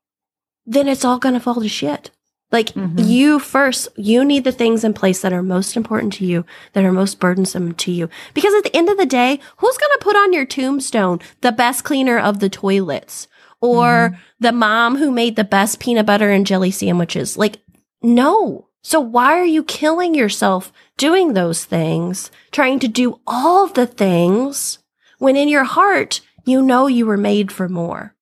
then 0.66 0.88
it's 0.88 1.04
all 1.04 1.18
going 1.18 1.34
to 1.34 1.40
fall 1.40 1.60
to 1.60 1.68
shit. 1.68 2.10
Like 2.50 2.68
Mhm. 2.74 3.06
you 3.06 3.38
first, 3.38 3.88
you 3.96 4.24
need 4.24 4.44
the 4.44 4.52
things 4.52 4.82
in 4.84 4.94
place 4.94 5.20
that 5.20 5.32
are 5.34 5.42
most 5.42 5.76
important 5.76 6.14
to 6.14 6.24
you, 6.24 6.44
that 6.72 6.84
are 6.84 6.92
most 6.92 7.20
burdensome 7.20 7.74
to 7.74 7.92
you. 7.92 8.08
Because 8.32 8.54
at 8.54 8.64
the 8.64 8.74
end 8.76 8.88
of 8.88 8.96
the 8.96 9.06
day, 9.06 9.38
who's 9.58 9.76
going 9.76 9.92
to 9.98 10.04
put 10.04 10.16
on 10.16 10.32
your 10.32 10.46
tombstone 10.46 11.20
the 11.42 11.52
best 11.52 11.84
cleaner 11.84 12.18
of 12.18 12.38
the 12.40 12.48
toilets 12.48 13.28
or 13.60 14.10
mm-hmm. 14.10 14.20
the 14.40 14.52
mom 14.52 14.96
who 14.96 15.10
made 15.10 15.36
the 15.36 15.44
best 15.44 15.80
peanut 15.80 16.06
butter 16.06 16.30
and 16.30 16.46
jelly 16.46 16.70
sandwiches? 16.70 17.36
Like, 17.36 17.58
no. 18.02 18.68
So 18.82 19.00
why 19.00 19.38
are 19.38 19.44
you 19.44 19.64
killing 19.64 20.14
yourself 20.14 20.72
doing 20.96 21.32
those 21.32 21.64
things, 21.64 22.30
trying 22.52 22.78
to 22.80 22.88
do 22.88 23.20
all 23.26 23.66
the 23.66 23.86
things 23.86 24.78
when 25.18 25.36
in 25.36 25.48
your 25.48 25.64
heart, 25.64 26.20
you 26.44 26.62
know 26.62 26.86
you 26.86 27.04
were 27.04 27.16
made 27.16 27.52
for 27.52 27.68
more? 27.68 28.14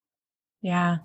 Yeah. 0.62 0.98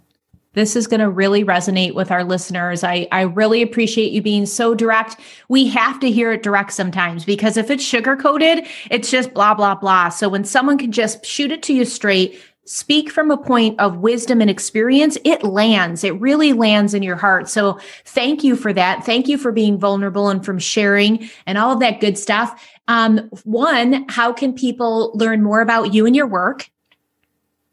This 0.53 0.75
is 0.75 0.87
going 0.87 0.99
to 0.99 1.09
really 1.09 1.45
resonate 1.45 1.93
with 1.93 2.11
our 2.11 2.25
listeners. 2.25 2.83
I, 2.83 3.07
I 3.11 3.21
really 3.21 3.61
appreciate 3.61 4.11
you 4.11 4.21
being 4.21 4.45
so 4.45 4.73
direct. 4.73 5.17
We 5.47 5.67
have 5.67 5.99
to 6.01 6.11
hear 6.11 6.33
it 6.33 6.43
direct 6.43 6.73
sometimes 6.73 7.23
because 7.23 7.55
if 7.55 7.69
it's 7.69 7.83
sugar 7.83 8.17
coated, 8.17 8.67
it's 8.89 9.09
just 9.09 9.33
blah, 9.33 9.53
blah, 9.53 9.75
blah. 9.75 10.09
So 10.09 10.27
when 10.27 10.43
someone 10.43 10.77
can 10.77 10.91
just 10.91 11.25
shoot 11.25 11.51
it 11.51 11.63
to 11.63 11.73
you 11.73 11.85
straight, 11.85 12.37
speak 12.71 13.11
from 13.11 13.31
a 13.31 13.37
point 13.37 13.77
of 13.81 13.97
wisdom 13.97 14.39
and 14.39 14.49
experience, 14.49 15.17
it 15.25 15.43
lands. 15.43 16.05
It 16.05 16.17
really 16.21 16.53
lands 16.53 16.93
in 16.93 17.03
your 17.03 17.17
heart. 17.17 17.49
So 17.49 17.77
thank 18.05 18.45
you 18.45 18.55
for 18.55 18.71
that. 18.71 19.05
Thank 19.05 19.27
you 19.27 19.37
for 19.37 19.51
being 19.51 19.77
vulnerable 19.77 20.29
and 20.29 20.43
from 20.45 20.57
sharing 20.57 21.29
and 21.45 21.57
all 21.57 21.73
of 21.73 21.81
that 21.81 21.99
good 21.99 22.17
stuff. 22.17 22.65
Um, 22.87 23.29
one, 23.43 24.05
how 24.07 24.31
can 24.31 24.53
people 24.53 25.11
learn 25.15 25.43
more 25.43 25.59
about 25.59 25.93
you 25.93 26.05
and 26.05 26.15
your 26.15 26.27
work? 26.27 26.69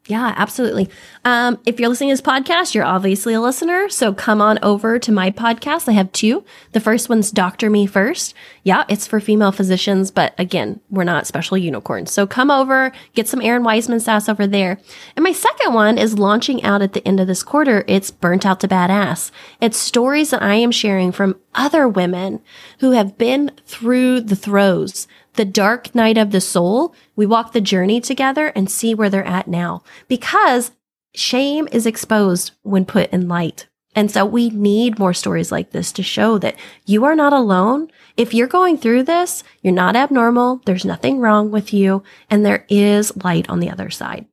Yeah, 0.09 0.33
absolutely. 0.39 0.89
Um, 1.27 1.61
if 1.67 1.79
you're 1.79 1.91
listening 1.91 2.09
to 2.09 2.15
this 2.15 2.23
podcast, 2.23 2.75
you're 2.75 2.83
obviously 2.83 3.35
a 3.35 3.43
listener. 3.43 3.91
So 3.91 4.15
come 4.15 4.41
on 4.41 4.59
over 4.63 4.99
to 4.99 5.13
my 5.13 5.31
podcast. 5.31 5.87
I 5.87 5.93
have 5.93 6.11
two. 6.13 6.45
The 6.73 6.81
first 6.81 7.11
one's 7.11 7.31
Doctor 7.31 7.69
Me 7.69 7.85
First. 7.85 8.33
Yeah, 8.63 8.85
it's 8.89 9.07
for 9.07 9.21
female 9.21 9.53
physicians, 9.53 10.11
but 10.11 10.33
again, 10.39 10.81
we're 10.89 11.05
not 11.05 11.27
special 11.27 11.59
unicorns. 11.59 12.11
So 12.11 12.27
come 12.27 12.51
over, 12.51 12.91
get 13.15 13.29
some 13.29 13.41
Errin 13.41 13.65
Weisman 13.65 14.01
sass 14.01 14.31
over 14.31 14.47
there. 14.47 14.81
And 15.15 15.25
my 15.25 15.33
second 15.33 15.75
one 15.75 15.99
is 15.99 16.19
launching 16.19 16.65
out 16.65 16.81
at 16.81 16.95
the 16.95 17.07
end 17.07 17.21
of 17.21 17.27
this 17.27 17.43
quarter. 17.43 17.85
It's 17.87 18.11
Burnt 18.11 18.47
Out 18.47 18.61
to 18.61 18.69
Badass. 18.69 19.31
It's 19.61 19.77
stories 19.77 20.31
that 20.31 20.41
I 20.41 20.55
am 20.55 20.71
sharing 20.71 21.13
from 21.13 21.39
other 21.55 21.87
women 21.87 22.41
who 22.81 22.93
have 22.93 23.19
been 23.19 23.53
through 23.67 24.23
the 24.23 24.37
throes 24.37 25.07
the 25.39 25.45
dark 25.45 25.95
night 25.95 26.19
of 26.19 26.33
the 26.33 26.41
soul, 26.41 26.95
we 27.17 27.25
walk 27.25 27.53
the 27.53 27.61
journey 27.61 28.01
together 28.01 28.49
and 28.49 28.69
see 28.69 28.93
where 28.93 29.09
they're 29.09 29.25
at 29.25 29.47
now 29.47 29.85
because 30.09 30.73
shame 31.15 31.69
is 31.71 31.87
exposed 31.87 32.51
when 32.63 32.85
put 32.85 33.09
in 33.11 33.29
light. 33.29 33.69
And 33.95 34.11
so 34.11 34.27
we 34.27 34.51
need 34.51 34.99
more 34.99 35.15
stories 35.15 35.51
like 35.51 35.71
this 35.71 35.93
to 35.93 36.03
show 36.03 36.39
that 36.39 36.57
you 36.87 37.05
are 37.05 37.15
not 37.15 37.33
alone. 37.33 37.89
If 38.17 38.35
you're 38.35 38.49
going 38.49 38.79
through 38.79 39.05
this, 39.05 39.45
you're 39.63 39.73
not 39.73 39.97
abnormal. 39.97 40.61
There's 40.67 40.85
nothing 40.85 41.21
wrong 41.21 41.53
with 41.53 41.73
you. 41.73 42.03
And 42.29 42.45
there 42.45 42.67
is 42.69 43.17
light 43.25 43.49
on 43.49 43.61
the 43.61 43.71
other 43.71 43.91
side. 43.91 44.27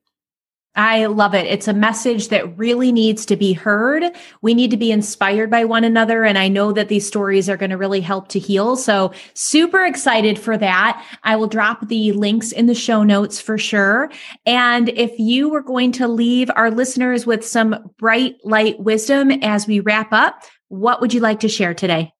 I 0.75 1.05
love 1.05 1.33
it. 1.33 1.45
It's 1.45 1.69
a 1.69 1.73
message 1.73 2.27
that 2.29 2.57
really 2.57 2.91
needs 2.91 3.25
to 3.27 3.37
be 3.37 3.53
heard. 3.53 4.03
We 4.41 4.53
need 4.53 4.71
to 4.71 4.77
be 4.77 4.91
inspired 4.91 5.49
by 5.49 5.63
one 5.63 5.85
another. 5.85 6.25
And 6.25 6.37
I 6.37 6.49
know 6.49 6.73
that 6.73 6.89
these 6.89 7.07
stories 7.07 7.49
are 7.49 7.55
going 7.55 7.69
to 7.69 7.77
really 7.77 8.01
help 8.01 8.27
to 8.29 8.39
heal. 8.39 8.75
So 8.75 9.13
super 9.33 9.85
excited 9.85 10.37
for 10.37 10.57
that. 10.57 11.05
I 11.23 11.37
will 11.37 11.47
drop 11.47 11.87
the 11.87 12.11
links 12.11 12.51
in 12.51 12.65
the 12.65 12.75
show 12.75 13.03
notes 13.03 13.39
for 13.39 13.57
sure. 13.57 14.11
And 14.45 14.89
if 14.89 15.17
you 15.17 15.49
were 15.49 15.63
going 15.63 15.93
to 15.93 16.07
leave 16.07 16.51
our 16.55 16.69
listeners 16.69 17.25
with 17.25 17.45
some 17.45 17.91
bright 17.97 18.35
light 18.43 18.79
wisdom 18.79 19.31
as 19.31 19.67
we 19.67 19.79
wrap 19.79 20.11
up, 20.11 20.43
what 20.67 20.99
would 20.99 21.13
you 21.13 21.21
like 21.21 21.39
to 21.41 21.49
share 21.49 21.73
today? 21.73 22.11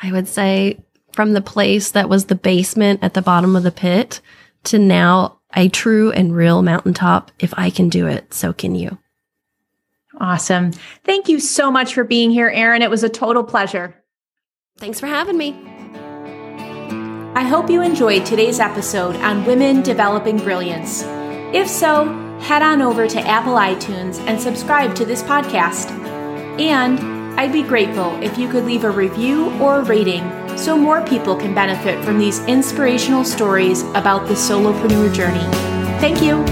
I 0.00 0.12
would 0.12 0.28
say 0.28 0.84
from 1.12 1.32
the 1.32 1.40
place 1.40 1.90
that 1.92 2.08
was 2.08 2.26
the 2.26 2.36
basement 2.36 3.02
at 3.02 3.14
the 3.14 3.22
bottom 3.22 3.56
of 3.56 3.64
the 3.64 3.72
pit 3.72 4.20
to 4.64 4.78
now 4.78 5.37
a 5.54 5.68
true 5.68 6.10
and 6.12 6.34
real 6.34 6.62
mountaintop. 6.62 7.30
If 7.38 7.54
I 7.56 7.70
can 7.70 7.88
do 7.88 8.06
it, 8.06 8.32
so 8.34 8.52
can 8.52 8.74
you. 8.74 8.98
Awesome. 10.20 10.72
Thank 11.04 11.28
you 11.28 11.38
so 11.38 11.70
much 11.70 11.94
for 11.94 12.04
being 12.04 12.30
here, 12.30 12.50
Errin. 12.50 12.82
It 12.82 12.90
was 12.90 13.04
a 13.04 13.08
total 13.08 13.44
pleasure. 13.44 13.94
Thanks 14.78 15.00
for 15.00 15.06
having 15.06 15.38
me. 15.38 15.56
I 17.34 17.42
hope 17.42 17.70
you 17.70 17.82
enjoyed 17.82 18.26
today's 18.26 18.58
episode 18.58 19.14
on 19.16 19.44
women 19.44 19.82
developing 19.82 20.38
brilliance. 20.38 21.04
If 21.54 21.68
so, 21.68 22.06
head 22.40 22.62
on 22.62 22.82
over 22.82 23.06
to 23.06 23.20
Apple 23.20 23.54
iTunes 23.54 24.18
and 24.26 24.40
subscribe 24.40 24.94
to 24.96 25.04
this 25.04 25.22
podcast. 25.22 25.90
And 26.60 26.98
I'd 27.38 27.52
be 27.52 27.62
grateful 27.62 28.20
if 28.22 28.36
you 28.36 28.48
could 28.48 28.64
leave 28.64 28.82
a 28.82 28.90
review 28.90 29.50
or 29.60 29.78
a 29.78 29.84
rating 29.84 30.47
so 30.58 30.76
more 30.76 31.00
people 31.06 31.36
can 31.36 31.54
benefit 31.54 32.04
from 32.04 32.18
these 32.18 32.44
inspirational 32.46 33.24
stories 33.24 33.82
about 33.94 34.26
the 34.26 34.34
solopreneur 34.34 35.14
journey. 35.14 35.44
Thank 36.00 36.20
you. 36.20 36.44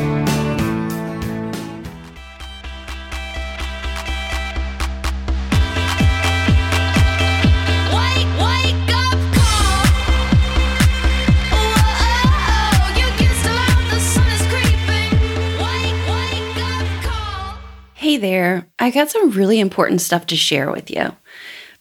Hey 17.95 18.19
there, 18.19 18.69
I 18.79 18.91
got 18.91 19.11
some 19.11 19.31
really 19.33 19.59
important 19.59 20.01
stuff 20.01 20.27
to 20.27 20.37
share 20.37 20.71
with 20.71 20.91
you. 20.91 21.15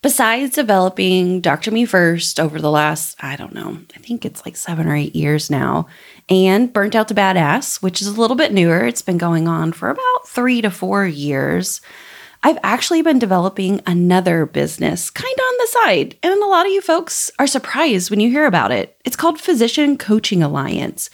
Besides 0.05 0.53
developing 0.53 1.41
Dr. 1.41 1.71
Me 1.71 1.83
First 1.83 2.39
over 2.39 2.61
the 2.61 2.69
last, 2.69 3.17
I 3.23 3.35
don't 3.35 3.55
know, 3.55 3.79
I 3.95 3.97
think 3.97 4.23
it's 4.23 4.45
like 4.45 4.55
seven 4.55 4.85
or 4.85 4.95
eight 4.95 5.15
years 5.15 5.49
now, 5.49 5.87
and 6.29 6.71
Burnt 6.71 6.93
Out 6.93 7.07
to 7.07 7.15
Badass, 7.15 7.81
which 7.81 8.03
is 8.03 8.07
a 8.09 8.21
little 8.21 8.35
bit 8.35 8.53
newer, 8.53 8.85
it's 8.85 9.01
been 9.01 9.17
going 9.17 9.47
on 9.47 9.73
for 9.73 9.89
about 9.89 10.27
three 10.27 10.61
to 10.61 10.69
four 10.69 11.07
years. 11.07 11.81
I've 12.43 12.59
actually 12.61 13.01
been 13.01 13.17
developing 13.17 13.81
another 13.87 14.45
business 14.45 15.09
kind 15.09 15.33
of 15.33 15.43
on 15.43 15.57
the 15.57 15.67
side, 15.71 16.17
and 16.21 16.39
a 16.39 16.45
lot 16.45 16.67
of 16.67 16.71
you 16.71 16.81
folks 16.81 17.31
are 17.39 17.47
surprised 17.47 18.11
when 18.11 18.19
you 18.19 18.29
hear 18.29 18.45
about 18.45 18.71
it. 18.71 18.95
It's 19.05 19.15
called 19.15 19.41
Physician 19.41 19.97
Coaching 19.97 20.43
Alliance, 20.43 21.09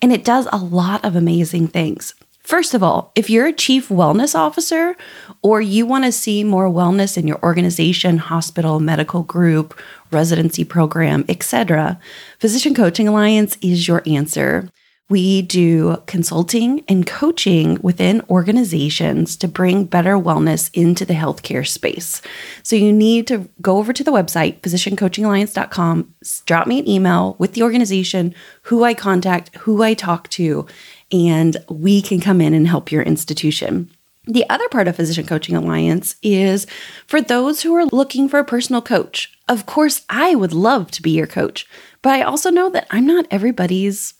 and 0.00 0.14
it 0.14 0.24
does 0.24 0.48
a 0.50 0.56
lot 0.56 1.04
of 1.04 1.14
amazing 1.14 1.68
things. 1.68 2.14
First 2.50 2.74
of 2.74 2.82
all, 2.82 3.12
if 3.14 3.30
you're 3.30 3.46
a 3.46 3.52
chief 3.52 3.90
wellness 3.90 4.34
officer 4.34 4.96
or 5.40 5.60
you 5.60 5.86
want 5.86 6.04
to 6.04 6.10
see 6.10 6.42
more 6.42 6.68
wellness 6.68 7.16
in 7.16 7.28
your 7.28 7.40
organization, 7.44 8.18
hospital, 8.18 8.80
medical 8.80 9.22
group, 9.22 9.80
residency 10.10 10.64
program, 10.64 11.24
etc., 11.28 12.00
Physician 12.40 12.74
Coaching 12.74 13.06
Alliance 13.06 13.56
is 13.62 13.86
your 13.86 14.02
answer. 14.04 14.68
We 15.08 15.42
do 15.42 16.02
consulting 16.06 16.84
and 16.88 17.06
coaching 17.06 17.78
within 17.82 18.20
organizations 18.28 19.36
to 19.36 19.46
bring 19.46 19.84
better 19.84 20.16
wellness 20.16 20.70
into 20.72 21.04
the 21.04 21.14
healthcare 21.14 21.66
space. 21.66 22.20
So 22.64 22.74
you 22.74 22.92
need 22.92 23.28
to 23.28 23.48
go 23.60 23.78
over 23.78 23.92
to 23.92 24.02
the 24.02 24.12
website, 24.12 24.60
physiciancoachingalliance.com, 24.60 26.14
drop 26.46 26.66
me 26.66 26.80
an 26.80 26.88
email 26.88 27.36
with 27.38 27.54
the 27.54 27.62
organization, 27.62 28.34
who 28.62 28.82
I 28.82 28.94
contact, 28.94 29.54
who 29.56 29.82
I 29.84 29.94
talk 29.94 30.28
to, 30.30 30.66
and 31.12 31.56
we 31.68 32.02
can 32.02 32.20
come 32.20 32.40
in 32.40 32.54
and 32.54 32.68
help 32.68 32.92
your 32.92 33.02
institution. 33.02 33.90
The 34.26 34.48
other 34.48 34.68
part 34.68 34.86
of 34.86 34.96
Physician 34.96 35.26
Coaching 35.26 35.56
Alliance 35.56 36.14
is 36.22 36.66
for 37.06 37.20
those 37.20 37.62
who 37.62 37.74
are 37.74 37.86
looking 37.86 38.28
for 38.28 38.38
a 38.38 38.44
personal 38.44 38.82
coach. 38.82 39.36
Of 39.48 39.66
course, 39.66 40.04
I 40.08 40.34
would 40.34 40.52
love 40.52 40.90
to 40.92 41.02
be 41.02 41.10
your 41.10 41.26
coach, 41.26 41.66
but 42.02 42.12
I 42.12 42.22
also 42.22 42.50
know 42.50 42.70
that 42.70 42.86
I'm 42.90 43.06
not 43.06 43.26
everybody's, 43.30 44.14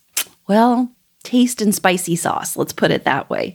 well, 0.48 0.90
taste 1.22 1.60
and 1.60 1.74
spicy 1.74 2.16
sauce. 2.16 2.56
Let's 2.56 2.72
put 2.72 2.90
it 2.90 3.04
that 3.04 3.28
way. 3.28 3.54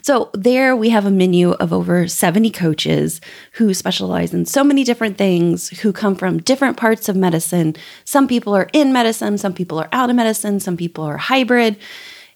So, 0.00 0.30
there 0.32 0.74
we 0.74 0.88
have 0.88 1.04
a 1.04 1.10
menu 1.10 1.52
of 1.52 1.72
over 1.72 2.08
70 2.08 2.50
coaches 2.50 3.20
who 3.52 3.74
specialize 3.74 4.32
in 4.32 4.46
so 4.46 4.64
many 4.64 4.82
different 4.82 5.18
things, 5.18 5.68
who 5.80 5.92
come 5.92 6.16
from 6.16 6.38
different 6.38 6.78
parts 6.78 7.10
of 7.10 7.16
medicine. 7.16 7.76
Some 8.04 8.26
people 8.26 8.56
are 8.56 8.70
in 8.72 8.94
medicine, 8.94 9.36
some 9.36 9.52
people 9.52 9.78
are 9.78 9.90
out 9.92 10.08
of 10.08 10.16
medicine, 10.16 10.58
some 10.58 10.76
people 10.76 11.04
are 11.04 11.18
hybrid 11.18 11.76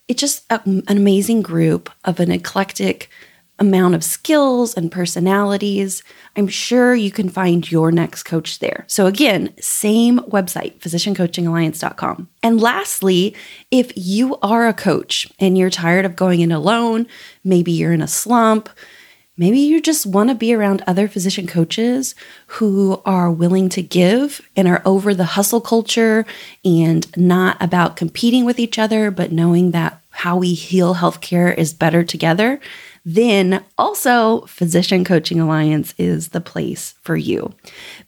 it's 0.09 0.21
just 0.21 0.45
a, 0.51 0.61
an 0.65 0.85
amazing 0.89 1.43
group 1.43 1.91
of 2.05 2.21
an 2.21 2.31
eclectic 2.31 3.11
amount 3.59 3.95
of 3.95 4.05
skills 4.05 4.75
and 4.75 4.93
personalities. 4.93 6.03
I'm 6.37 6.49
sure 6.49 6.95
you 6.95 7.11
can 7.11 7.29
find 7.29 7.71
your 7.71 7.91
next 7.91 8.25
coach 8.25 8.59
there. 8.59 8.85
So, 8.87 9.07
again, 9.07 9.55
same 9.61 10.19
website, 10.21 10.79
physiciancoachingalliance.com. 10.81 12.29
And 12.43 12.61
lastly, 12.61 13.35
if 13.71 13.93
you 13.97 14.37
are 14.43 14.69
a 14.69 14.75
coach 14.75 15.27
and 15.39 15.57
you're 15.57 15.71
tired 15.71 16.05
of 16.05 16.17
going 16.17 16.41
in 16.41 16.53
alone, 16.53 17.07
maybe 17.45 17.73
you're 17.73 17.95
in 17.95 18.03
a 18.03 18.09
slump, 18.09 18.69
Maybe 19.39 19.59
you 19.59 19.83
just 19.83 20.07
want 20.07 20.31
to 20.31 20.35
be 20.35 20.55
around 20.55 20.83
other 20.87 21.09
physician 21.09 21.47
coaches 21.47 22.15
who 22.47 23.03
are 23.05 23.31
willing 23.31 23.69
to 23.71 23.83
give 23.83 24.41
and 24.57 24.67
are 24.67 24.81
over 24.87 25.13
the 25.13 25.25
hustle 25.25 25.61
culture 25.61 26.25
and 26.65 27.07
not 27.19 27.61
about 27.63 27.97
competing 27.97 28.47
with 28.47 28.59
each 28.59 28.79
other, 28.79 29.11
but 29.11 29.33
knowing 29.33 29.73
that 29.73 30.01
how 30.11 30.39
we 30.39 30.55
heal 30.55 30.95
healthcare 30.95 31.55
is 31.57 31.75
better 31.75 32.03
together 32.03 32.61
then 33.09 33.65
also 33.79 34.41
Physician 34.47 35.05
Coaching 35.05 35.39
Alliance 35.39 35.95
is 35.97 36.31
the 36.31 36.41
place 36.41 36.95
for 37.03 37.17
you. 37.17 37.55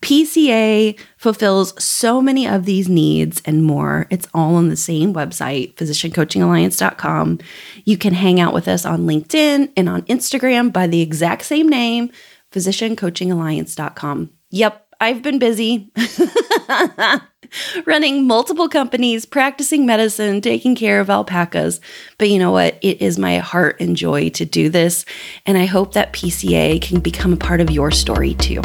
PCA 0.03 0.99
fulfills 1.17 1.83
so 1.83 2.21
many 2.21 2.49
of 2.49 2.65
these 2.65 2.89
needs 2.89 3.41
and 3.45 3.63
more. 3.63 4.09
It's 4.11 4.27
all 4.35 4.57
on 4.57 4.71
the 4.71 4.77
same 4.77 5.15
website, 5.15 5.75
physiciancoachingalliance.com. 5.77 7.39
You 7.85 7.97
can 7.97 8.13
hang 8.13 8.41
out 8.41 8.53
with 8.53 8.67
us 8.67 8.85
on 8.85 9.07
LinkedIn 9.07 9.71
and 9.77 9.89
on 9.89 10.03
Instagram 10.03 10.73
by 10.73 10.89
the 10.89 11.01
exact 11.01 11.45
same 11.45 11.69
name, 11.69 12.11
physiciancoachingalliance.com. 12.51 14.31
Yep, 14.51 14.88
I've 15.01 15.23
been 15.23 15.39
busy 15.39 15.93
running 17.87 18.27
multiple 18.27 18.69
companies, 18.69 19.25
practicing 19.25 19.87
medicine, 19.87 20.41
taking 20.41 20.75
care 20.75 21.01
of 21.01 21.09
alpacas. 21.09 21.81
But 22.19 22.31
you 22.31 22.39
know 22.39 22.51
what? 22.51 22.79
It 22.83 23.01
is 23.01 23.19
my 23.19 23.39
heart 23.39 23.81
and 23.81 23.97
joy 23.97 24.31
to 24.31 24.45
do 24.45 24.69
this. 24.69 25.05
And 25.47 25.57
I 25.57 25.67
hope 25.67 25.93
that 25.93 26.13
PCA 26.13 26.83
can 26.83 27.01
become 27.01 27.33
a 27.33 27.37
part 27.37 27.61
of 27.61 27.71
your 27.71 27.91
story 27.91 28.35
too. 28.35 28.61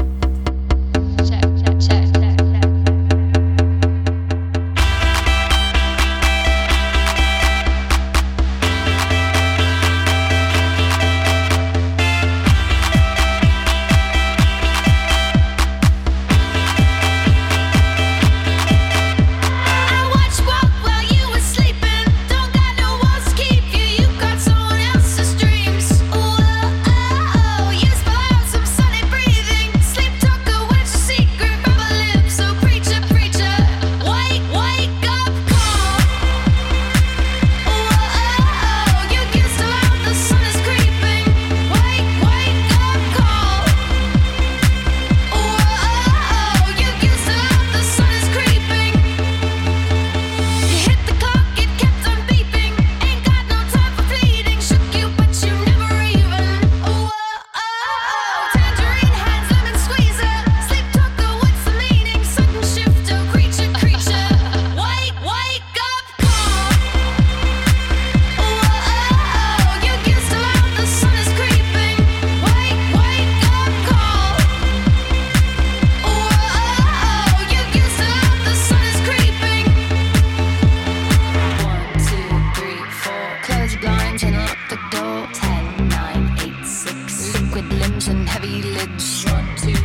and 88.08 88.28
heavy 88.28 88.62
lids. 88.62 89.24
One, 89.26 89.56
two, 89.56 89.83